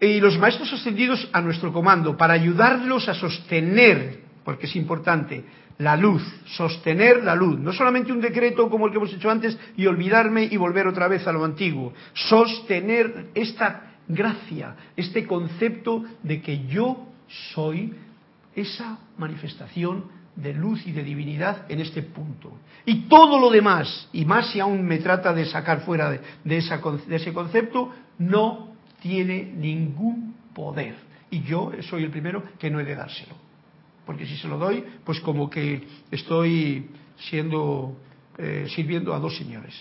Y 0.00 0.20
los 0.20 0.38
maestros 0.38 0.72
ascendidos 0.72 1.28
a 1.32 1.40
nuestro 1.40 1.72
comando 1.72 2.16
para 2.16 2.34
ayudarlos 2.34 3.08
a 3.08 3.14
sostener, 3.14 4.23
porque 4.44 4.66
es 4.66 4.76
importante, 4.76 5.44
la 5.78 5.96
luz, 5.96 6.22
sostener 6.46 7.24
la 7.24 7.34
luz, 7.34 7.58
no 7.58 7.72
solamente 7.72 8.12
un 8.12 8.20
decreto 8.20 8.68
como 8.70 8.86
el 8.86 8.92
que 8.92 8.98
hemos 8.98 9.12
hecho 9.12 9.30
antes 9.30 9.58
y 9.76 9.86
olvidarme 9.86 10.44
y 10.44 10.56
volver 10.56 10.86
otra 10.86 11.08
vez 11.08 11.26
a 11.26 11.32
lo 11.32 11.44
antiguo, 11.44 11.92
sostener 12.12 13.30
esta 13.34 13.94
gracia, 14.06 14.76
este 14.96 15.26
concepto 15.26 16.04
de 16.22 16.40
que 16.40 16.66
yo 16.66 17.08
soy 17.54 17.92
esa 18.54 18.98
manifestación 19.18 20.04
de 20.36 20.52
luz 20.52 20.86
y 20.86 20.92
de 20.92 21.02
divinidad 21.02 21.64
en 21.68 21.80
este 21.80 22.02
punto. 22.02 22.52
Y 22.84 23.08
todo 23.08 23.40
lo 23.40 23.50
demás, 23.50 24.08
y 24.12 24.24
más 24.24 24.50
si 24.50 24.60
aún 24.60 24.84
me 24.84 24.98
trata 24.98 25.32
de 25.32 25.46
sacar 25.46 25.80
fuera 25.80 26.10
de, 26.10 26.20
de 26.44 27.16
ese 27.16 27.32
concepto, 27.32 27.92
no 28.18 28.74
tiene 29.00 29.42
ningún 29.42 30.34
poder. 30.54 30.94
Y 31.30 31.42
yo 31.42 31.72
soy 31.88 32.04
el 32.04 32.10
primero 32.10 32.42
que 32.58 32.70
no 32.70 32.78
he 32.78 32.84
de 32.84 32.94
dárselo 32.94 33.43
porque 34.06 34.26
si 34.26 34.36
se 34.36 34.48
lo 34.48 34.58
doy, 34.58 34.84
pues 35.04 35.20
como 35.20 35.48
que 35.48 35.86
estoy 36.10 36.88
siendo 37.16 37.96
eh, 38.36 38.66
sirviendo 38.74 39.14
a 39.14 39.20
dos 39.20 39.36
señores. 39.36 39.72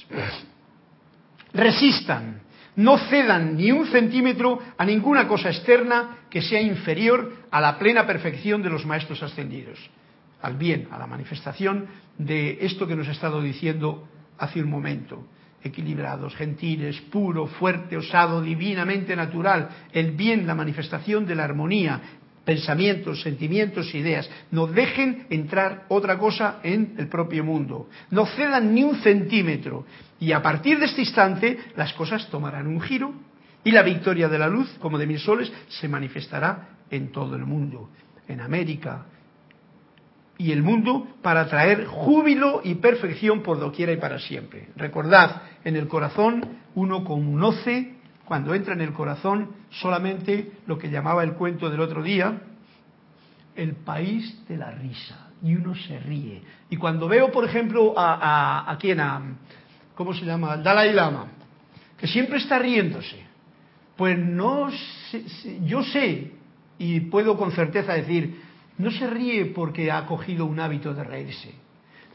Resistan, 1.53 2.41
no 2.75 2.97
cedan 3.09 3.55
ni 3.57 3.71
un 3.71 3.87
centímetro 3.87 4.59
a 4.77 4.85
ninguna 4.85 5.27
cosa 5.27 5.49
externa 5.49 6.19
que 6.29 6.41
sea 6.41 6.61
inferior 6.61 7.47
a 7.49 7.59
la 7.59 7.79
plena 7.79 8.05
perfección 8.05 8.61
de 8.61 8.69
los 8.69 8.85
maestros 8.85 9.23
ascendidos, 9.23 9.79
al 10.41 10.55
bien, 10.57 10.87
a 10.91 10.99
la 10.99 11.07
manifestación 11.07 11.87
de 12.17 12.59
esto 12.61 12.87
que 12.87 12.95
nos 12.95 13.07
ha 13.07 13.11
estado 13.11 13.41
diciendo 13.41 14.07
hace 14.37 14.61
un 14.61 14.69
momento. 14.69 15.27
Equilibrados, 15.63 16.35
gentiles, 16.35 16.99
puro, 17.09 17.47
fuerte, 17.47 17.95
osado, 17.95 18.41
divinamente 18.41 19.15
natural, 19.15 19.69
el 19.93 20.11
bien, 20.11 20.45
la 20.45 20.55
manifestación 20.55 21.25
de 21.25 21.35
la 21.35 21.45
armonía, 21.45 22.01
pensamientos, 22.45 23.21
sentimientos, 23.21 23.93
ideas. 23.95 24.29
No 24.51 24.67
dejen 24.67 25.27
entrar 25.29 25.85
otra 25.87 26.17
cosa 26.17 26.59
en 26.63 26.95
el 26.97 27.07
propio 27.07 27.43
mundo. 27.43 27.89
No 28.11 28.25
cedan 28.25 28.73
ni 28.73 28.83
un 28.83 28.97
centímetro. 28.97 29.85
Y 30.19 30.31
a 30.31 30.41
partir 30.41 30.79
de 30.79 30.85
este 30.85 31.01
instante 31.01 31.57
las 31.75 31.93
cosas 31.93 32.29
tomarán 32.29 32.67
un 32.67 32.81
giro 32.81 33.13
y 33.63 33.71
la 33.71 33.83
victoria 33.83 34.27
de 34.27 34.39
la 34.39 34.47
luz, 34.47 34.69
como 34.79 34.97
de 34.97 35.07
mil 35.07 35.19
soles, 35.19 35.51
se 35.69 35.87
manifestará 35.87 36.69
en 36.89 37.11
todo 37.11 37.35
el 37.35 37.45
mundo, 37.45 37.89
en 38.27 38.41
América 38.41 39.05
y 40.37 40.51
el 40.51 40.63
mundo, 40.63 41.07
para 41.21 41.47
traer 41.47 41.85
júbilo 41.85 42.61
y 42.63 42.75
perfección 42.75 43.41
por 43.41 43.59
doquiera 43.59 43.93
y 43.93 43.97
para 43.97 44.19
siempre. 44.19 44.69
Recordad, 44.75 45.43
en 45.63 45.75
el 45.75 45.87
corazón 45.87 46.59
uno 46.75 47.03
conoce 47.03 47.95
cuando 48.25 48.53
entra 48.53 48.73
en 48.73 48.81
el 48.81 48.93
corazón 48.93 49.49
solamente 49.69 50.53
lo 50.65 50.77
que 50.77 50.89
llamaba 50.89 51.23
el 51.23 51.33
cuento 51.33 51.69
del 51.69 51.81
otro 51.81 52.01
día, 52.01 52.41
el 53.55 53.75
país 53.75 54.45
de 54.47 54.57
la 54.57 54.71
risa. 54.71 55.29
Y 55.41 55.55
uno 55.55 55.75
se 55.75 55.99
ríe. 55.99 56.41
Y 56.69 56.77
cuando 56.77 57.07
veo, 57.07 57.31
por 57.31 57.43
ejemplo, 57.43 57.93
a, 57.97 58.71
a, 58.71 58.77
quién, 58.77 59.01
a, 59.01 59.21
¿cómo 59.93 60.13
se 60.13 60.25
llama? 60.25 60.55
Dalai 60.57 60.93
Lama, 60.93 61.27
que 61.97 62.07
siempre 62.07 62.37
está 62.37 62.59
riéndose. 62.59 63.21
Pues 63.97 64.17
no, 64.17 64.69
yo 65.65 65.83
sé 65.83 66.31
y 66.77 67.01
puedo 67.01 67.37
con 67.37 67.51
certeza 67.51 67.93
decir, 67.93 68.41
no 68.77 68.89
se 68.89 69.07
ríe 69.07 69.45
porque 69.47 69.91
ha 69.91 70.05
cogido 70.05 70.45
un 70.45 70.59
hábito 70.59 70.93
de 70.93 71.03
reírse. 71.03 71.53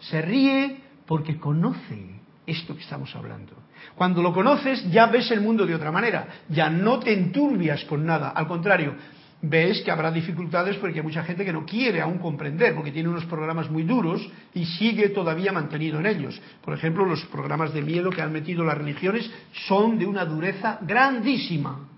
Se 0.01 0.23
ríe 0.23 0.81
porque 1.07 1.39
conoce 1.39 2.21
esto 2.47 2.75
que 2.75 2.83
estamos 2.83 3.15
hablando. 3.15 3.53
Cuando 3.95 4.23
lo 4.23 4.33
conoces 4.33 4.91
ya 4.91 5.07
ves 5.07 5.31
el 5.31 5.41
mundo 5.41 5.67
de 5.67 5.75
otra 5.75 5.91
manera, 5.91 6.27
ya 6.49 6.71
no 6.71 6.99
te 6.99 7.13
enturbias 7.13 7.85
con 7.85 8.05
nada, 8.07 8.31
al 8.31 8.47
contrario, 8.47 8.95
ves 9.41 9.83
que 9.83 9.91
habrá 9.91 10.11
dificultades 10.11 10.77
porque 10.77 10.99
hay 10.99 11.05
mucha 11.05 11.23
gente 11.23 11.45
que 11.45 11.53
no 11.53 11.65
quiere 11.65 12.01
aún 12.01 12.19
comprender, 12.19 12.75
porque 12.75 12.93
tiene 12.93 13.09
unos 13.09 13.25
programas 13.27 13.71
muy 13.71 13.85
duros 13.85 14.29
y 14.55 14.65
sigue 14.65 15.11
todavía 15.11 15.53
mantenido 15.53 16.01
en 16.01 16.07
ellos. 16.07 16.41
Por 16.65 16.75
ejemplo, 16.75 17.05
los 17.05 17.25
programas 17.27 17.73
de 17.73 17.83
miedo 17.83 18.11
que 18.11 18.23
han 18.23 18.33
metido 18.33 18.65
las 18.65 18.79
religiones 18.79 19.31
son 19.67 19.99
de 19.99 20.07
una 20.07 20.25
dureza 20.25 20.79
grandísima 20.83 21.89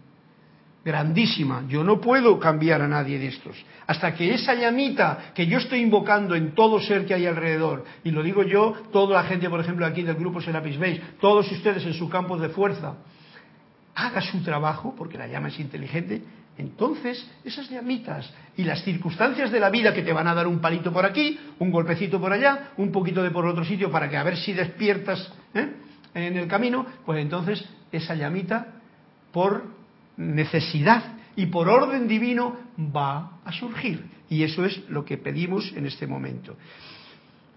grandísima. 0.85 1.65
Yo 1.69 1.85
no 1.85 2.01
puedo 2.01 2.39
cambiar 2.39 2.83
a 2.83 2.89
nadie 2.89 3.19
de 3.19 3.29
estos. 3.29 3.57
Hasta 3.87 4.15
que 4.15 4.33
esa 4.35 4.55
llamita 4.55 5.33
que 5.35 5.47
yo 5.47 5.59
estoy 5.59 5.81
invocando 5.81 6.35
en 6.35 6.55
todo 6.55 6.81
ser 6.81 7.07
que 7.07 7.15
hay 7.15 7.27
alrededor, 7.27 7.85
y 8.05 8.11
lo 8.11 8.23
digo 8.23 8.43
yo, 8.43 8.75
toda 8.93 9.23
la 9.23 9.29
gente, 9.29 9.51
por 9.51 9.61
ejemplo, 9.61 9.85
aquí 9.87 10.03
del 10.03 10.17
grupo 10.17 10.41
Serapis 10.41 10.79
Base, 10.79 11.03
todos 11.21 11.51
ustedes 11.51 11.85
en 11.85 11.95
su 11.95 12.09
campo 12.09 12.39
de 12.39 12.49
fuerza, 12.49 12.95
haga 13.95 14.21
su 14.21 14.43
trabajo, 14.43 14.95
porque 14.97 15.19
la 15.19 15.27
llama 15.27 15.49
es 15.49 15.61
inteligente, 15.61 16.23
entonces 16.57 17.27
esas 17.45 17.71
llamitas 17.71 18.31
y 18.57 18.65
las 18.65 18.83
circunstancias 18.85 19.51
de 19.51 19.61
la 19.61 19.71
vida 19.71 19.95
que 19.95 20.03
te 20.03 20.13
van 20.13 20.29
a 20.29 20.35
dar 20.35 20.47
un 20.47 20.61
palito 20.61 20.93
por 20.93 21.07
aquí, 21.07 21.39
un 21.59 21.71
golpecito 21.71 22.21
por 22.21 22.33
allá, 22.33 22.73
un 22.77 22.93
poquito 22.93 23.23
de 23.23 23.31
por 23.31 23.47
otro 23.47 23.65
sitio 23.65 23.91
para 23.91 24.09
que 24.09 24.17
a 24.17 24.23
ver 24.23 24.37
si 24.37 24.53
despiertas 24.53 25.33
¿eh? 25.55 25.73
en 26.15 26.37
el 26.37 26.47
camino, 26.47 26.85
pues 27.07 27.21
entonces 27.21 27.65
esa 27.91 28.15
llamita 28.15 28.75
por 29.33 29.80
necesidad 30.17 31.17
y 31.37 31.47
por 31.47 31.69
orden 31.69 32.09
divino 32.09 32.57
va 32.79 33.41
a 33.45 33.53
surgir. 33.53 34.05
Y 34.29 34.43
eso 34.43 34.65
es 34.65 34.89
lo 34.89 35.05
que 35.05 35.19
pedimos 35.19 35.73
en 35.75 35.87
este 35.87 36.07
momento. 36.07 36.57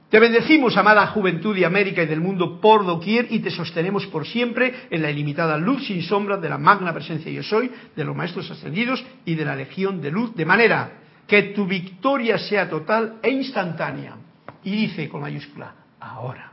Te 0.09 0.19
bendecimos, 0.19 0.77
amada 0.77 1.07
juventud 1.07 1.55
de 1.55 1.65
América 1.65 2.03
y 2.03 2.05
del 2.05 2.21
mundo 2.21 2.61
por 2.61 2.85
doquier, 2.85 3.27
y 3.31 3.39
te 3.39 3.49
sostenemos 3.49 4.05
por 4.05 4.27
siempre 4.27 4.87
en 4.91 5.01
la 5.01 5.09
ilimitada 5.09 5.57
luz 5.57 5.87
sin 5.87 6.03
sombra 6.03 6.37
de 6.37 6.49
la 6.49 6.59
magna 6.59 6.93
presencia 6.93 7.31
yo 7.31 7.41
soy, 7.41 7.71
de 7.95 8.03
los 8.03 8.15
maestros 8.15 8.51
ascendidos 8.51 9.03
y 9.25 9.33
de 9.33 9.43
la 9.43 9.55
legión 9.55 10.01
de 10.01 10.11
luz, 10.11 10.35
de 10.35 10.45
manera 10.45 10.99
que 11.25 11.41
tu 11.55 11.65
victoria 11.65 12.37
sea 12.37 12.69
total 12.69 13.15
e 13.23 13.31
instantánea. 13.31 14.17
Y 14.63 14.75
dice 14.75 15.09
con 15.09 15.21
mayúscula, 15.21 15.73
ahora. 15.99 16.51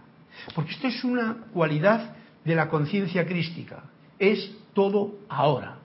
Porque 0.54 0.70
esto 0.70 0.88
es 0.88 1.04
una 1.04 1.36
cualidad 1.52 2.16
de 2.42 2.54
la 2.54 2.70
conciencia 2.70 3.26
crística, 3.26 3.84
es 4.18 4.56
todo 4.72 5.16
ahora. 5.28 5.79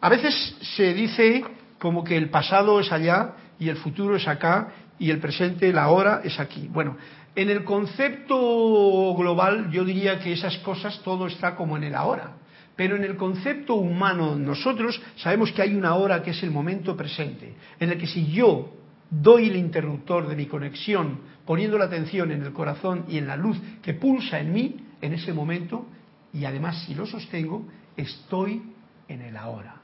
A 0.00 0.08
veces 0.08 0.56
se 0.76 0.94
dice 0.94 1.44
como 1.78 2.04
que 2.04 2.16
el 2.16 2.30
pasado 2.30 2.80
es 2.80 2.92
allá 2.92 3.34
y 3.58 3.68
el 3.68 3.76
futuro 3.76 4.16
es 4.16 4.28
acá 4.28 4.68
y 4.98 5.10
el 5.10 5.18
presente, 5.18 5.72
la 5.72 5.88
hora 5.88 6.20
es 6.24 6.38
aquí. 6.40 6.68
Bueno, 6.68 6.96
en 7.34 7.50
el 7.50 7.64
concepto 7.64 9.14
global 9.16 9.70
yo 9.70 9.84
diría 9.84 10.18
que 10.18 10.32
esas 10.32 10.56
cosas 10.58 11.00
todo 11.02 11.26
está 11.26 11.54
como 11.54 11.76
en 11.76 11.84
el 11.84 11.94
ahora. 11.94 12.32
Pero 12.76 12.94
en 12.94 13.02
el 13.02 13.16
concepto 13.16 13.74
humano 13.74 14.36
nosotros 14.36 15.00
sabemos 15.16 15.50
que 15.50 15.62
hay 15.62 15.74
una 15.74 15.96
hora 15.96 16.22
que 16.22 16.30
es 16.30 16.42
el 16.44 16.52
momento 16.52 16.96
presente, 16.96 17.54
en 17.80 17.90
el 17.90 17.98
que 17.98 18.06
si 18.06 18.30
yo 18.30 18.72
doy 19.10 19.48
el 19.48 19.56
interruptor 19.56 20.28
de 20.28 20.36
mi 20.36 20.46
conexión, 20.46 21.20
poniendo 21.44 21.76
la 21.76 21.86
atención 21.86 22.30
en 22.30 22.42
el 22.42 22.52
corazón 22.52 23.04
y 23.08 23.18
en 23.18 23.26
la 23.26 23.36
luz 23.36 23.58
que 23.82 23.94
pulsa 23.94 24.38
en 24.38 24.52
mí, 24.52 24.76
en 25.00 25.12
ese 25.12 25.32
momento, 25.32 25.86
y 26.32 26.44
además 26.44 26.84
si 26.84 26.94
lo 26.94 27.04
sostengo, 27.04 27.66
estoy 27.96 28.62
en 29.08 29.22
el 29.22 29.36
ahora. 29.36 29.77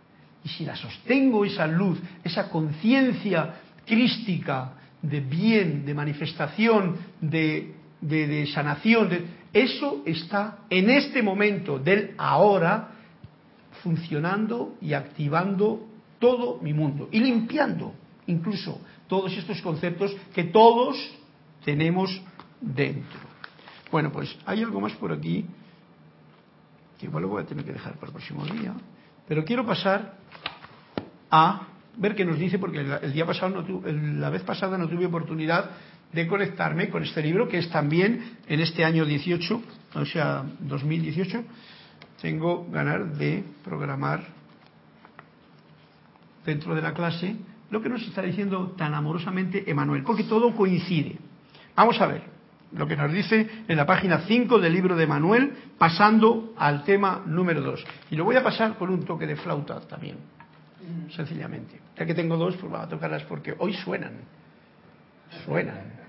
Y 0.45 0.49
si 0.49 0.65
la 0.65 0.77
sostengo 0.77 1.45
esa 1.45 1.67
luz, 1.67 1.99
esa 2.23 2.51
conciencia 2.51 3.55
crística 3.87 4.75
de 5.01 5.21
bien, 5.21 5.85
de 5.85 5.95
manifestación, 5.95 6.97
de, 7.21 7.75
de, 8.01 8.47
sanación, 8.47 9.11
eso 9.53 10.03
está 10.05 10.59
en 10.71 10.91
este 10.91 11.23
momento 11.23 11.79
del 11.79 12.15
ahora 12.19 12.91
funcionando 13.83 14.77
y 14.81 14.93
activando 14.95 15.87
todo 16.19 16.59
mi 16.61 16.73
mundo 16.73 17.09
y 17.13 17.21
limpiando 17.21 17.95
incluso 18.27 18.81
todos 19.09 19.37
estos 19.37 19.61
conceptos 19.61 20.15
que 20.35 20.45
todos 20.45 20.97
tenemos 21.65 22.23
dentro. 22.61 23.21
Bueno, 23.91 24.11
pues 24.11 24.37
hay 24.47 24.63
algo 24.63 24.81
más 24.81 24.93
por 24.95 25.13
aquí 25.13 25.45
que 26.99 27.07
igual 27.07 27.23
lo 27.23 27.29
voy 27.29 27.43
a 27.43 27.47
tener 27.47 27.65
que 27.65 27.73
dejar 27.73 27.95
para 27.95 28.07
el 28.07 28.13
próximo 28.13 28.45
día, 28.47 28.75
pero 29.29 29.45
quiero 29.45 29.67
pasar 29.67 30.24
a 31.37 31.67
ver 31.97 32.15
qué 32.15 32.25
nos 32.25 32.39
dice, 32.39 32.61
porque 32.61 32.79
el, 32.79 33.13
día 33.13 33.27
pasado, 33.27 33.61
no 33.61 33.83
la 34.21 34.31
vez 34.31 34.43
pasada 34.43 34.79
no 34.79 34.89
tuve 34.89 35.07
oportunidad 35.07 35.69
de 36.13 36.29
conectarme 36.29 36.89
con 36.91 37.03
este 37.03 37.23
libro, 37.23 37.49
que 37.49 37.59
es 37.59 37.69
también 37.71 38.37
en 38.47 38.61
este 38.61 38.85
año 38.85 39.05
18, 39.05 39.63
o 39.95 40.07
sea, 40.07 40.45
2018, 40.61 41.43
tengo 42.23 42.69
ganas 42.71 43.19
de 43.19 43.43
programar 43.65 44.25
dentro 46.47 46.73
de 46.77 46.83
la 46.83 46.95
clase 46.95 47.35
lo 47.71 47.83
que 47.83 47.89
nos 47.89 48.03
está 48.03 48.23
diciendo 48.23 48.73
tan 48.79 48.95
amorosamente 48.95 49.69
Emanuel, 49.69 50.05
porque 50.05 50.23
todo 50.23 50.55
coincide. 50.55 51.19
Vamos 51.75 52.01
a 52.01 52.07
ver 52.07 52.23
lo 52.77 52.87
que 52.87 52.97
nos 52.97 53.13
dice 53.13 53.65
en 53.67 53.77
la 53.77 53.87
página 53.87 54.21
5 54.21 54.61
del 54.61 54.73
libro 54.73 54.95
de 54.95 55.09
Manuel, 55.09 55.53
pasando 55.79 56.55
al 56.57 56.85
tema 56.85 57.23
número 57.27 57.61
2. 57.61 57.85
Y 58.13 58.17
lo 58.17 58.25
voy 58.25 58.37
a 58.37 58.45
pasar 58.45 58.79
con 58.79 58.91
un 58.91 59.05
toque 59.05 59.27
de 59.27 59.35
flauta 59.35 59.81
también 59.81 60.17
sencillamente. 61.11 61.81
Ya 61.97 62.07
que 62.07 62.15
tengo 62.15 62.37
dos, 62.37 62.57
pues 62.57 62.71
voy 62.71 62.81
a 62.81 62.89
tocarlas 62.89 63.23
porque 63.25 63.55
hoy 63.59 63.73
suenan. 63.75 64.13
Suenan. 65.45 66.04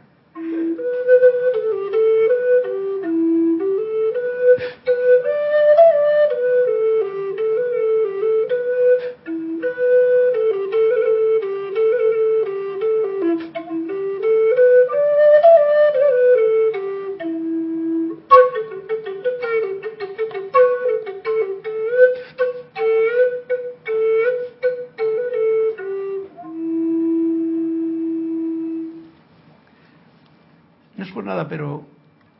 Pero 31.47 31.85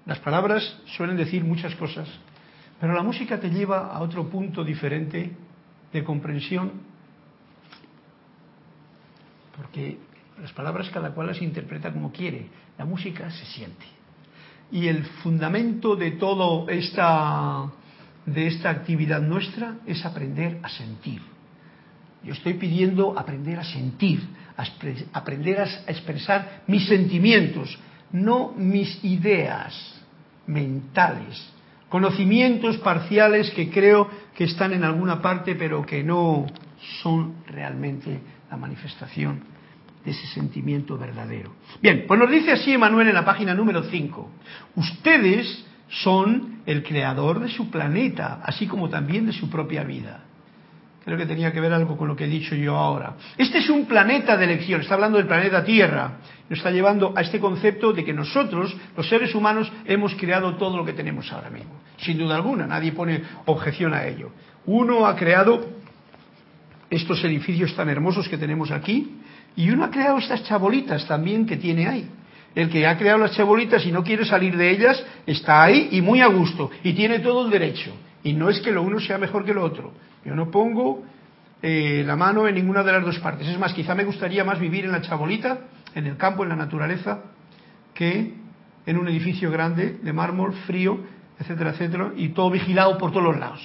las 0.06 0.20
palabras 0.20 0.80
suelen 0.98 1.18
decir 1.18 1.44
muchas 1.44 1.76
cosas, 1.76 2.08
pero 2.80 2.94
la 2.94 3.04
música 3.04 3.40
te 3.40 3.50
lleva 3.50 3.92
a 3.92 4.02
otro 4.02 4.30
punto 4.30 4.64
diferente 4.64 5.32
de 5.92 6.04
comprensión, 6.04 6.72
porque 9.56 9.98
las 10.42 10.52
palabras 10.54 10.90
cada 10.90 11.12
cual 11.12 11.28
las 11.28 11.42
interpreta 11.42 11.92
como 11.92 12.12
quiere, 12.12 12.48
la 12.78 12.86
música 12.86 13.32
se 13.32 13.46
siente. 13.46 13.86
Y 14.72 14.88
el 14.88 15.06
fundamento 15.06 15.96
de 15.96 16.12
todo 16.12 16.68
esta 16.70 17.72
de 18.26 18.48
esta 18.48 18.70
actividad 18.70 19.22
nuestra 19.22 19.76
es 19.86 20.04
aprender 20.06 20.60
a 20.64 20.70
sentir. 20.70 21.22
Yo 22.24 22.34
estoy 22.34 22.56
pidiendo 22.56 23.18
aprender 23.18 23.60
a 23.60 23.64
sentir, 23.64 24.28
aprender 25.14 25.60
a 25.60 25.66
expresar 25.88 26.64
mis 26.68 26.88
sentimientos, 26.88 27.78
no 28.12 28.54
mis 28.56 29.04
ideas 29.04 30.02
mentales, 30.48 31.54
conocimientos 31.90 32.78
parciales 32.78 33.52
que 33.52 33.70
creo 33.70 34.10
que 34.36 34.46
están 34.46 34.74
en 34.74 34.84
alguna 34.84 35.22
parte 35.22 35.56
pero 35.56 35.86
que 35.86 36.04
no 36.04 36.46
son 37.02 37.36
realmente 37.48 38.20
la 38.50 38.58
manifestación 38.58 39.44
de 40.04 40.12
ese 40.12 40.28
sentimiento 40.28 40.98
verdadero. 40.98 41.52
Bien, 41.82 42.06
pues 42.08 42.20
nos 42.20 42.30
dice 42.30 42.52
así 42.52 42.74
Emanuel 42.74 43.08
en 43.08 43.16
la 43.16 43.26
página 43.26 43.54
número 43.56 43.84
5, 43.84 44.30
ustedes 44.76 45.66
son 45.90 46.62
el 46.66 46.84
creador 46.84 47.40
de 47.40 47.50
su 47.50 47.70
planeta, 47.70 48.42
así 48.44 48.68
como 48.68 48.90
también 48.90 49.26
de 49.26 49.34
su 49.34 49.50
propia 49.50 49.84
vida. 49.84 50.25
Creo 51.06 51.20
que 51.20 51.28
tenía 51.28 51.54
que 51.54 51.62
ver 51.62 51.72
algo 51.72 51.96
con 51.96 52.08
lo 52.08 52.16
que 52.16 52.26
he 52.26 52.28
dicho 52.28 52.56
yo 52.56 52.76
ahora. 52.76 53.14
Este 53.38 53.60
es 53.60 53.70
un 53.70 53.86
planeta 53.86 54.36
de 54.36 54.46
elección, 54.46 54.82
está 54.82 54.96
hablando 54.96 55.20
del 55.20 55.28
planeta 55.28 55.64
Tierra. 55.64 56.18
Nos 56.50 56.58
está 56.58 56.72
llevando 56.72 57.14
a 57.16 57.22
este 57.22 57.40
concepto 57.40 57.94
de 57.94 58.04
que 58.04 58.12
nosotros, 58.12 58.76
los 58.98 59.08
seres 59.08 59.36
humanos, 59.36 59.72
hemos 59.86 60.16
creado 60.16 60.56
todo 60.56 60.76
lo 60.78 60.84
que 60.84 60.94
tenemos 60.94 61.32
ahora 61.32 61.52
mismo. 61.52 61.80
Sin 61.98 62.18
duda 62.18 62.36
alguna, 62.36 62.66
nadie 62.66 62.92
pone 62.92 63.22
objeción 63.46 63.94
a 63.94 64.04
ello. 64.04 64.32
Uno 64.66 65.06
ha 65.06 65.16
creado 65.16 65.68
estos 66.90 67.24
edificios 67.24 67.76
tan 67.76 67.88
hermosos 67.88 68.28
que 68.28 68.40
tenemos 68.40 68.72
aquí 68.72 69.18
y 69.56 69.70
uno 69.70 69.84
ha 69.84 69.92
creado 69.92 70.18
estas 70.18 70.44
chabolitas 70.46 71.08
también 71.08 71.46
que 71.46 71.58
tiene 71.58 71.88
ahí. 71.88 72.10
El 72.56 72.70
que 72.70 72.88
ha 72.88 72.98
creado 72.98 73.20
las 73.20 73.36
chabolitas 73.36 73.86
y 73.86 73.92
no 73.92 74.04
quiere 74.04 74.26
salir 74.26 74.58
de 74.58 74.72
ellas 74.72 75.04
está 75.28 75.62
ahí 75.62 75.90
y 75.92 76.02
muy 76.02 76.22
a 76.22 76.28
gusto 76.28 76.72
y 76.84 76.94
tiene 76.94 77.20
todo 77.20 77.46
el 77.46 77.52
derecho. 77.52 77.96
Y 78.24 78.34
no 78.34 78.50
es 78.50 78.60
que 78.60 78.72
lo 78.72 78.82
uno 78.82 79.00
sea 79.00 79.20
mejor 79.20 79.46
que 79.46 79.54
lo 79.54 79.64
otro. 79.64 79.94
Yo 80.26 80.36
no 80.36 80.50
pongo 80.50 81.04
eh, 81.62 82.04
la 82.06 82.16
mano 82.16 82.48
en 82.48 82.56
ninguna 82.56 82.84
de 82.84 82.92
las 82.92 83.04
dos 83.04 83.20
partes. 83.20 83.48
Es 83.48 83.60
más, 83.60 83.74
quizá 83.74 83.96
me 83.96 84.04
gustaría 84.04 84.44
más 84.44 84.60
vivir 84.60 84.86
en 84.86 84.92
la 84.92 85.02
chabolita, 85.02 85.60
en 85.94 86.08
el 86.08 86.18
campo, 86.18 86.44
en 86.44 86.50
la 86.50 86.56
naturaleza, 86.56 87.22
que 87.94 88.34
en 88.86 88.98
un 88.98 89.08
edificio 89.08 89.52
grande 89.52 90.00
de 90.02 90.14
mármol, 90.14 90.54
frío, 90.68 91.00
etcétera, 91.40 91.72
etcétera, 91.72 92.12
y 92.16 92.30
todo 92.30 92.50
vigilado 92.50 92.98
por 92.98 93.12
todos 93.12 93.24
los 93.24 93.38
lados. 93.38 93.64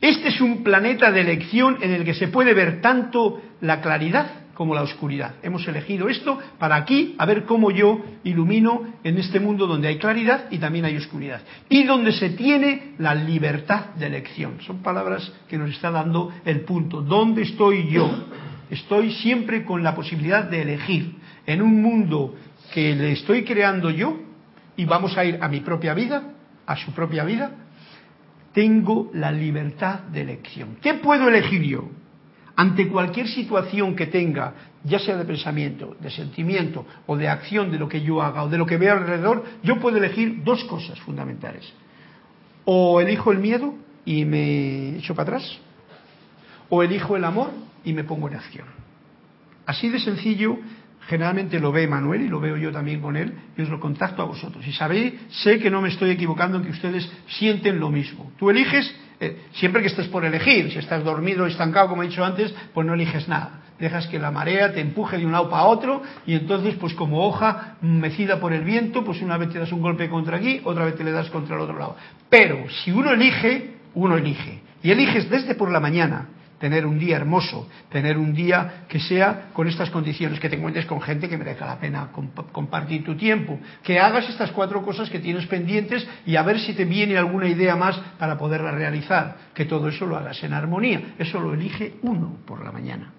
Este 0.00 0.28
es 0.28 0.40
un 0.40 0.62
planeta 0.62 1.10
de 1.10 1.20
elección 1.20 1.78
en 1.82 1.92
el 1.92 2.04
que 2.04 2.14
se 2.14 2.28
puede 2.28 2.54
ver 2.54 2.80
tanto 2.80 3.42
la 3.60 3.80
claridad 3.80 4.39
como 4.54 4.74
la 4.74 4.82
oscuridad. 4.82 5.36
Hemos 5.42 5.66
elegido 5.66 6.08
esto 6.08 6.38
para 6.58 6.76
aquí, 6.76 7.14
a 7.18 7.26
ver 7.26 7.44
cómo 7.44 7.70
yo 7.70 8.00
ilumino 8.24 8.82
en 9.02 9.18
este 9.18 9.40
mundo 9.40 9.66
donde 9.66 9.88
hay 9.88 9.98
claridad 9.98 10.46
y 10.50 10.58
también 10.58 10.84
hay 10.84 10.96
oscuridad. 10.96 11.40
Y 11.68 11.84
donde 11.84 12.12
se 12.12 12.30
tiene 12.30 12.94
la 12.98 13.14
libertad 13.14 13.94
de 13.96 14.06
elección. 14.06 14.58
Son 14.66 14.82
palabras 14.82 15.32
que 15.48 15.58
nos 15.58 15.70
está 15.70 15.90
dando 15.90 16.32
el 16.44 16.60
punto. 16.60 17.02
¿Dónde 17.02 17.42
estoy 17.42 17.88
yo? 17.88 18.10
Estoy 18.70 19.12
siempre 19.14 19.64
con 19.64 19.82
la 19.82 19.94
posibilidad 19.94 20.44
de 20.44 20.62
elegir 20.62 21.16
en 21.46 21.62
un 21.62 21.82
mundo 21.82 22.34
que 22.72 22.94
le 22.94 23.12
estoy 23.12 23.44
creando 23.44 23.90
yo 23.90 24.16
y 24.76 24.84
vamos 24.84 25.16
a 25.16 25.24
ir 25.24 25.38
a 25.40 25.48
mi 25.48 25.60
propia 25.60 25.94
vida, 25.94 26.34
a 26.66 26.76
su 26.76 26.92
propia 26.92 27.24
vida. 27.24 27.50
Tengo 28.52 29.10
la 29.14 29.32
libertad 29.32 30.00
de 30.00 30.22
elección. 30.22 30.76
¿Qué 30.80 30.94
puedo 30.94 31.28
elegir 31.28 31.62
yo? 31.62 31.88
Ante 32.56 32.88
cualquier 32.88 33.28
situación 33.28 33.94
que 33.94 34.06
tenga, 34.06 34.54
ya 34.84 34.98
sea 34.98 35.16
de 35.16 35.24
pensamiento, 35.24 35.96
de 36.00 36.10
sentimiento 36.10 36.86
o 37.06 37.16
de 37.16 37.28
acción 37.28 37.70
de 37.70 37.78
lo 37.78 37.88
que 37.88 38.02
yo 38.02 38.22
haga 38.22 38.44
o 38.44 38.48
de 38.48 38.58
lo 38.58 38.66
que 38.66 38.76
veo 38.76 38.94
alrededor, 38.94 39.44
yo 39.62 39.78
puedo 39.78 39.96
elegir 39.96 40.42
dos 40.44 40.64
cosas 40.64 40.98
fundamentales. 41.00 41.72
O 42.64 43.00
elijo 43.00 43.32
el 43.32 43.38
miedo 43.38 43.74
y 44.04 44.24
me 44.24 44.96
echo 44.98 45.14
para 45.14 45.36
atrás, 45.36 45.58
o 46.68 46.82
elijo 46.82 47.16
el 47.16 47.24
amor 47.24 47.50
y 47.84 47.92
me 47.92 48.04
pongo 48.04 48.28
en 48.28 48.36
acción. 48.36 48.66
Así 49.66 49.88
de 49.88 50.00
sencillo, 50.00 50.58
generalmente 51.06 51.60
lo 51.60 51.72
ve 51.72 51.86
Manuel 51.86 52.22
y 52.22 52.28
lo 52.28 52.40
veo 52.40 52.56
yo 52.56 52.72
también 52.72 53.00
con 53.00 53.16
él, 53.16 53.32
y 53.56 53.62
os 53.62 53.68
lo 53.68 53.80
contacto 53.80 54.22
a 54.22 54.24
vosotros. 54.24 54.66
Y 54.66 54.72
sabéis, 54.72 55.14
sé 55.28 55.58
que 55.58 55.70
no 55.70 55.80
me 55.80 55.88
estoy 55.88 56.10
equivocando 56.10 56.58
en 56.58 56.64
que 56.64 56.70
ustedes 56.70 57.10
sienten 57.26 57.78
lo 57.80 57.90
mismo. 57.90 58.32
Tú 58.38 58.50
eliges 58.50 58.94
Eh, 59.20 59.36
siempre 59.52 59.82
que 59.82 59.88
estés 59.88 60.08
por 60.08 60.24
elegir, 60.24 60.72
si 60.72 60.78
estás 60.78 61.04
dormido, 61.04 61.46
estancado, 61.46 61.88
como 61.88 62.02
he 62.02 62.08
dicho 62.08 62.24
antes, 62.24 62.54
pues 62.72 62.86
no 62.86 62.94
eliges 62.94 63.28
nada. 63.28 63.60
Dejas 63.78 64.06
que 64.06 64.18
la 64.18 64.30
marea 64.30 64.72
te 64.72 64.80
empuje 64.80 65.18
de 65.18 65.26
un 65.26 65.32
lado 65.32 65.48
para 65.50 65.64
otro 65.64 66.02
y 66.26 66.34
entonces, 66.34 66.74
pues 66.80 66.94
como 66.94 67.26
hoja 67.26 67.76
mecida 67.82 68.40
por 68.40 68.52
el 68.52 68.62
viento, 68.62 69.04
pues 69.04 69.22
una 69.22 69.36
vez 69.36 69.50
te 69.50 69.58
das 69.58 69.72
un 69.72 69.82
golpe 69.82 70.08
contra 70.08 70.38
aquí, 70.38 70.60
otra 70.64 70.84
vez 70.84 70.96
te 70.96 71.04
le 71.04 71.12
das 71.12 71.30
contra 71.30 71.56
el 71.56 71.62
otro 71.62 71.78
lado. 71.78 71.96
Pero 72.28 72.68
si 72.82 72.92
uno 72.92 73.12
elige, 73.12 73.76
uno 73.94 74.16
elige. 74.16 74.62
Y 74.82 74.90
eliges 74.90 75.28
desde 75.28 75.54
por 75.54 75.70
la 75.70 75.80
mañana 75.80 76.28
tener 76.60 76.84
un 76.86 76.98
día 76.98 77.16
hermoso, 77.16 77.66
tener 77.88 78.18
un 78.18 78.34
día 78.34 78.84
que 78.86 79.00
sea 79.00 79.48
con 79.54 79.66
estas 79.66 79.90
condiciones, 79.90 80.38
que 80.38 80.48
te 80.48 80.56
encuentres 80.56 80.84
con 80.84 81.00
gente 81.00 81.28
que 81.28 81.38
merezca 81.38 81.66
la 81.66 81.80
pena 81.80 82.10
compartir 82.52 83.02
tu 83.02 83.16
tiempo, 83.16 83.58
que 83.82 83.98
hagas 83.98 84.28
estas 84.28 84.52
cuatro 84.52 84.82
cosas 84.82 85.08
que 85.08 85.18
tienes 85.18 85.46
pendientes 85.46 86.06
y 86.26 86.36
a 86.36 86.42
ver 86.42 86.60
si 86.60 86.74
te 86.74 86.84
viene 86.84 87.16
alguna 87.16 87.48
idea 87.48 87.74
más 87.76 87.98
para 88.18 88.36
poderla 88.36 88.72
realizar, 88.72 89.36
que 89.54 89.64
todo 89.64 89.88
eso 89.88 90.04
lo 90.04 90.16
hagas 90.16 90.44
en 90.44 90.52
armonía, 90.52 91.14
eso 91.18 91.40
lo 91.40 91.54
elige 91.54 91.94
uno 92.02 92.36
por 92.46 92.62
la 92.62 92.70
mañana. 92.70 93.10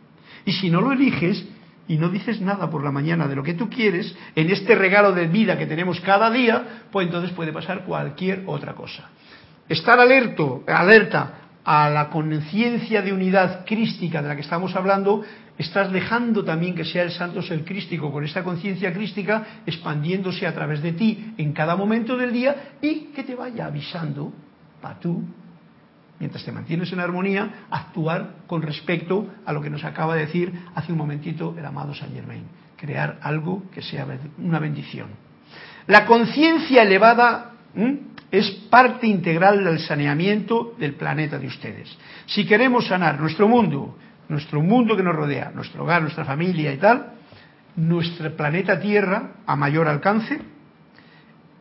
Y 0.46 0.54
si 0.54 0.70
no 0.70 0.80
lo 0.80 0.92
eliges 0.92 1.44
y 1.88 1.98
no 1.98 2.10
dices 2.10 2.42
nada 2.42 2.70
por 2.70 2.84
la 2.84 2.92
mañana 2.92 3.28
de 3.28 3.36
lo 3.36 3.44
que 3.44 3.56
tú 3.56 3.70
quieres, 3.70 4.16
en 4.36 4.52
este 4.52 4.76
regalo 4.76 5.14
de 5.14 5.26
vida 5.28 5.58
que 5.58 5.66
tenemos 5.66 6.00
cada 6.02 6.30
día, 6.30 6.84
pues 6.92 7.08
entonces 7.08 7.32
puede 7.32 7.52
pasar 7.52 7.86
cualquier 7.86 8.44
otra 8.46 8.74
cosa. 8.74 9.10
Estar 9.68 10.00
alerto, 10.00 10.64
alerta 10.68 11.41
a 11.64 11.89
la 11.89 12.09
conciencia 12.09 13.01
de 13.01 13.14
unidad 13.14 13.66
crística 13.66 14.22
de 14.22 14.28
la 14.28 14.36
que 14.36 14.41
estamos 14.41 14.76
hablando, 14.76 15.24
estás 15.57 15.91
dejando 15.91 16.43
también 16.43 16.76
que 16.76 16.86
sea 16.86 17.03
el 17.03 17.12
santo 17.12 17.41
ser 17.41 17.64
crístico 17.64 18.12
con 18.12 18.24
esta 18.24 18.43
conciencia 18.43 18.93
crística 18.93 19.62
expandiéndose 19.66 20.47
a 20.47 20.53
través 20.53 20.82
de 20.82 20.93
ti 20.93 21.34
en 21.38 21.53
cada 21.53 21.76
momento 21.76 22.18
del 22.18 22.32
día 22.32 22.74
y 22.82 23.12
que 23.14 23.24
te 23.24 23.36
vaya 23.36 23.68
avisando 23.68 24.34
para 24.82 24.99
tú, 24.99 25.24
mientras 26.20 26.43
te 26.43 26.51
mantienes 26.51 26.91
en 26.91 26.99
armonía, 26.99 27.66
actuar 27.70 28.36
con 28.47 28.62
respecto 28.62 29.28
a 29.45 29.53
lo 29.53 29.62
que 29.62 29.70
nos 29.70 29.84
acaba 29.84 30.16
de 30.16 30.26
decir 30.26 30.51
hace 30.74 30.91
un 30.91 30.97
momentito 30.97 31.55
el 31.57 31.66
amado 31.66 31.93
Saint 31.93 32.16
Germain, 32.16 32.43
crear 32.78 33.20
algo 33.22 33.64
que 33.72 33.84
sea 33.84 34.07
una 34.39 34.59
bendición. 34.59 35.09
La 35.88 36.05
conciencia 36.05 36.84
elevada 36.84 37.51
es 38.32 38.50
parte 38.70 39.08
integral 39.08 39.64
del 39.64 39.80
saneamiento 39.80 40.74
del 40.80 40.96
planeta 40.96 41.38
de 41.38 41.48
ustedes. 41.48 41.96
Si 42.28 42.46
queremos 42.46 42.88
sanar 42.88 43.20
nuestro 43.20 43.48
mundo, 43.48 43.98
nuestro 44.30 44.62
mundo 44.62 44.96
que 44.96 45.04
nos 45.04 45.16
rodea, 45.16 45.52
nuestro 45.54 45.84
hogar, 45.84 46.02
nuestra 46.02 46.24
familia 46.24 46.72
y 46.72 46.78
tal, 46.78 47.14
nuestro 47.76 48.36
planeta 48.36 48.80
Tierra 48.80 49.34
a 49.46 49.56
mayor 49.56 49.88
alcance, 49.88 50.40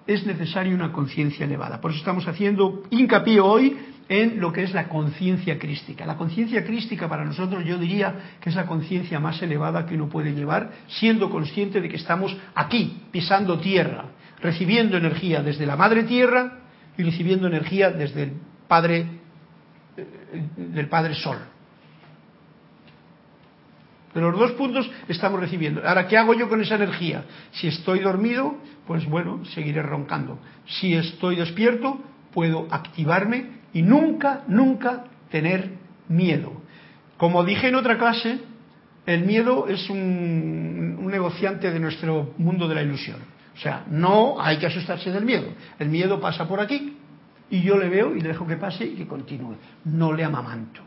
es 0.06 0.24
necesaria 0.26 0.74
una 0.74 0.92
conciencia 0.92 1.44
elevada. 1.44 1.80
Por 1.80 1.90
eso 1.90 2.00
estamos 2.00 2.26
haciendo 2.26 2.84
hincapié 2.90 3.40
hoy 3.40 3.76
en 4.08 4.40
lo 4.40 4.52
que 4.52 4.64
es 4.64 4.72
la 4.74 4.88
conciencia 4.88 5.58
crística. 5.58 6.04
La 6.04 6.16
conciencia 6.16 6.64
crística 6.64 7.08
para 7.08 7.24
nosotros 7.24 7.64
yo 7.64 7.78
diría 7.78 8.36
que 8.40 8.50
es 8.50 8.56
la 8.56 8.66
conciencia 8.66 9.20
más 9.20 9.40
elevada 9.42 9.86
que 9.86 9.94
uno 9.94 10.08
puede 10.08 10.34
llevar, 10.34 10.70
siendo 10.88 11.30
consciente 11.30 11.80
de 11.80 11.88
que 11.88 11.96
estamos 11.96 12.36
aquí, 12.54 13.02
pisando 13.12 13.60
tierra, 13.60 14.06
recibiendo 14.40 14.96
energía 14.96 15.42
desde 15.42 15.66
la 15.66 15.76
madre 15.76 16.04
tierra 16.04 16.59
y 17.00 17.02
recibiendo 17.02 17.46
energía 17.46 17.90
desde 17.90 18.24
el 18.24 18.32
Padre, 18.68 19.06
eh, 19.96 20.06
del 20.56 20.88
Padre 20.88 21.14
Sol. 21.14 21.38
De 24.14 24.20
los 24.20 24.38
dos 24.38 24.52
puntos 24.52 24.90
estamos 25.08 25.40
recibiendo. 25.40 25.80
Ahora, 25.86 26.06
¿qué 26.06 26.18
hago 26.18 26.34
yo 26.34 26.48
con 26.48 26.60
esa 26.60 26.74
energía? 26.74 27.24
Si 27.52 27.68
estoy 27.68 28.00
dormido, 28.00 28.56
pues 28.86 29.06
bueno, 29.06 29.44
seguiré 29.46 29.82
roncando. 29.82 30.38
Si 30.66 30.94
estoy 30.94 31.36
despierto, 31.36 32.00
puedo 32.34 32.66
activarme 32.70 33.60
y 33.72 33.82
nunca, 33.82 34.42
nunca 34.46 35.04
tener 35.30 35.70
miedo. 36.08 36.52
Como 37.16 37.44
dije 37.44 37.68
en 37.68 37.76
otra 37.76 37.96
clase, 37.96 38.40
el 39.06 39.24
miedo 39.24 39.68
es 39.68 39.88
un, 39.88 40.98
un 40.98 41.06
negociante 41.06 41.70
de 41.70 41.80
nuestro 41.80 42.34
mundo 42.36 42.68
de 42.68 42.74
la 42.74 42.82
ilusión. 42.82 43.39
O 43.60 43.62
sea, 43.62 43.84
no 43.90 44.40
hay 44.40 44.56
que 44.56 44.64
asustarse 44.64 45.10
del 45.12 45.26
miedo. 45.26 45.48
El 45.78 45.90
miedo 45.90 46.18
pasa 46.18 46.48
por 46.48 46.60
aquí 46.60 46.96
y 47.50 47.60
yo 47.60 47.76
le 47.76 47.90
veo 47.90 48.16
y 48.16 48.22
le 48.22 48.28
dejo 48.28 48.46
que 48.46 48.56
pase 48.56 48.86
y 48.86 48.94
que 48.94 49.06
continúe. 49.06 49.54
No 49.84 50.14
le 50.14 50.24
amamanto, 50.24 50.80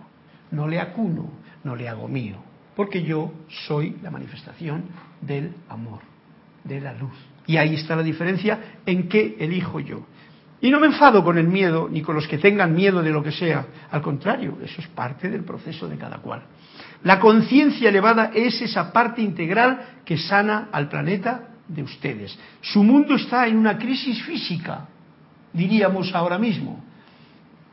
no 0.50 0.68
le 0.68 0.80
acuno, 0.80 1.30
no 1.64 1.76
le 1.76 1.88
hago 1.88 2.08
mío, 2.08 2.38
porque 2.76 3.04
yo 3.04 3.32
soy 3.68 3.98
la 4.02 4.10
manifestación 4.10 4.86
del 5.22 5.54
amor, 5.70 6.00
de 6.64 6.82
la 6.82 6.94
luz. 6.94 7.14
Y 7.46 7.58
ahí 7.58 7.76
está 7.76 7.96
la 7.96 8.02
diferencia 8.02 8.80
en 8.88 9.08
qué 9.08 9.38
elijo 9.40 9.80
yo. 9.80 10.08
Y 10.60 10.72
no 10.72 10.80
me 10.80 10.88
enfado 10.88 11.24
con 11.24 11.38
el 11.38 11.48
miedo 11.48 11.88
ni 11.92 12.02
con 12.02 12.16
los 12.16 12.28
que 12.28 12.40
tengan 12.40 12.74
miedo 12.74 13.04
de 13.04 13.12
lo 13.12 13.22
que 13.22 13.34
sea. 13.34 13.68
Al 13.92 14.02
contrario, 14.02 14.58
eso 14.64 14.82
es 14.82 14.88
parte 14.88 15.30
del 15.30 15.44
proceso 15.44 15.88
de 15.88 15.98
cada 15.98 16.18
cual. 16.18 16.42
La 17.04 17.20
conciencia 17.20 17.90
elevada 17.90 18.32
es 18.34 18.60
esa 18.64 18.92
parte 18.92 19.22
integral 19.22 20.00
que 20.04 20.18
sana 20.18 20.70
al 20.72 20.90
planeta 20.90 21.50
de 21.68 21.84
ustedes. 21.84 22.38
Su 22.62 22.84
mundo 22.84 23.16
está 23.16 23.48
en 23.48 23.58
una 23.58 23.78
crisis 23.78 24.22
física, 24.24 24.88
diríamos 25.54 26.14
ahora 26.14 26.38
mismo. 26.38 26.84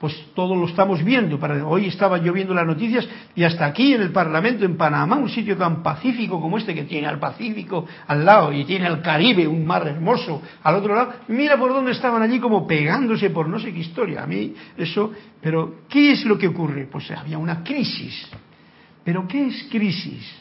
Pues 0.00 0.16
todo 0.34 0.56
lo 0.56 0.66
estamos 0.66 1.04
viendo. 1.04 1.38
Hoy 1.68 1.88
estaba 1.88 2.16
yo 2.16 2.32
viendo 2.32 2.54
las 2.54 2.64
noticias 2.64 3.06
y 3.34 3.44
hasta 3.44 3.66
aquí 3.66 3.92
en 3.92 4.00
el 4.00 4.10
Parlamento, 4.10 4.64
en 4.64 4.78
Panamá, 4.78 5.16
un 5.16 5.28
sitio 5.28 5.58
tan 5.58 5.82
pacífico 5.82 6.40
como 6.40 6.56
este, 6.56 6.74
que 6.74 6.84
tiene 6.84 7.06
al 7.06 7.18
Pacífico 7.18 7.84
al 8.06 8.24
lado 8.24 8.50
y 8.50 8.64
tiene 8.64 8.86
al 8.86 9.02
Caribe, 9.02 9.46
un 9.46 9.66
mar 9.66 9.86
hermoso, 9.86 10.40
al 10.62 10.76
otro 10.76 10.94
lado. 10.94 11.12
Mira 11.28 11.58
por 11.58 11.74
dónde 11.74 11.92
estaban 11.92 12.22
allí 12.22 12.40
como 12.40 12.66
pegándose 12.66 13.28
por 13.28 13.46
no 13.46 13.60
sé 13.60 13.74
qué 13.74 13.80
historia. 13.80 14.22
A 14.22 14.26
mí 14.26 14.54
eso, 14.78 15.12
pero 15.38 15.80
¿qué 15.86 16.12
es 16.12 16.24
lo 16.24 16.38
que 16.38 16.48
ocurre? 16.48 16.88
Pues 16.90 17.10
había 17.10 17.36
una 17.36 17.62
crisis. 17.62 18.26
¿Pero 19.04 19.28
qué 19.28 19.48
es 19.48 19.66
crisis? 19.70 20.39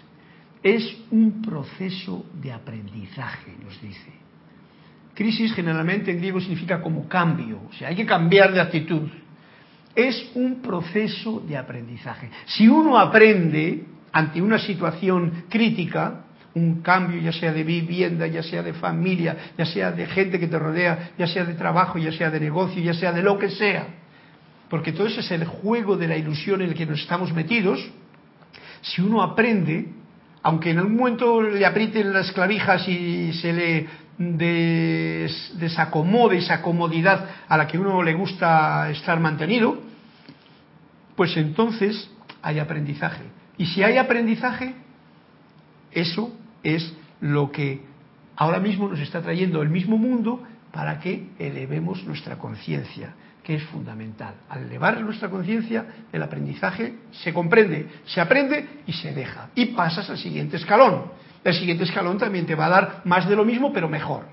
Es 0.62 0.98
un 1.12 1.42
proceso 1.42 2.26
de 2.34 2.52
aprendizaje, 2.52 3.54
nos 3.64 3.82
dice. 3.82 4.12
Crisis 5.14 5.54
generalmente 5.54 6.12
en 6.12 6.18
griego 6.18 6.40
significa 6.40 6.82
como 6.82 7.08
cambio, 7.08 7.62
o 7.70 7.74
sea, 7.74 7.90
hay 7.90 7.96
que 7.96 8.06
cambiar 8.06 8.54
de 8.54 8.62
actitud. 8.62 9.10
Es 9.96 10.32
un 10.36 10.62
proceso 10.62 11.42
de 11.42 11.58
aprendizaje. 11.58 12.30
Si 12.46 12.68
uno 12.68 12.98
aprende 12.98 13.86
ante 14.12 14.42
una 14.42 14.60
situación 14.60 15.46
crítica, 15.50 16.26
un 16.54 16.82
cambio 16.82 17.22
ya 17.22 17.32
sea 17.32 17.52
de 17.52 17.64
vivienda, 17.64 18.28
ya 18.28 18.44
sea 18.44 18.64
de 18.64 18.74
familia, 18.74 19.52
ya 19.58 19.66
sea 19.66 19.92
de 19.92 20.08
gente 20.08 20.40
que 20.40 20.48
te 20.48 20.58
rodea, 20.58 21.12
ya 21.18 21.28
sea 21.28 21.46
de 21.46 21.54
trabajo, 21.54 22.00
ya 22.00 22.12
sea 22.12 22.30
de 22.30 22.40
negocio, 22.40 22.82
ya 22.82 22.94
sea 22.94 23.12
de 23.12 23.22
lo 23.22 23.38
que 23.38 23.50
sea, 23.50 23.88
porque 24.70 24.92
todo 24.92 25.08
eso 25.08 25.20
es 25.20 25.32
el 25.32 25.46
juego 25.46 25.98
de 25.98 26.08
la 26.08 26.18
ilusión 26.18 26.62
en 26.62 26.70
el 26.70 26.76
que 26.76 26.86
nos 26.86 27.02
estamos 27.02 27.34
metidos, 27.34 27.80
si 28.82 29.02
uno 29.02 29.22
aprende, 29.22 29.88
aunque 30.44 30.72
en 30.72 30.80
algún 30.80 30.96
momento 30.96 31.42
le 31.42 31.66
aprieten 31.66 32.14
las 32.14 32.32
clavijas 32.32 32.88
y 32.88 33.34
se 33.34 33.54
le 33.54 33.88
desacomode 34.18 36.38
esa 36.38 36.62
comodidad 36.62 37.26
a 37.48 37.58
la 37.58 37.68
que 37.68 37.78
uno 37.78 38.02
le 38.04 38.14
gusta 38.14 38.90
estar 38.90 39.20
mantenido, 39.20 39.78
pues 41.16 41.36
entonces 41.38 42.10
hay 42.42 42.60
aprendizaje. 42.60 43.24
Y 43.58 43.66
si 43.68 43.84
hay 43.84 43.98
aprendizaje, 43.98 44.76
eso 45.92 46.34
es 46.64 46.94
lo 47.22 47.52
que 47.52 47.82
ahora 48.36 48.60
mismo 48.60 48.88
nos 48.88 49.00
está 49.00 49.22
trayendo 49.22 49.62
el 49.62 49.70
mismo 49.70 49.98
mundo 49.98 50.44
para 50.72 51.00
que 51.00 51.30
elevemos 51.40 52.04
nuestra 52.04 52.38
conciencia 52.38 53.14
que 53.50 53.56
es 53.56 53.64
fundamental. 53.64 54.36
Al 54.48 54.66
elevar 54.66 55.02
nuestra 55.02 55.28
conciencia, 55.28 55.84
el 56.14 56.22
aprendizaje 56.22 56.98
se 57.10 57.34
comprende, 57.34 57.88
se 58.06 58.22
aprende 58.22 58.84
y 58.86 58.94
se 58.94 59.12
deja. 59.12 59.50
Y 59.56 59.74
pasas 59.74 60.08
al 60.08 60.20
siguiente 60.20 60.58
escalón. 60.58 61.06
El 61.44 61.56
siguiente 61.56 61.84
escalón 61.84 62.20
también 62.20 62.46
te 62.46 62.54
va 62.54 62.68
a 62.68 62.70
dar 62.70 63.02
más 63.06 63.28
de 63.28 63.36
lo 63.36 63.44
mismo, 63.44 63.74
pero 63.74 63.90
mejor. 63.90 64.26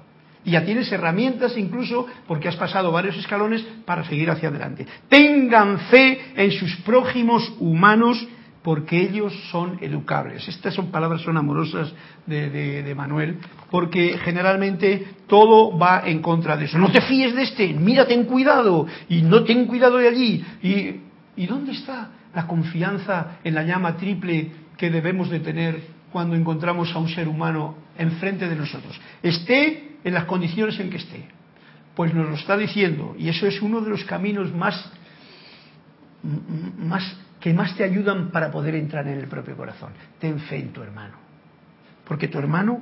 Y 0.44 0.50
ya 0.50 0.66
tienes 0.66 0.92
herramientas 0.92 1.56
incluso 1.56 2.06
porque 2.28 2.48
has 2.48 2.56
pasado 2.56 2.92
varios 2.92 3.16
escalones 3.16 3.62
para 3.86 4.04
seguir 4.04 4.30
hacia 4.30 4.50
adelante. 4.50 4.86
Tengan 5.08 5.78
fe 5.88 6.34
en 6.36 6.50
sus 6.50 6.76
prójimos 6.82 7.54
humanos 7.58 8.22
porque 8.66 9.00
ellos 9.00 9.32
son 9.52 9.78
educables. 9.80 10.48
Estas 10.48 10.74
son 10.74 10.90
palabras, 10.90 11.20
son 11.20 11.36
amorosas 11.36 11.92
de, 12.26 12.92
Manuel, 12.96 13.38
porque 13.70 14.18
generalmente 14.24 15.06
todo 15.28 15.78
va 15.78 16.02
en 16.04 16.20
contra 16.20 16.56
de 16.56 16.64
eso. 16.64 16.76
No 16.76 16.90
te 16.90 17.00
fíes 17.02 17.36
de 17.36 17.42
este, 17.44 17.72
mira, 17.72 18.08
ten 18.08 18.24
cuidado, 18.24 18.88
y 19.08 19.22
no 19.22 19.44
ten 19.44 19.66
cuidado 19.66 19.98
de 19.98 20.08
allí. 20.08 20.44
¿Y, 20.64 20.96
¿y 21.40 21.46
dónde 21.46 21.74
está 21.74 22.10
la 22.34 22.48
confianza 22.48 23.38
en 23.44 23.54
la 23.54 23.62
llama 23.62 23.96
triple 23.98 24.50
que 24.76 24.90
debemos 24.90 25.30
de 25.30 25.38
tener 25.38 25.80
cuando 26.10 26.34
encontramos 26.34 26.92
a 26.92 26.98
un 26.98 27.08
ser 27.08 27.28
humano 27.28 27.76
enfrente 27.96 28.48
de 28.48 28.56
nosotros? 28.56 29.00
Esté 29.22 29.98
en 30.02 30.12
las 30.12 30.24
condiciones 30.24 30.80
en 30.80 30.90
que 30.90 30.96
esté. 30.96 31.28
Pues 31.94 32.12
nos 32.12 32.28
lo 32.28 32.34
está 32.34 32.56
diciendo, 32.56 33.14
y 33.16 33.28
eso 33.28 33.46
es 33.46 33.62
uno 33.62 33.80
de 33.80 33.90
los 33.90 34.02
caminos 34.02 34.52
más, 34.52 34.90
más 36.78 37.16
que 37.40 37.52
más 37.52 37.76
te 37.76 37.84
ayudan 37.84 38.30
para 38.30 38.50
poder 38.50 38.74
entrar 38.74 39.06
en 39.06 39.18
el 39.18 39.28
propio 39.28 39.56
corazón. 39.56 39.92
Ten 40.18 40.40
fe 40.40 40.56
en 40.56 40.72
tu 40.72 40.82
hermano, 40.82 41.16
porque 42.06 42.28
tu 42.28 42.38
hermano 42.38 42.80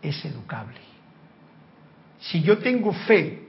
es 0.00 0.24
educable. 0.24 0.80
Si 2.20 2.42
yo 2.42 2.58
tengo 2.58 2.92
fe 2.92 3.48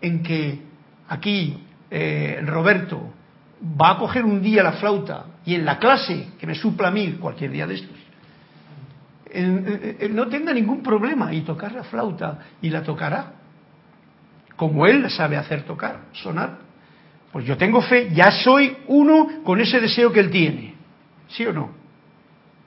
en 0.00 0.22
que 0.22 0.60
aquí 1.08 1.64
eh, 1.90 2.42
Roberto 2.44 3.12
va 3.80 3.92
a 3.92 3.98
coger 3.98 4.24
un 4.24 4.42
día 4.42 4.62
la 4.62 4.72
flauta 4.72 5.26
y 5.44 5.54
en 5.54 5.64
la 5.64 5.78
clase 5.78 6.28
que 6.38 6.46
me 6.46 6.54
supla 6.54 6.88
a 6.88 6.90
mí 6.90 7.12
cualquier 7.20 7.50
día 7.50 7.66
de 7.66 7.74
estos, 7.74 7.98
no 10.10 10.28
tenga 10.28 10.52
ningún 10.52 10.80
problema 10.82 11.32
y 11.34 11.40
tocar 11.40 11.72
la 11.72 11.82
flauta 11.82 12.38
y 12.62 12.70
la 12.70 12.82
tocará 12.84 13.32
como 14.56 14.86
él 14.86 15.10
sabe 15.10 15.36
hacer 15.36 15.64
tocar, 15.64 16.02
sonar. 16.12 16.58
Pues 17.34 17.46
yo 17.46 17.56
tengo 17.56 17.82
fe, 17.82 18.10
ya 18.14 18.30
soy 18.30 18.76
uno 18.86 19.42
con 19.42 19.60
ese 19.60 19.80
deseo 19.80 20.12
que 20.12 20.20
él 20.20 20.30
tiene. 20.30 20.72
¿Sí 21.26 21.44
o 21.44 21.52
no? 21.52 21.68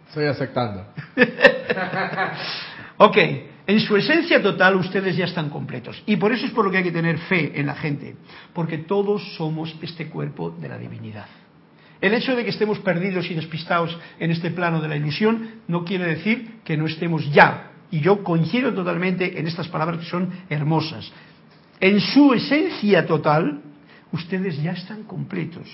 Estoy 0.10 0.26
aceptando. 0.26 0.86
ok, 2.98 3.18
en 3.66 3.80
su 3.80 3.96
esencia 3.96 4.42
total 4.42 4.76
ustedes 4.76 5.16
ya 5.16 5.24
están 5.24 5.50
completos. 5.50 6.04
Y 6.06 6.18
por 6.18 6.34
eso 6.34 6.46
es 6.46 6.52
por 6.52 6.66
lo 6.66 6.72
que 6.72 6.80
hay 6.80 6.84
que 6.84 6.92
tener 6.92 7.18
fe 7.18 7.58
en 7.58 7.66
la 7.66 7.76
gente. 7.76 8.18
Porque 8.52 8.80
todos 8.80 9.38
somos 9.38 9.74
este 9.82 10.10
cuerpo 10.10 10.50
de 10.50 10.68
la 10.68 10.78
divinidad. 10.78 11.28
El 12.02 12.14
hecho 12.14 12.36
de 12.36 12.44
que 12.44 12.50
estemos 12.50 12.80
perdidos 12.80 13.32
y 13.32 13.36
despistados 13.36 13.98
en 14.20 14.32
este 14.32 14.52
plano 14.52 14.82
de 14.82 14.90
la 14.90 14.98
ilusión 14.98 15.62
no 15.70 15.86
quiere 15.86 16.08
decir 16.08 16.60
que 16.66 16.76
no 16.76 16.88
estemos 16.88 17.32
ya. 17.32 17.72
Y 17.90 18.02
yo 18.02 18.22
coincido 18.22 18.74
totalmente 18.74 19.40
en 19.40 19.48
estas 19.48 19.70
palabras 19.70 20.00
que 20.00 20.10
son 20.10 20.30
hermosas. 20.50 21.10
En 21.80 22.02
su 22.02 22.34
esencia 22.34 23.06
total, 23.06 23.62
ustedes 24.12 24.62
ya 24.62 24.72
están 24.72 25.04
completos. 25.04 25.68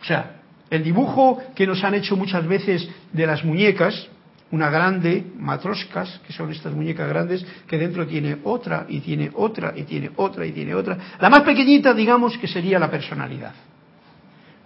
O 0.00 0.04
sea, 0.04 0.40
el 0.70 0.82
dibujo 0.84 1.40
que 1.54 1.66
nos 1.66 1.82
han 1.84 1.94
hecho 1.94 2.16
muchas 2.16 2.46
veces 2.46 2.88
de 3.12 3.26
las 3.26 3.44
muñecas, 3.44 4.08
una 4.52 4.70
grande, 4.70 5.24
matroscas, 5.36 6.20
que 6.26 6.32
son 6.32 6.50
estas 6.50 6.72
muñecas 6.72 7.08
grandes, 7.08 7.44
que 7.66 7.78
dentro 7.78 8.06
tiene 8.06 8.38
otra, 8.44 8.86
y 8.88 9.00
tiene 9.00 9.30
otra, 9.34 9.72
y 9.76 9.84
tiene 9.84 10.10
otra, 10.16 10.46
y 10.46 10.52
tiene 10.52 10.74
otra. 10.74 10.98
La 11.20 11.30
más 11.30 11.42
pequeñita, 11.42 11.94
digamos, 11.94 12.36
que 12.38 12.48
sería 12.48 12.78
la 12.78 12.90
personalidad. 12.90 13.52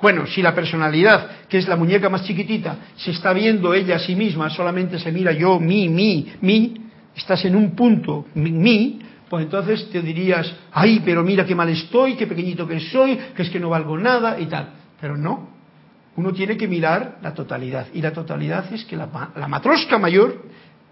Bueno, 0.01 0.27
si 0.27 0.43
la 0.43 0.55
personalidad, 0.55 1.49
que 1.49 1.59
es 1.59 1.69
la 1.69 1.77
muñeca 1.77 2.09
más 2.09 2.25
chiquitita, 2.25 2.77
se 2.97 3.11
está 3.11 3.33
viendo 3.33 3.73
ella 3.73 3.97
a 3.97 3.99
sí 3.99 4.15
misma, 4.15 4.51
solamente 4.51 4.99
se 4.99 5.13
mira 5.13 5.33
yo, 5.33 5.59
mi, 5.59 5.89
mi, 5.89 6.33
mi, 6.41 6.75
estás 7.17 7.45
en 7.45 7.57
un 7.57 7.75
punto, 7.75 8.27
mi, 8.35 8.99
pues 9.29 9.45
entonces 9.45 9.89
te 9.91 10.03
dirías, 10.03 10.55
ay, 10.73 11.03
pero 11.05 11.23
mira 11.23 11.45
qué 11.45 11.55
mal 11.55 11.69
estoy, 11.69 12.15
qué 12.15 12.27
pequeñito 12.27 12.67
que 12.67 12.81
soy, 12.81 13.17
que 13.35 13.43
es 13.43 13.51
que 13.51 13.61
no 13.61 13.71
valgo 13.71 13.97
nada 13.99 14.39
y 14.39 14.47
tal. 14.47 14.71
Pero 15.01 15.17
no, 15.17 15.49
uno 16.17 16.33
tiene 16.33 16.57
que 16.57 16.69
mirar 16.69 17.19
la 17.23 17.35
totalidad. 17.35 17.87
Y 17.93 18.03
la 18.03 18.13
totalidad 18.13 18.73
es 18.73 18.85
que 18.85 18.97
la, 18.97 19.07
matrosca 19.49 19.99
mayor, 19.99 20.45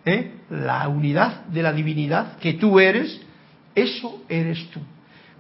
¿eh? 0.05 0.33
la 0.51 0.89
unidad 0.89 1.45
de 1.47 1.63
la 1.63 1.73
divinidad 1.73 2.39
que 2.39 2.55
tú 2.55 2.81
eres, 2.81 3.21
eso 3.75 4.25
eres 4.29 4.71
tú. 4.71 4.81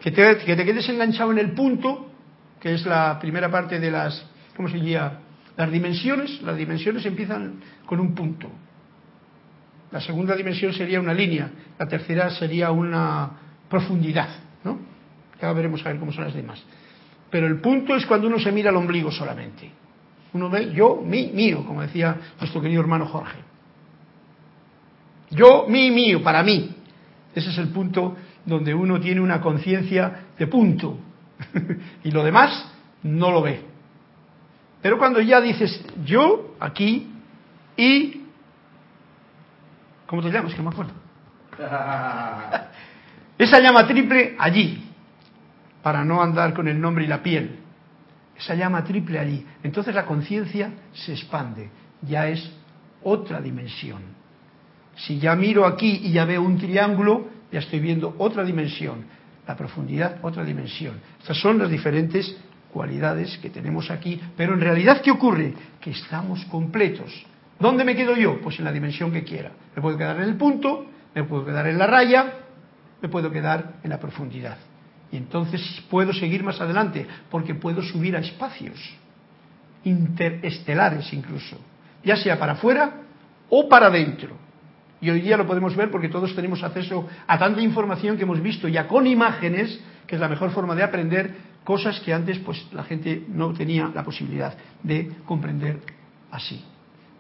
Que 0.00 0.10
te, 0.10 0.38
que 0.38 0.56
te 0.56 0.64
quedes 0.64 0.88
enganchado 0.88 1.32
en 1.32 1.38
el 1.38 1.52
punto, 1.52 2.10
que 2.60 2.74
es 2.74 2.84
la 2.86 3.18
primera 3.20 3.50
parte 3.50 3.80
de 3.80 3.90
las, 3.90 4.24
¿cómo 4.56 4.68
se? 4.68 4.78
Las 5.56 5.70
dimensiones, 5.70 6.40
las 6.42 6.56
dimensiones 6.56 7.04
empiezan 7.04 7.60
con 7.86 8.00
un 8.00 8.14
punto. 8.14 8.48
La 9.92 10.00
segunda 10.00 10.34
dimensión 10.34 10.72
sería 10.72 10.98
una 10.98 11.12
línea, 11.12 11.50
la 11.78 11.86
tercera 11.86 12.30
sería 12.30 12.70
una 12.70 13.30
profundidad, 13.68 14.28
¿no? 14.64 14.78
Ya 15.40 15.52
veremos 15.52 15.84
a 15.84 15.90
ver 15.90 15.98
cómo 15.98 16.12
son 16.12 16.24
las 16.24 16.34
demás. 16.34 16.62
Pero 17.30 17.46
el 17.46 17.60
punto 17.60 17.94
es 17.94 18.06
cuando 18.06 18.26
uno 18.26 18.38
se 18.38 18.50
mira 18.52 18.70
al 18.70 18.76
ombligo 18.76 19.10
solamente. 19.12 19.70
Uno 20.32 20.48
ve 20.48 20.72
yo, 20.72 21.02
mi, 21.04 21.28
mío, 21.28 21.64
como 21.66 21.82
decía 21.82 22.16
nuestro 22.38 22.62
querido 22.62 22.80
hermano 22.80 23.06
Jorge. 23.06 23.38
Yo, 25.30 25.66
mi, 25.68 25.90
mío, 25.90 26.22
para 26.22 26.42
mí. 26.42 26.74
Ese 27.34 27.50
es 27.50 27.58
el 27.58 27.68
punto 27.68 28.16
donde 28.46 28.74
uno 28.74 28.98
tiene 29.00 29.20
una 29.20 29.40
conciencia 29.40 30.26
de 30.38 30.46
punto. 30.46 30.98
y 32.04 32.10
lo 32.10 32.24
demás 32.24 32.70
no 33.02 33.30
lo 33.30 33.42
ve. 33.42 33.60
Pero 34.80 34.98
cuando 34.98 35.20
ya 35.20 35.40
dices 35.40 35.84
yo 36.04 36.56
aquí 36.60 37.08
y 37.76 38.21
¿Cómo 40.12 40.20
te 40.20 40.30
llamas? 40.30 40.54
Que 40.54 40.60
me 40.60 40.68
acuerdo. 40.68 40.92
Esa 43.38 43.60
llama 43.60 43.86
triple 43.86 44.36
allí, 44.38 44.84
para 45.82 46.04
no 46.04 46.22
andar 46.22 46.52
con 46.52 46.68
el 46.68 46.78
nombre 46.78 47.04
y 47.04 47.06
la 47.06 47.22
piel. 47.22 47.60
Esa 48.36 48.54
llama 48.54 48.84
triple 48.84 49.18
allí. 49.18 49.46
Entonces 49.62 49.94
la 49.94 50.04
conciencia 50.04 50.70
se 50.92 51.12
expande, 51.14 51.70
ya 52.02 52.28
es 52.28 52.46
otra 53.02 53.40
dimensión. 53.40 54.02
Si 54.96 55.18
ya 55.18 55.34
miro 55.34 55.64
aquí 55.64 56.02
y 56.04 56.12
ya 56.12 56.26
veo 56.26 56.42
un 56.42 56.58
triángulo, 56.58 57.28
ya 57.50 57.60
estoy 57.60 57.80
viendo 57.80 58.14
otra 58.18 58.44
dimensión. 58.44 59.06
La 59.48 59.56
profundidad, 59.56 60.18
otra 60.20 60.44
dimensión. 60.44 61.00
Estas 61.20 61.38
son 61.38 61.58
las 61.58 61.70
diferentes 61.70 62.36
cualidades 62.70 63.38
que 63.38 63.48
tenemos 63.48 63.90
aquí. 63.90 64.20
Pero 64.36 64.52
en 64.52 64.60
realidad, 64.60 65.00
¿qué 65.00 65.10
ocurre? 65.10 65.54
Que 65.80 65.92
estamos 65.92 66.44
completos. 66.50 67.24
¿Dónde 67.62 67.84
me 67.84 67.94
quedo 67.94 68.16
yo? 68.16 68.40
Pues 68.40 68.58
en 68.58 68.64
la 68.64 68.72
dimensión 68.72 69.12
que 69.12 69.22
quiera. 69.22 69.52
Me 69.76 69.80
puedo 69.80 69.96
quedar 69.96 70.16
en 70.16 70.24
el 70.24 70.34
punto, 70.34 70.84
me 71.14 71.22
puedo 71.22 71.44
quedar 71.44 71.68
en 71.68 71.78
la 71.78 71.86
raya, 71.86 72.32
me 73.00 73.08
puedo 73.08 73.30
quedar 73.30 73.74
en 73.84 73.90
la 73.90 74.00
profundidad. 74.00 74.58
Y 75.12 75.16
entonces 75.16 75.62
puedo 75.88 76.12
seguir 76.12 76.42
más 76.42 76.60
adelante, 76.60 77.06
porque 77.30 77.54
puedo 77.54 77.80
subir 77.80 78.16
a 78.16 78.18
espacios 78.18 78.80
interestelares 79.84 81.12
incluso, 81.12 81.56
ya 82.02 82.16
sea 82.16 82.36
para 82.36 82.54
afuera 82.54 82.94
o 83.48 83.68
para 83.68 83.86
adentro. 83.86 84.36
Y 85.00 85.10
hoy 85.10 85.20
día 85.20 85.36
lo 85.36 85.46
podemos 85.46 85.76
ver 85.76 85.88
porque 85.88 86.08
todos 86.08 86.34
tenemos 86.34 86.64
acceso 86.64 87.08
a 87.28 87.38
tanta 87.38 87.60
información 87.60 88.16
que 88.16 88.24
hemos 88.24 88.42
visto 88.42 88.66
ya 88.66 88.88
con 88.88 89.06
imágenes, 89.06 89.80
que 90.08 90.16
es 90.16 90.20
la 90.20 90.28
mejor 90.28 90.50
forma 90.50 90.74
de 90.74 90.82
aprender 90.82 91.34
cosas 91.62 92.00
que 92.00 92.12
antes 92.12 92.40
pues 92.40 92.66
la 92.72 92.82
gente 92.82 93.24
no 93.28 93.52
tenía 93.52 93.88
la 93.94 94.02
posibilidad 94.02 94.56
de 94.82 95.12
comprender 95.26 95.78
así. 96.32 96.71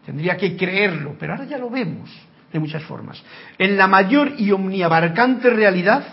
Tendría 0.04 0.36
que 0.36 0.56
creerlo, 0.56 1.16
pero 1.18 1.34
ahora 1.34 1.44
ya 1.44 1.58
lo 1.58 1.70
vemos 1.70 2.10
de 2.52 2.58
muchas 2.58 2.82
formas. 2.84 3.22
En 3.58 3.76
la 3.76 3.86
mayor 3.86 4.34
y 4.38 4.50
omniabarcante 4.52 5.50
realidad, 5.50 6.04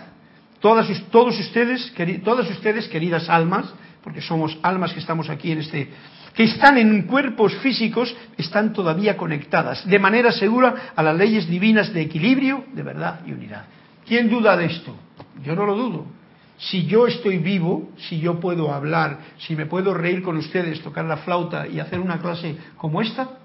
todas, 0.60 0.88
todos 1.10 1.38
ustedes, 1.38 1.92
todas 2.24 2.48
ustedes, 2.50 2.88
queridas 2.88 3.28
almas, 3.28 3.72
porque 4.02 4.20
somos 4.20 4.58
almas 4.62 4.92
que 4.92 5.00
estamos 5.00 5.28
aquí 5.28 5.52
en 5.52 5.58
este, 5.58 5.90
que 6.34 6.44
están 6.44 6.78
en 6.78 7.02
cuerpos 7.02 7.54
físicos, 7.56 8.14
están 8.38 8.72
todavía 8.72 9.16
conectadas 9.16 9.86
de 9.86 9.98
manera 9.98 10.32
segura 10.32 10.92
a 10.96 11.02
las 11.02 11.16
leyes 11.16 11.48
divinas 11.48 11.92
de 11.92 12.02
equilibrio, 12.02 12.64
de 12.72 12.82
verdad 12.82 13.20
y 13.26 13.32
unidad. 13.32 13.64
¿Quién 14.06 14.30
duda 14.30 14.56
de 14.56 14.66
esto? 14.66 14.96
Yo 15.44 15.54
no 15.54 15.66
lo 15.66 15.76
dudo. 15.76 16.06
Si 16.58 16.84
yo 16.86 17.06
estoy 17.06 17.38
vivo, 17.38 17.90
si 17.96 18.20
yo 18.20 18.38
puedo 18.38 18.72
hablar, 18.72 19.18
si 19.38 19.56
me 19.56 19.66
puedo 19.66 19.94
reír 19.94 20.22
con 20.22 20.36
ustedes, 20.36 20.82
tocar 20.82 21.06
la 21.06 21.18
flauta 21.18 21.66
y 21.66 21.80
hacer 21.80 22.00
una 22.00 22.18
clase 22.18 22.56
como 22.76 23.00
esta, 23.00 23.38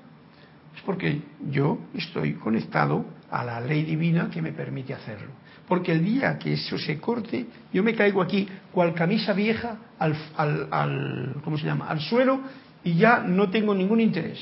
es 0.76 0.82
porque 0.82 1.22
yo 1.50 1.80
estoy 1.94 2.34
conectado 2.34 3.06
a 3.32 3.44
la 3.44 3.60
ley 3.60 3.84
divina 3.84 4.30
que 4.30 4.42
me 4.42 4.52
permite 4.52 4.94
hacerlo. 4.94 5.30
Porque 5.68 5.94
el 5.94 6.04
día 6.04 6.38
que 6.38 6.54
eso 6.54 6.78
se 6.78 7.00
corte, 7.00 7.46
yo 7.74 7.82
me 7.84 7.96
caigo 7.96 8.22
aquí 8.22 8.48
cual 8.72 8.94
camisa 8.94 9.34
vieja 9.34 9.78
al, 9.98 10.16
al, 10.38 11.36
¿cómo 11.44 11.58
se 11.58 11.66
llama? 11.66 11.88
al 11.88 12.02
suelo 12.02 12.42
y 12.84 12.96
ya 12.96 13.20
no 13.20 13.50
tengo 13.50 13.74
ningún 13.74 14.00
interés. 14.00 14.40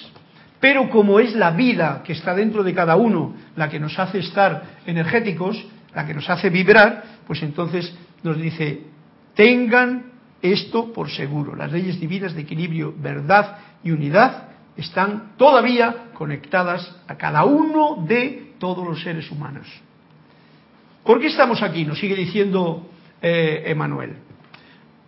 Pero 0.60 0.90
como 0.90 1.20
es 1.20 1.34
la 1.36 1.52
vida 1.52 2.02
que 2.04 2.14
está 2.14 2.34
dentro 2.34 2.64
de 2.64 2.74
cada 2.74 2.96
uno 2.96 3.36
la 3.56 3.70
que 3.70 3.80
nos 3.80 3.98
hace 4.00 4.20
estar 4.20 4.64
energéticos, 4.86 5.66
la 5.94 6.06
que 6.06 6.14
nos 6.14 6.30
hace 6.30 6.50
vibrar, 6.50 7.04
pues 7.28 7.42
entonces 7.44 7.94
nos 8.24 8.38
dice, 8.38 8.82
tengan 9.36 10.12
esto 10.42 10.92
por 10.92 11.10
seguro, 11.10 11.56
las 11.56 11.72
leyes 11.72 12.00
divinas 12.00 12.34
de 12.34 12.42
equilibrio, 12.42 12.94
verdad 12.98 13.58
y 13.84 13.92
unidad 13.92 14.50
están 14.76 15.34
todavía 15.38 16.03
conectadas 16.14 16.95
a 17.07 17.16
cada 17.16 17.43
uno 17.45 18.03
de 18.07 18.53
todos 18.59 18.88
los 18.88 19.01
seres 19.01 19.30
humanos. 19.32 19.68
¿Por 21.03 21.20
qué 21.20 21.28
estamos 21.28 21.61
aquí? 21.61 21.86
Nos 21.86 21.99
sigue 21.99 22.16
diciendo 22.16 22.89
eh, 23.22 23.64
Emanuel. 23.66 24.16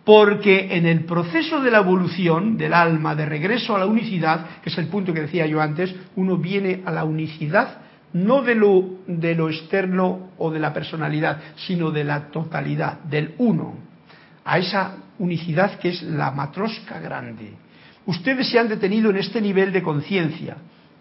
Porque 0.04 0.76
en 0.76 0.86
el 0.86 1.04
proceso 1.04 1.60
de 1.60 1.70
la 1.70 1.78
evolución 1.78 2.56
del 2.56 2.74
alma, 2.74 3.14
de 3.14 3.26
regreso 3.26 3.74
a 3.74 3.78
la 3.78 3.86
unicidad, 3.86 4.60
que 4.62 4.70
es 4.70 4.78
el 4.78 4.86
punto 4.88 5.12
que 5.12 5.22
decía 5.22 5.46
yo 5.46 5.60
antes, 5.60 5.94
uno 6.14 6.36
viene 6.36 6.82
a 6.84 6.92
la 6.92 7.04
unicidad 7.04 7.78
no 8.12 8.42
de 8.42 8.54
lo, 8.54 9.00
de 9.06 9.34
lo 9.34 9.50
externo 9.50 10.30
o 10.38 10.50
de 10.50 10.60
la 10.60 10.72
personalidad, 10.72 11.40
sino 11.56 11.90
de 11.90 12.04
la 12.04 12.28
totalidad, 12.28 13.00
del 13.00 13.34
uno, 13.38 13.74
a 14.44 14.58
esa 14.58 14.96
unicidad 15.18 15.78
que 15.78 15.88
es 15.88 16.02
la 16.02 16.30
matrosca 16.30 17.00
grande 17.00 17.66
Ustedes 18.06 18.48
se 18.48 18.58
han 18.58 18.68
detenido 18.68 19.10
en 19.10 19.16
este 19.16 19.40
nivel 19.40 19.72
de 19.72 19.82
conciencia. 19.82 20.56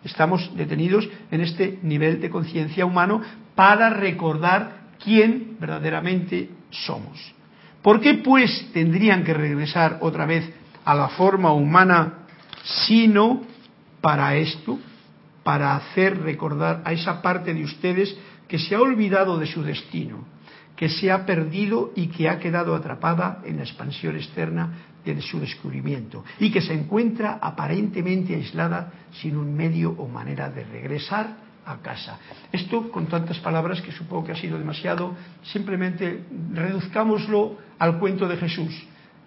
Estamos 0.05 0.55
detenidos 0.55 1.09
en 1.31 1.41
este 1.41 1.79
nivel 1.81 2.21
de 2.21 2.29
conciencia 2.29 2.85
humano 2.85 3.21
para 3.55 3.89
recordar 3.89 4.85
quién 5.03 5.57
verdaderamente 5.59 6.49
somos. 6.69 7.33
¿Por 7.81 7.99
qué 7.99 8.13
pues 8.13 8.69
tendrían 8.71 9.23
que 9.23 9.33
regresar 9.33 9.97
otra 10.01 10.27
vez 10.27 10.47
a 10.85 10.93
la 10.93 11.09
forma 11.09 11.51
humana 11.53 12.25
sino 12.85 13.41
para 13.99 14.35
esto, 14.35 14.79
para 15.43 15.75
hacer 15.75 16.21
recordar 16.21 16.83
a 16.85 16.93
esa 16.93 17.21
parte 17.23 17.53
de 17.53 17.63
ustedes 17.63 18.15
que 18.47 18.59
se 18.59 18.75
ha 18.75 18.81
olvidado 18.81 19.39
de 19.39 19.47
su 19.47 19.63
destino, 19.63 20.25
que 20.75 20.89
se 20.89 21.11
ha 21.11 21.25
perdido 21.25 21.91
y 21.95 22.07
que 22.07 22.29
ha 22.29 22.39
quedado 22.39 22.75
atrapada 22.75 23.41
en 23.45 23.57
la 23.57 23.63
expansión 23.63 24.15
externa 24.15 24.73
de 25.13 25.21
su 25.21 25.39
descubrimiento 25.39 26.23
y 26.39 26.51
que 26.51 26.61
se 26.61 26.73
encuentra 26.73 27.39
aparentemente 27.41 28.35
aislada 28.35 28.91
sin 29.21 29.37
un 29.37 29.55
medio 29.55 29.91
o 29.91 30.07
manera 30.07 30.49
de 30.49 30.63
regresar 30.63 31.45
a 31.65 31.77
casa. 31.77 32.19
Esto 32.51 32.89
con 32.91 33.07
tantas 33.07 33.39
palabras 33.39 33.81
que 33.81 33.91
supongo 33.91 34.25
que 34.25 34.31
ha 34.33 34.35
sido 34.35 34.57
demasiado, 34.57 35.15
simplemente 35.43 36.25
reduzcámoslo 36.53 37.57
al 37.79 37.99
cuento 37.99 38.27
de 38.27 38.37
Jesús. 38.37 38.73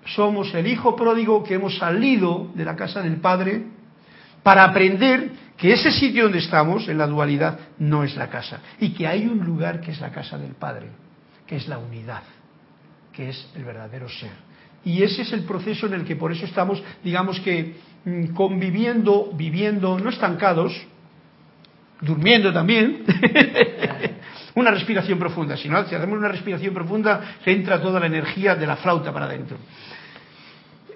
Somos 0.04 0.54
el 0.54 0.66
hijo 0.66 0.96
pródigo 0.96 1.42
que 1.44 1.54
hemos 1.54 1.76
salido 1.76 2.50
de 2.54 2.64
la 2.64 2.76
casa 2.76 3.02
del 3.02 3.16
Padre 3.16 3.66
para 4.42 4.64
aprender 4.64 5.30
que 5.56 5.72
ese 5.72 5.90
sitio 5.90 6.24
donde 6.24 6.38
estamos, 6.38 6.88
en 6.88 6.98
la 6.98 7.06
dualidad, 7.06 7.58
no 7.78 8.04
es 8.04 8.16
la 8.16 8.28
casa 8.28 8.60
y 8.78 8.90
que 8.90 9.06
hay 9.06 9.26
un 9.26 9.44
lugar 9.44 9.80
que 9.80 9.90
es 9.90 10.00
la 10.00 10.10
casa 10.10 10.38
del 10.38 10.52
Padre, 10.52 10.88
que 11.48 11.56
es 11.56 11.66
la 11.66 11.78
unidad, 11.78 12.22
que 13.12 13.30
es 13.30 13.50
el 13.56 13.64
verdadero 13.64 14.08
ser. 14.08 14.30
Y 14.84 15.02
ese 15.02 15.22
es 15.22 15.32
el 15.32 15.42
proceso 15.42 15.86
en 15.86 15.94
el 15.94 16.04
que 16.04 16.14
por 16.14 16.30
eso 16.30 16.44
estamos, 16.44 16.82
digamos 17.02 17.40
que, 17.40 17.74
mm, 18.04 18.26
conviviendo, 18.34 19.32
viviendo, 19.34 19.98
no 19.98 20.10
estancados, 20.10 20.72
durmiendo 22.00 22.52
también. 22.52 23.04
una 24.54 24.70
respiración 24.70 25.18
profunda. 25.18 25.56
Si 25.56 25.68
no, 25.68 25.84
si 25.86 25.94
hacemos 25.94 26.18
una 26.18 26.28
respiración 26.28 26.74
profunda, 26.74 27.36
se 27.44 27.52
entra 27.52 27.80
toda 27.80 28.00
la 28.00 28.06
energía 28.06 28.54
de 28.54 28.66
la 28.66 28.76
flauta 28.76 29.12
para 29.12 29.26
adentro. 29.26 29.56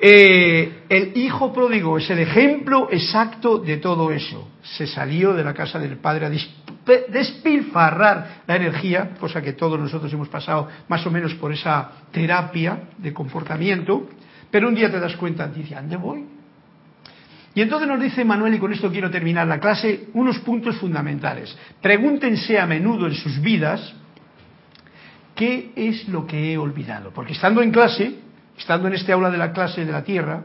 Eh, 0.05 0.83
el 0.89 1.17
hijo 1.17 1.53
pródigo 1.53 1.97
es 1.97 2.11
el 2.11 2.19
ejemplo 2.19 2.89
exacto 2.91 3.59
de 3.59 3.77
todo 3.77 4.11
eso. 4.11 4.49
Se 4.61 4.85
salió 4.85 5.33
de 5.33 5.45
la 5.45 5.55
casa 5.55 5.79
del 5.79 5.97
padre 5.99 6.27
a 6.27 6.31
despilfarrar 7.09 8.43
la 8.45 8.57
energía, 8.57 9.11
cosa 9.21 9.41
que 9.41 9.53
todos 9.53 9.79
nosotros 9.79 10.13
hemos 10.13 10.29
pasado 10.29 10.67
más 10.89 11.07
o 11.07 11.11
menos 11.13 11.35
por 11.35 11.53
esa 11.53 11.89
terapia 12.11 12.89
de 12.99 13.13
comportamiento, 13.13 14.09
pero 14.51 14.67
un 14.67 14.75
día 14.75 14.91
te 14.91 14.99
das 14.99 15.15
cuenta, 15.15 15.47
dice, 15.47 15.77
¿dónde 15.77 15.97
voy? 15.97 16.25
Y 17.55 17.61
entonces 17.61 17.87
nos 17.87 18.01
dice 18.01 18.25
Manuel, 18.25 18.55
y 18.55 18.59
con 18.59 18.73
esto 18.73 18.91
quiero 18.91 19.09
terminar 19.09 19.47
la 19.47 19.61
clase, 19.61 20.09
unos 20.15 20.41
puntos 20.41 20.79
fundamentales. 20.79 21.57
Pregúntense 21.81 22.59
a 22.59 22.67
menudo 22.67 23.07
en 23.07 23.15
sus 23.15 23.41
vidas 23.41 23.95
qué 25.37 25.71
es 25.77 26.09
lo 26.09 26.27
que 26.27 26.53
he 26.53 26.59
olvidado. 26.59 27.13
Porque 27.13 27.35
estando 27.35 27.63
en 27.63 27.71
clase, 27.71 28.22
estando 28.57 28.89
en 28.89 28.95
este 28.95 29.13
aula 29.13 29.31
de 29.31 29.39
la 29.39 29.53
clase 29.53 29.85
de 29.85 29.93
la 29.93 30.05
Tierra, 30.05 30.43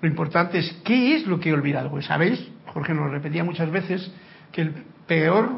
lo 0.00 0.08
importante 0.08 0.58
es 0.58 0.70
qué 0.84 1.16
es 1.16 1.26
lo 1.26 1.40
que 1.40 1.50
he 1.50 1.52
olvidado. 1.52 1.90
Pues 1.90 2.06
sabéis, 2.06 2.46
Jorge 2.66 2.92
nos 2.92 3.06
lo 3.06 3.12
repetía 3.12 3.44
muchas 3.44 3.70
veces, 3.70 4.12
que 4.52 4.62
el 4.62 4.74
peor 5.06 5.50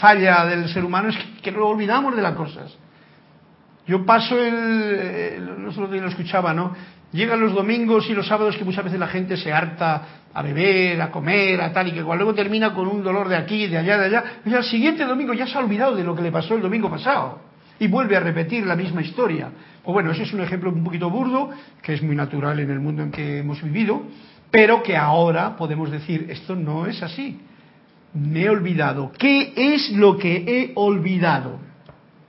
falla 0.00 0.46
del 0.46 0.68
ser 0.68 0.84
humano 0.84 1.10
es 1.10 1.18
que 1.42 1.52
no 1.52 1.66
olvidamos 1.66 2.16
de 2.16 2.22
las 2.22 2.34
cosas. 2.34 2.74
Yo 3.86 4.06
paso 4.06 4.38
el, 4.38 5.70
solo 5.74 5.88
lo 5.88 6.08
escuchaba, 6.08 6.54
¿no? 6.54 6.74
Llegan 7.12 7.40
los 7.40 7.52
domingos 7.52 8.08
y 8.08 8.14
los 8.14 8.26
sábados 8.26 8.56
que 8.56 8.64
muchas 8.64 8.84
veces 8.84 8.98
la 8.98 9.08
gente 9.08 9.36
se 9.36 9.52
harta 9.52 10.02
a 10.32 10.42
beber, 10.42 11.02
a 11.02 11.10
comer, 11.10 11.60
a 11.60 11.72
tal 11.72 11.88
y 11.88 11.92
que 11.92 12.00
luego 12.00 12.32
termina 12.32 12.72
con 12.72 12.88
un 12.88 13.02
dolor 13.02 13.28
de 13.28 13.36
aquí, 13.36 13.66
de 13.66 13.76
allá, 13.76 13.98
de 13.98 14.04
allá. 14.06 14.24
Y 14.46 14.54
al 14.54 14.64
siguiente 14.64 15.04
domingo 15.04 15.34
ya 15.34 15.46
se 15.46 15.58
ha 15.58 15.60
olvidado 15.60 15.94
de 15.94 16.04
lo 16.04 16.14
que 16.14 16.22
le 16.22 16.32
pasó 16.32 16.54
el 16.54 16.62
domingo 16.62 16.88
pasado 16.88 17.51
y 17.82 17.88
vuelve 17.88 18.16
a 18.16 18.20
repetir 18.20 18.64
la 18.64 18.76
misma 18.76 19.02
historia. 19.02 19.50
O 19.82 19.92
bueno, 19.92 20.12
ese 20.12 20.22
es 20.22 20.32
un 20.32 20.40
ejemplo 20.40 20.70
un 20.70 20.84
poquito 20.84 21.10
burdo, 21.10 21.50
que 21.82 21.94
es 21.94 22.02
muy 22.02 22.14
natural 22.14 22.60
en 22.60 22.70
el 22.70 22.78
mundo 22.78 23.02
en 23.02 23.10
que 23.10 23.38
hemos 23.38 23.60
vivido, 23.60 24.04
pero 24.52 24.84
que 24.84 24.96
ahora 24.96 25.56
podemos 25.56 25.90
decir, 25.90 26.26
esto 26.30 26.54
no 26.54 26.86
es 26.86 27.02
así. 27.02 27.40
Me 28.14 28.42
he 28.42 28.50
olvidado. 28.50 29.10
¿Qué 29.18 29.52
es 29.56 29.90
lo 29.90 30.16
que 30.16 30.44
he 30.46 30.72
olvidado? 30.76 31.58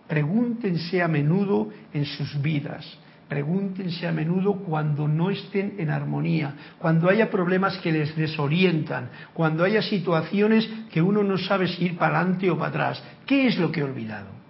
Pregúntense 0.08 1.04
a 1.04 1.08
menudo 1.08 1.70
en 1.94 2.06
sus 2.06 2.42
vidas 2.42 2.98
Pregúntense 3.34 4.06
a 4.06 4.12
menudo 4.12 4.58
cuando 4.58 5.08
no 5.08 5.32
estén 5.32 5.74
en 5.80 5.90
armonía, 5.90 6.54
cuando 6.78 7.10
haya 7.10 7.32
problemas 7.32 7.78
que 7.80 7.92
les 7.92 8.16
desorientan, 8.16 9.10
cuando 9.34 9.64
haya 9.64 9.82
situaciones 9.82 10.70
que 10.92 11.02
uno 11.02 11.24
no 11.24 11.40
sabe 11.40 11.68
si 11.68 11.86
ir 11.86 11.98
para 11.98 12.20
adelante 12.20 12.52
o 12.52 12.58
para 12.60 12.70
atrás. 12.70 13.04
¿Qué 13.26 13.48
es 13.48 13.58
lo 13.58 13.72
que 13.72 13.80
he 13.80 13.84
olvidado? 13.84 14.43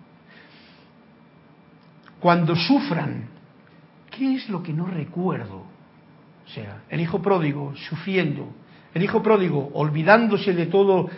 Cuando 2.23 2.55
sufran, 2.55 3.25
¿qué 4.09 4.35
es 4.35 4.47
lo 4.47 4.63
que 4.63 4.71
no 4.71 4.85
recuerdo? 4.85 5.57
O 5.57 6.49
sea, 6.55 6.83
el 6.89 7.01
hijo 7.01 7.21
pródigo 7.21 7.73
sufriendo, 7.75 8.47
el 8.93 9.03
hijo 9.03 9.21
pródigo 9.21 9.71
olvidándose 9.73 10.53
de 10.53 10.67
todo, 10.67 11.09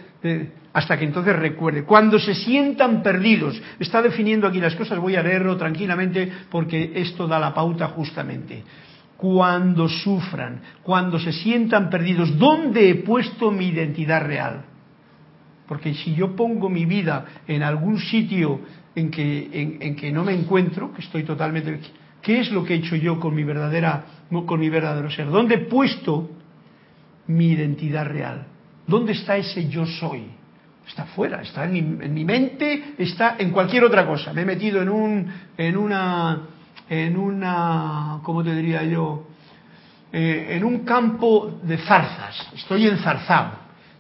hasta 0.74 0.98
que 0.98 1.06
entonces 1.06 1.36
recuerde. 1.36 1.84
Cuando 1.84 2.18
se 2.18 2.34
sientan 2.34 3.04
perdidos, 3.04 3.62
está 3.78 4.02
definiendo 4.02 4.48
aquí 4.48 4.60
las 4.60 4.76
cosas, 4.76 4.98
voy 4.98 5.16
a 5.16 5.22
leerlo 5.22 5.56
tranquilamente 5.58 6.28
porque 6.50 6.94
esto 6.96 7.28
da 7.28 7.38
la 7.38 7.54
pauta 7.54 7.90
justamente. 7.90 8.64
Cuando 9.16 9.88
sufran, 9.88 10.60
cuando 10.82 11.20
se 11.20 11.34
sientan 11.34 11.92
perdidos, 11.92 12.36
¿dónde 12.40 12.90
he 12.90 12.96
puesto 12.96 13.52
mi 13.52 13.68
identidad 13.68 14.26
real? 14.26 14.66
Porque 15.68 15.94
si 15.94 16.16
yo 16.16 16.36
pongo 16.36 16.68
mi 16.68 16.86
vida 16.86 17.26
en 17.48 17.62
algún 17.62 18.00
sitio 18.00 18.62
en 18.96 19.12
que, 19.12 19.78
en, 19.82 19.96
que 19.96 20.12
no 20.12 20.24
me 20.24 20.34
encuentro, 20.34 20.94
que 20.94 21.02
estoy 21.02 21.24
totalmente... 21.24 21.80
¿Qué 22.22 22.40
es 22.40 22.52
lo 22.52 22.64
que 22.64 22.74
he 22.74 22.78
hecho 22.78 22.96
yo 22.96 23.20
con 23.20 23.36
mi, 23.36 23.44
verdadera, 23.44 24.04
con 24.48 24.60
mi 24.60 24.70
verdadero 24.70 25.12
ser? 25.12 25.28
¿Dónde 25.28 25.56
he 25.56 25.60
puesto 25.60 26.32
mi 27.28 27.50
identidad 27.50 28.08
real? 28.08 28.48
¿Dónde 28.88 29.12
está 29.12 29.38
ese 29.38 29.68
yo 29.70 29.86
soy? 29.86 30.24
Está 30.88 31.06
fuera, 31.06 31.42
está 31.42 31.66
en 31.66 32.14
mi, 32.14 32.26
mente, 32.26 32.96
está 32.98 33.36
en 33.38 33.52
cualquier 33.52 33.84
otra 33.84 34.08
cosa. 34.08 34.34
Me 34.34 34.42
he 34.42 34.46
metido 34.46 34.82
en 34.82 34.90
un, 34.90 35.32
en 35.58 35.78
una, 35.78 36.42
en 36.90 37.18
una, 37.18 38.20
¿cómo 38.24 38.44
te 38.44 38.56
diría 38.56 38.84
yo? 38.84 39.28
Eh, 40.12 40.48
en 40.52 40.64
un 40.64 40.80
campo 40.80 41.60
de 41.62 41.78
zarzas. 41.78 42.50
Estoy 42.56 42.88
enzarzado. 42.88 43.52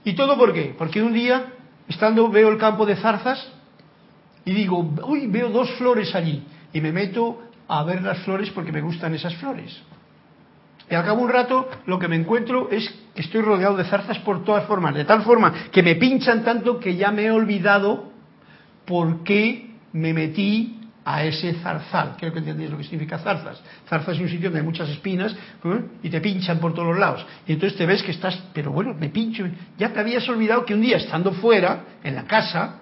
¿Y 0.03 0.13
todo 0.13 0.37
por 0.37 0.53
qué? 0.53 0.73
Porque 0.77 1.01
un 1.01 1.13
día, 1.13 1.45
estando, 1.87 2.29
veo 2.29 2.49
el 2.49 2.57
campo 2.57 2.85
de 2.85 2.95
zarzas 2.95 3.51
y 4.45 4.53
digo, 4.53 4.93
uy, 5.07 5.27
veo 5.27 5.49
dos 5.49 5.71
flores 5.71 6.13
allí. 6.15 6.43
Y 6.71 6.81
me 6.81 6.91
meto 6.91 7.41
a 7.67 7.83
ver 7.83 8.01
las 8.03 8.19
flores 8.19 8.49
porque 8.51 8.71
me 8.71 8.81
gustan 8.81 9.13
esas 9.15 9.35
flores. 9.35 9.75
Y 10.89 10.93
al 10.93 11.03
cabo 11.03 11.23
un 11.23 11.29
rato 11.29 11.67
lo 11.87 11.97
que 11.97 12.07
me 12.07 12.15
encuentro 12.15 12.69
es 12.69 12.87
que 13.15 13.21
estoy 13.21 13.41
rodeado 13.41 13.75
de 13.75 13.85
zarzas 13.85 14.19
por 14.19 14.43
todas 14.43 14.65
formas, 14.65 14.93
de 14.93 15.05
tal 15.05 15.23
forma 15.23 15.51
que 15.71 15.81
me 15.81 15.95
pinchan 15.95 16.43
tanto 16.43 16.79
que 16.79 16.95
ya 16.95 17.11
me 17.11 17.23
he 17.23 17.31
olvidado 17.31 18.11
por 18.85 19.23
qué 19.23 19.71
me 19.93 20.13
metí 20.13 20.79
a 21.03 21.23
ese 21.23 21.53
zarzal. 21.55 22.15
Creo 22.17 22.33
que 22.33 22.39
entendéis 22.39 22.69
lo 22.69 22.77
que 22.77 22.83
significa 22.83 23.17
zarzas. 23.17 23.61
Zarzas 23.87 24.15
es 24.15 24.21
un 24.21 24.29
sitio 24.29 24.49
donde 24.49 24.59
hay 24.59 24.65
muchas 24.65 24.89
espinas 24.89 25.33
¿eh? 25.33 25.81
y 26.03 26.09
te 26.09 26.21
pinchan 26.21 26.59
por 26.59 26.73
todos 26.73 26.89
los 26.89 26.99
lados. 26.99 27.25
Y 27.47 27.53
entonces 27.53 27.77
te 27.77 27.85
ves 27.85 28.03
que 28.03 28.11
estás, 28.11 28.37
pero 28.53 28.71
bueno, 28.71 28.93
me 28.93 29.09
pincho. 29.09 29.47
Ya 29.77 29.91
te 29.93 29.99
habías 29.99 30.27
olvidado 30.29 30.65
que 30.65 30.73
un 30.73 30.81
día 30.81 30.97
estando 30.97 31.31
fuera, 31.31 31.83
en 32.03 32.15
la 32.15 32.25
casa, 32.25 32.81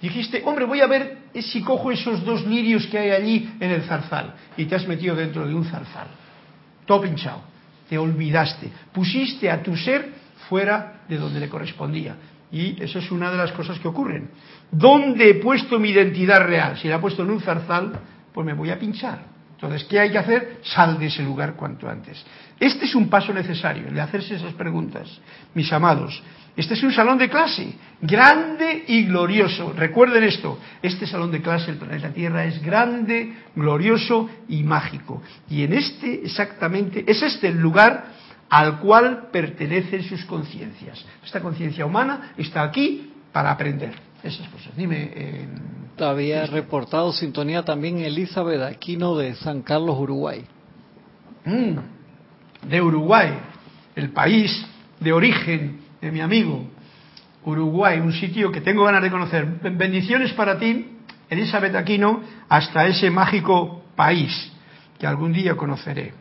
dijiste, 0.00 0.42
hombre, 0.44 0.64
voy 0.64 0.80
a 0.80 0.86
ver 0.86 1.18
si 1.40 1.62
cojo 1.62 1.90
esos 1.90 2.24
dos 2.24 2.46
lirios 2.46 2.86
que 2.86 2.98
hay 2.98 3.10
allí 3.10 3.50
en 3.60 3.70
el 3.70 3.82
zarzal. 3.82 4.34
Y 4.56 4.66
te 4.66 4.74
has 4.74 4.86
metido 4.86 5.14
dentro 5.14 5.46
de 5.46 5.54
un 5.54 5.64
zarzal 5.64 6.08
todo 6.88 7.02
pinchado. 7.02 7.42
Te 7.88 7.96
olvidaste. 7.96 8.72
Pusiste 8.92 9.48
a 9.48 9.62
tu 9.62 9.76
ser 9.76 10.10
fuera 10.48 11.02
de 11.08 11.18
donde 11.18 11.38
le 11.38 11.48
correspondía. 11.48 12.16
Y 12.50 12.82
eso 12.82 12.98
es 12.98 13.10
una 13.12 13.30
de 13.30 13.36
las 13.36 13.52
cosas 13.52 13.78
que 13.78 13.86
ocurren. 13.86 14.30
¿Dónde 14.72 15.30
he 15.30 15.34
puesto 15.34 15.78
mi 15.78 15.90
identidad 15.90 16.44
real? 16.44 16.78
Si 16.78 16.88
la 16.88 16.96
he 16.96 16.98
puesto 16.98 17.22
en 17.22 17.30
un 17.30 17.40
zarzal, 17.40 17.92
pues 18.32 18.44
me 18.44 18.54
voy 18.54 18.70
a 18.70 18.78
pinchar. 18.78 19.37
Entonces, 19.60 19.88
¿qué 19.88 19.98
hay 19.98 20.12
que 20.12 20.18
hacer? 20.18 20.60
Sal 20.62 21.00
de 21.00 21.06
ese 21.06 21.20
lugar 21.20 21.54
cuanto 21.54 21.88
antes. 21.88 22.24
Este 22.60 22.84
es 22.84 22.94
un 22.94 23.08
paso 23.08 23.34
necesario, 23.34 23.88
el 23.88 23.94
de 23.94 24.00
hacerse 24.00 24.36
esas 24.36 24.52
preguntas. 24.52 25.08
Mis 25.52 25.72
amados, 25.72 26.22
este 26.54 26.74
es 26.74 26.82
un 26.84 26.92
salón 26.92 27.18
de 27.18 27.28
clase, 27.28 27.74
grande 28.00 28.84
y 28.86 29.06
glorioso. 29.06 29.72
Recuerden 29.72 30.22
esto, 30.22 30.60
este 30.80 31.08
salón 31.08 31.32
de 31.32 31.42
clase, 31.42 31.72
el 31.72 31.76
planeta 31.76 32.10
Tierra, 32.10 32.44
es 32.44 32.62
grande, 32.62 33.34
glorioso 33.56 34.30
y 34.48 34.62
mágico. 34.62 35.24
Y 35.50 35.64
en 35.64 35.72
este 35.72 36.24
exactamente, 36.24 37.04
es 37.04 37.20
este 37.20 37.48
el 37.48 37.58
lugar 37.58 38.12
al 38.48 38.78
cual 38.78 39.26
pertenecen 39.32 40.04
sus 40.04 40.24
conciencias. 40.24 41.04
Esta 41.24 41.40
conciencia 41.40 41.84
humana 41.84 42.32
está 42.36 42.62
aquí 42.62 43.12
para 43.32 43.50
aprender 43.50 44.07
esas 44.22 44.48
cosas. 44.48 44.76
Dime. 44.76 45.10
Eh, 45.14 45.48
Había 46.00 46.46
reportado 46.46 47.12
sintonía 47.12 47.64
también 47.64 47.98
Elizabeth 47.98 48.62
Aquino 48.62 49.16
de 49.16 49.34
San 49.36 49.62
Carlos, 49.62 49.98
Uruguay. 49.98 50.44
Mm, 51.44 51.78
de 52.68 52.82
Uruguay, 52.82 53.38
el 53.96 54.10
país 54.10 54.64
de 55.00 55.12
origen 55.12 55.80
de 56.00 56.12
mi 56.12 56.20
amigo, 56.20 56.66
Uruguay, 57.44 57.98
un 58.00 58.12
sitio 58.12 58.52
que 58.52 58.60
tengo 58.60 58.84
ganas 58.84 59.02
de 59.02 59.10
conocer. 59.10 59.44
Bendiciones 59.46 60.32
para 60.34 60.58
ti, 60.58 60.98
Elizabeth 61.30 61.74
Aquino, 61.74 62.20
hasta 62.48 62.86
ese 62.86 63.10
mágico 63.10 63.84
país 63.96 64.52
que 64.98 65.06
algún 65.06 65.32
día 65.32 65.56
conoceré. 65.56 66.12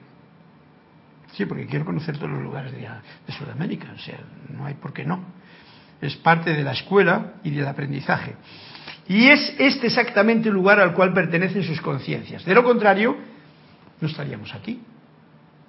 Sí, 1.34 1.46
porque 1.46 1.68
quiero 1.68 1.86
conocer 1.86 2.18
todos 2.18 2.32
los 2.32 2.42
lugares 2.42 2.72
de, 2.72 2.80
de 2.80 3.34
Sudamérica, 3.34 3.94
o 3.96 4.00
sea, 4.00 4.20
no 4.50 4.66
hay 4.66 4.74
por 4.76 4.94
qué 4.94 5.06
no. 5.06 5.24
Es 6.02 6.16
parte 6.16 6.54
de 6.54 6.64
la 6.64 6.74
escuela 6.74 7.34
y 7.44 7.52
del 7.52 7.68
aprendizaje. 7.68 8.36
Y 9.08 9.28
es 9.28 9.56
este 9.58 9.88
exactamente 9.88 10.50
el 10.50 10.56
lugar 10.56 10.80
al 10.80 10.94
cual 10.94 11.14
pertenecen 11.14 11.64
sus 11.64 11.82
conciencias. 11.82 12.44
De 12.46 12.54
lo 12.54 12.64
contrario, 12.64 13.18
no 14.02 14.08
estaríamos 14.08 14.54
aquí. 14.54 14.80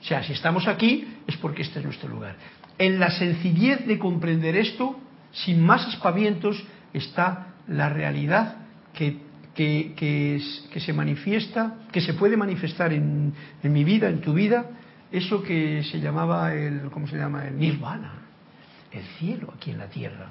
O 0.01 0.05
sea, 0.05 0.23
si 0.23 0.33
estamos 0.33 0.67
aquí 0.69 1.07
es 1.27 1.37
porque 1.37 1.63
este 1.63 1.79
es 1.79 1.85
nuestro 1.85 2.09
lugar. 2.09 2.37
En 2.79 3.01
la 3.01 3.11
sencillez 3.11 3.87
de 3.87 3.99
comprender 3.99 4.57
esto, 4.57 4.99
sin 5.33 5.65
más 5.65 5.87
aspavientos, 5.87 6.63
está 6.93 7.49
la 7.67 7.89
realidad 7.89 8.57
que, 8.95 9.19
que, 9.55 9.95
que, 9.97 10.81
se 10.81 10.93
manifiesta, 10.93 11.75
que 11.93 12.01
se 12.01 12.15
puede 12.15 12.37
manifestar 12.37 12.93
en, 12.93 13.35
en, 13.63 13.73
mi 13.73 13.85
vida, 13.85 14.09
en 14.09 14.21
tu 14.21 14.33
vida, 14.33 14.67
eso 15.11 15.43
que 15.43 15.83
se 15.85 16.01
llamaba 16.01 16.55
el, 16.55 16.91
¿cómo 16.91 17.09
se 17.09 17.17
llama? 17.17 17.47
El 17.47 17.59
nirvana, 17.59 18.18
el 18.99 19.07
cielo 19.19 19.53
aquí 19.57 19.71
en 19.71 19.79
la 19.79 19.89
tierra, 19.89 20.27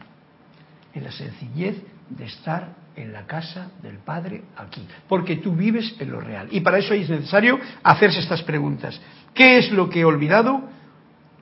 en 0.94 1.04
la 1.04 1.12
sencillez 1.12 1.76
de 2.10 2.26
estar 2.26 2.76
en 2.96 3.14
la 3.14 3.26
casa 3.26 3.72
del 3.82 3.98
Padre 4.00 4.44
aquí, 4.58 4.86
porque 5.08 5.38
tú 5.38 5.54
vives 5.54 5.96
en 6.00 6.12
lo 6.12 6.20
real. 6.20 6.48
Y 6.52 6.62
para 6.62 6.80
eso 6.80 6.94
es 6.94 7.10
necesario 7.10 7.60
hacerse 7.84 8.20
estas 8.20 8.42
preguntas. 8.44 9.00
¿Qué 9.34 9.60
es 9.60 9.72
lo 9.72 9.90
que 9.90 10.02
he 10.02 10.06
olvidado? 10.06 10.64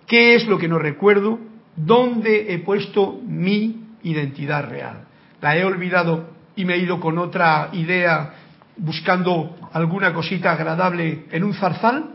¿Qué 0.05 0.35
es 0.35 0.47
lo 0.47 0.57
que 0.57 0.67
no 0.67 0.77
recuerdo? 0.77 1.39
¿Dónde 1.75 2.53
he 2.53 2.59
puesto 2.59 3.19
mi 3.25 3.87
identidad 4.03 4.69
real? 4.69 5.05
¿La 5.41 5.55
he 5.57 5.63
olvidado 5.63 6.29
y 6.55 6.65
me 6.65 6.75
he 6.75 6.79
ido 6.79 6.99
con 6.99 7.17
otra 7.17 7.69
idea 7.73 8.33
buscando 8.77 9.55
alguna 9.71 10.13
cosita 10.13 10.51
agradable 10.51 11.25
en 11.31 11.43
un 11.43 11.53
zarzal? 11.53 12.14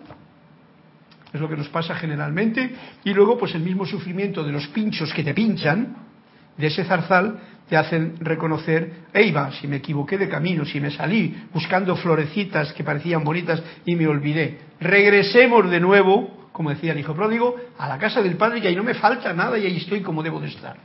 Es 1.33 1.41
lo 1.41 1.49
que 1.49 1.57
nos 1.57 1.69
pasa 1.69 1.95
generalmente. 1.95 2.75
Y 3.05 3.15
luego, 3.15 3.39
pues 3.39 3.55
el 3.55 3.63
mismo 3.63 3.87
sufrimiento 3.87 4.43
de 4.43 4.53
los 4.53 4.67
pinchos 4.69 5.13
que 5.13 5.23
te 5.23 5.35
pinchan, 5.35 5.97
de 6.57 6.67
ese 6.67 6.85
zarzal, 6.85 7.39
te 7.69 7.77
hacen 7.77 8.17
reconocer, 8.21 9.05
Eiva, 9.15 9.53
si 9.53 9.69
me 9.69 9.77
equivoqué 9.77 10.19
de 10.19 10.29
camino, 10.29 10.65
si 10.65 10.81
me 10.81 10.91
salí 10.91 11.45
buscando 11.55 11.95
florecitas 11.95 12.73
que 12.73 12.83
parecían 12.83 13.23
bonitas 13.23 13.63
y 13.85 13.95
me 13.95 14.09
olvidé. 14.09 14.59
Regresemos 14.81 15.71
de 15.71 15.79
nuevo, 15.79 16.49
como 16.53 16.71
decía 16.71 16.93
el 16.93 16.99
hijo 16.99 17.15
pródigo, 17.15 17.55
a 17.79 17.87
la 17.87 17.97
casa 17.99 18.23
del 18.23 18.37
padre 18.37 18.59
y 18.59 18.67
ahí 18.67 18.75
no 18.75 18.83
me 18.83 18.95
falta 18.95 19.33
nada 19.33 19.57
y 19.57 19.67
ahí 19.67 19.77
estoy 19.77 20.01
como 20.01 20.23
debo 20.23 20.41
de 20.41 20.49
estar. 20.49 20.77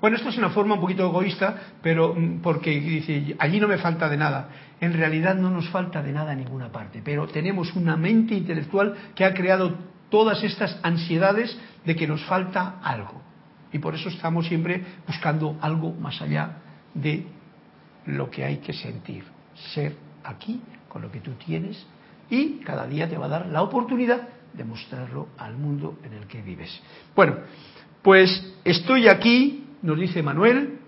Bueno, 0.00 0.16
esto 0.16 0.30
es 0.30 0.36
una 0.36 0.50
forma 0.50 0.74
un 0.74 0.80
poquito 0.80 1.06
egoísta, 1.06 1.74
pero 1.80 2.12
mm, 2.12 2.40
porque 2.42 2.70
dice, 2.72 3.36
allí 3.38 3.60
no 3.60 3.68
me 3.68 3.78
falta 3.78 4.08
de 4.08 4.16
nada. 4.16 4.48
En 4.80 4.94
realidad 4.94 5.36
no 5.36 5.48
nos 5.48 5.68
falta 5.68 6.02
de 6.02 6.10
nada 6.10 6.32
en 6.32 6.40
ninguna 6.40 6.72
parte, 6.72 7.00
pero 7.04 7.28
tenemos 7.28 7.72
una 7.76 7.96
mente 7.96 8.34
intelectual 8.34 8.96
que 9.14 9.24
ha 9.24 9.32
creado 9.32 9.91
todas 10.12 10.44
estas 10.44 10.78
ansiedades 10.82 11.58
de 11.86 11.96
que 11.96 12.06
nos 12.06 12.22
falta 12.26 12.78
algo. 12.82 13.22
Y 13.72 13.78
por 13.78 13.94
eso 13.94 14.10
estamos 14.10 14.46
siempre 14.46 14.84
buscando 15.06 15.56
algo 15.62 15.94
más 15.94 16.20
allá 16.20 16.58
de 16.92 17.26
lo 18.04 18.28
que 18.30 18.44
hay 18.44 18.58
que 18.58 18.74
sentir. 18.74 19.24
Ser 19.72 19.96
aquí 20.22 20.60
con 20.90 21.00
lo 21.00 21.10
que 21.10 21.20
tú 21.20 21.32
tienes 21.32 21.86
y 22.28 22.58
cada 22.58 22.86
día 22.86 23.08
te 23.08 23.16
va 23.16 23.24
a 23.24 23.28
dar 23.30 23.46
la 23.46 23.62
oportunidad 23.62 24.28
de 24.52 24.64
mostrarlo 24.64 25.28
al 25.38 25.56
mundo 25.56 25.98
en 26.04 26.12
el 26.12 26.26
que 26.26 26.42
vives. 26.42 26.78
Bueno, 27.16 27.36
pues 28.02 28.54
estoy 28.64 29.08
aquí, 29.08 29.64
nos 29.80 29.98
dice 29.98 30.22
Manuel, 30.22 30.78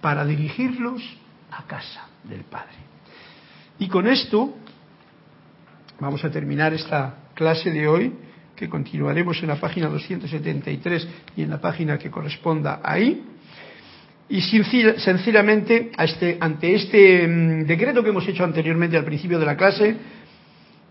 para 0.00 0.24
dirigirlos 0.24 1.02
a 1.52 1.62
casa 1.68 2.08
del 2.24 2.42
Padre. 2.42 2.78
Y 3.78 3.86
con 3.86 4.08
esto 4.08 4.56
vamos 6.00 6.24
a 6.24 6.30
terminar 6.32 6.74
esta 6.74 7.14
clase 7.34 7.70
de 7.70 7.86
hoy 7.86 8.23
que 8.56 8.68
continuaremos 8.68 9.40
en 9.42 9.48
la 9.48 9.56
página 9.56 9.88
273 9.88 11.08
y 11.36 11.42
en 11.42 11.50
la 11.50 11.60
página 11.60 11.98
que 11.98 12.10
corresponda 12.10 12.80
ahí. 12.82 13.22
Y 14.28 14.40
sencillamente, 14.40 15.92
este, 15.98 16.38
ante 16.40 16.74
este 16.74 17.26
mm, 17.26 17.66
decreto 17.66 18.02
que 18.02 18.08
hemos 18.08 18.26
hecho 18.26 18.44
anteriormente 18.44 18.96
al 18.96 19.04
principio 19.04 19.38
de 19.38 19.46
la 19.46 19.56
clase, 19.56 19.96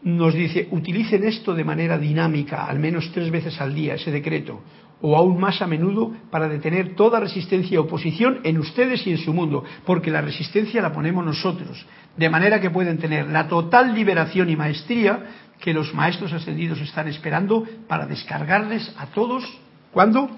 nos 0.04 0.34
dice, 0.34 0.68
utilicen 0.72 1.24
esto 1.24 1.56
de 1.56 1.64
manera 1.64 1.98
dinámica, 1.98 2.66
al 2.66 2.80
menos 2.80 3.10
tres 3.14 3.32
veces 3.32 3.60
al 3.60 3.74
día, 3.74 3.96
ese 3.96 4.12
decreto, 4.12 4.62
o 5.02 5.18
aún 5.18 5.40
más 5.40 5.62
a 5.62 5.68
menudo 5.68 6.14
para 6.30 6.48
detener 6.48 6.96
toda 6.96 7.20
resistencia 7.20 7.76
y 7.76 7.78
oposición 7.78 8.40
en 8.44 8.58
ustedes 8.58 9.06
y 9.08 9.12
en 9.12 9.18
su 9.18 9.34
mundo, 9.34 9.64
porque 9.86 10.12
la 10.12 10.22
resistencia 10.22 10.82
la 10.82 10.94
ponemos 10.94 11.26
nosotros, 11.26 11.86
de 12.16 12.30
manera 12.30 12.62
que 12.62 12.70
pueden 12.70 12.98
tener 12.98 13.28
la 13.28 13.48
total 13.48 13.94
liberación 13.94 14.50
y 14.50 14.56
maestría 14.56 15.43
que 15.60 15.74
los 15.74 15.94
maestros 15.94 16.34
ascendidos 16.34 16.80
están 16.82 17.08
esperando 17.08 17.66
para 17.88 18.06
descargarles 18.06 18.94
a 18.98 19.08
todos. 19.08 19.44
¿Cuándo? 19.92 20.30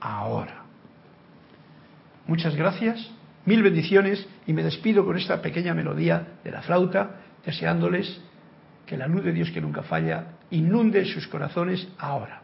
Ahora. 0.00 0.62
Muchas 2.26 2.54
gracias, 2.54 3.10
mil 3.44 3.62
bendiciones 3.62 4.26
y 4.46 4.52
me 4.52 4.62
despido 4.62 5.04
con 5.04 5.16
esta 5.16 5.42
pequeña 5.42 5.74
melodía 5.74 6.28
de 6.44 6.50
la 6.50 6.62
flauta, 6.62 7.22
deseándoles 7.44 8.20
que 8.86 8.96
la 8.96 9.06
luz 9.06 9.24
de 9.24 9.32
Dios 9.32 9.50
que 9.50 9.60
nunca 9.60 9.82
falla 9.82 10.38
inunde 10.50 11.04
sus 11.04 11.26
corazones 11.26 11.88
ahora. 11.98 12.39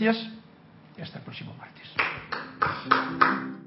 Gracias 0.00 0.29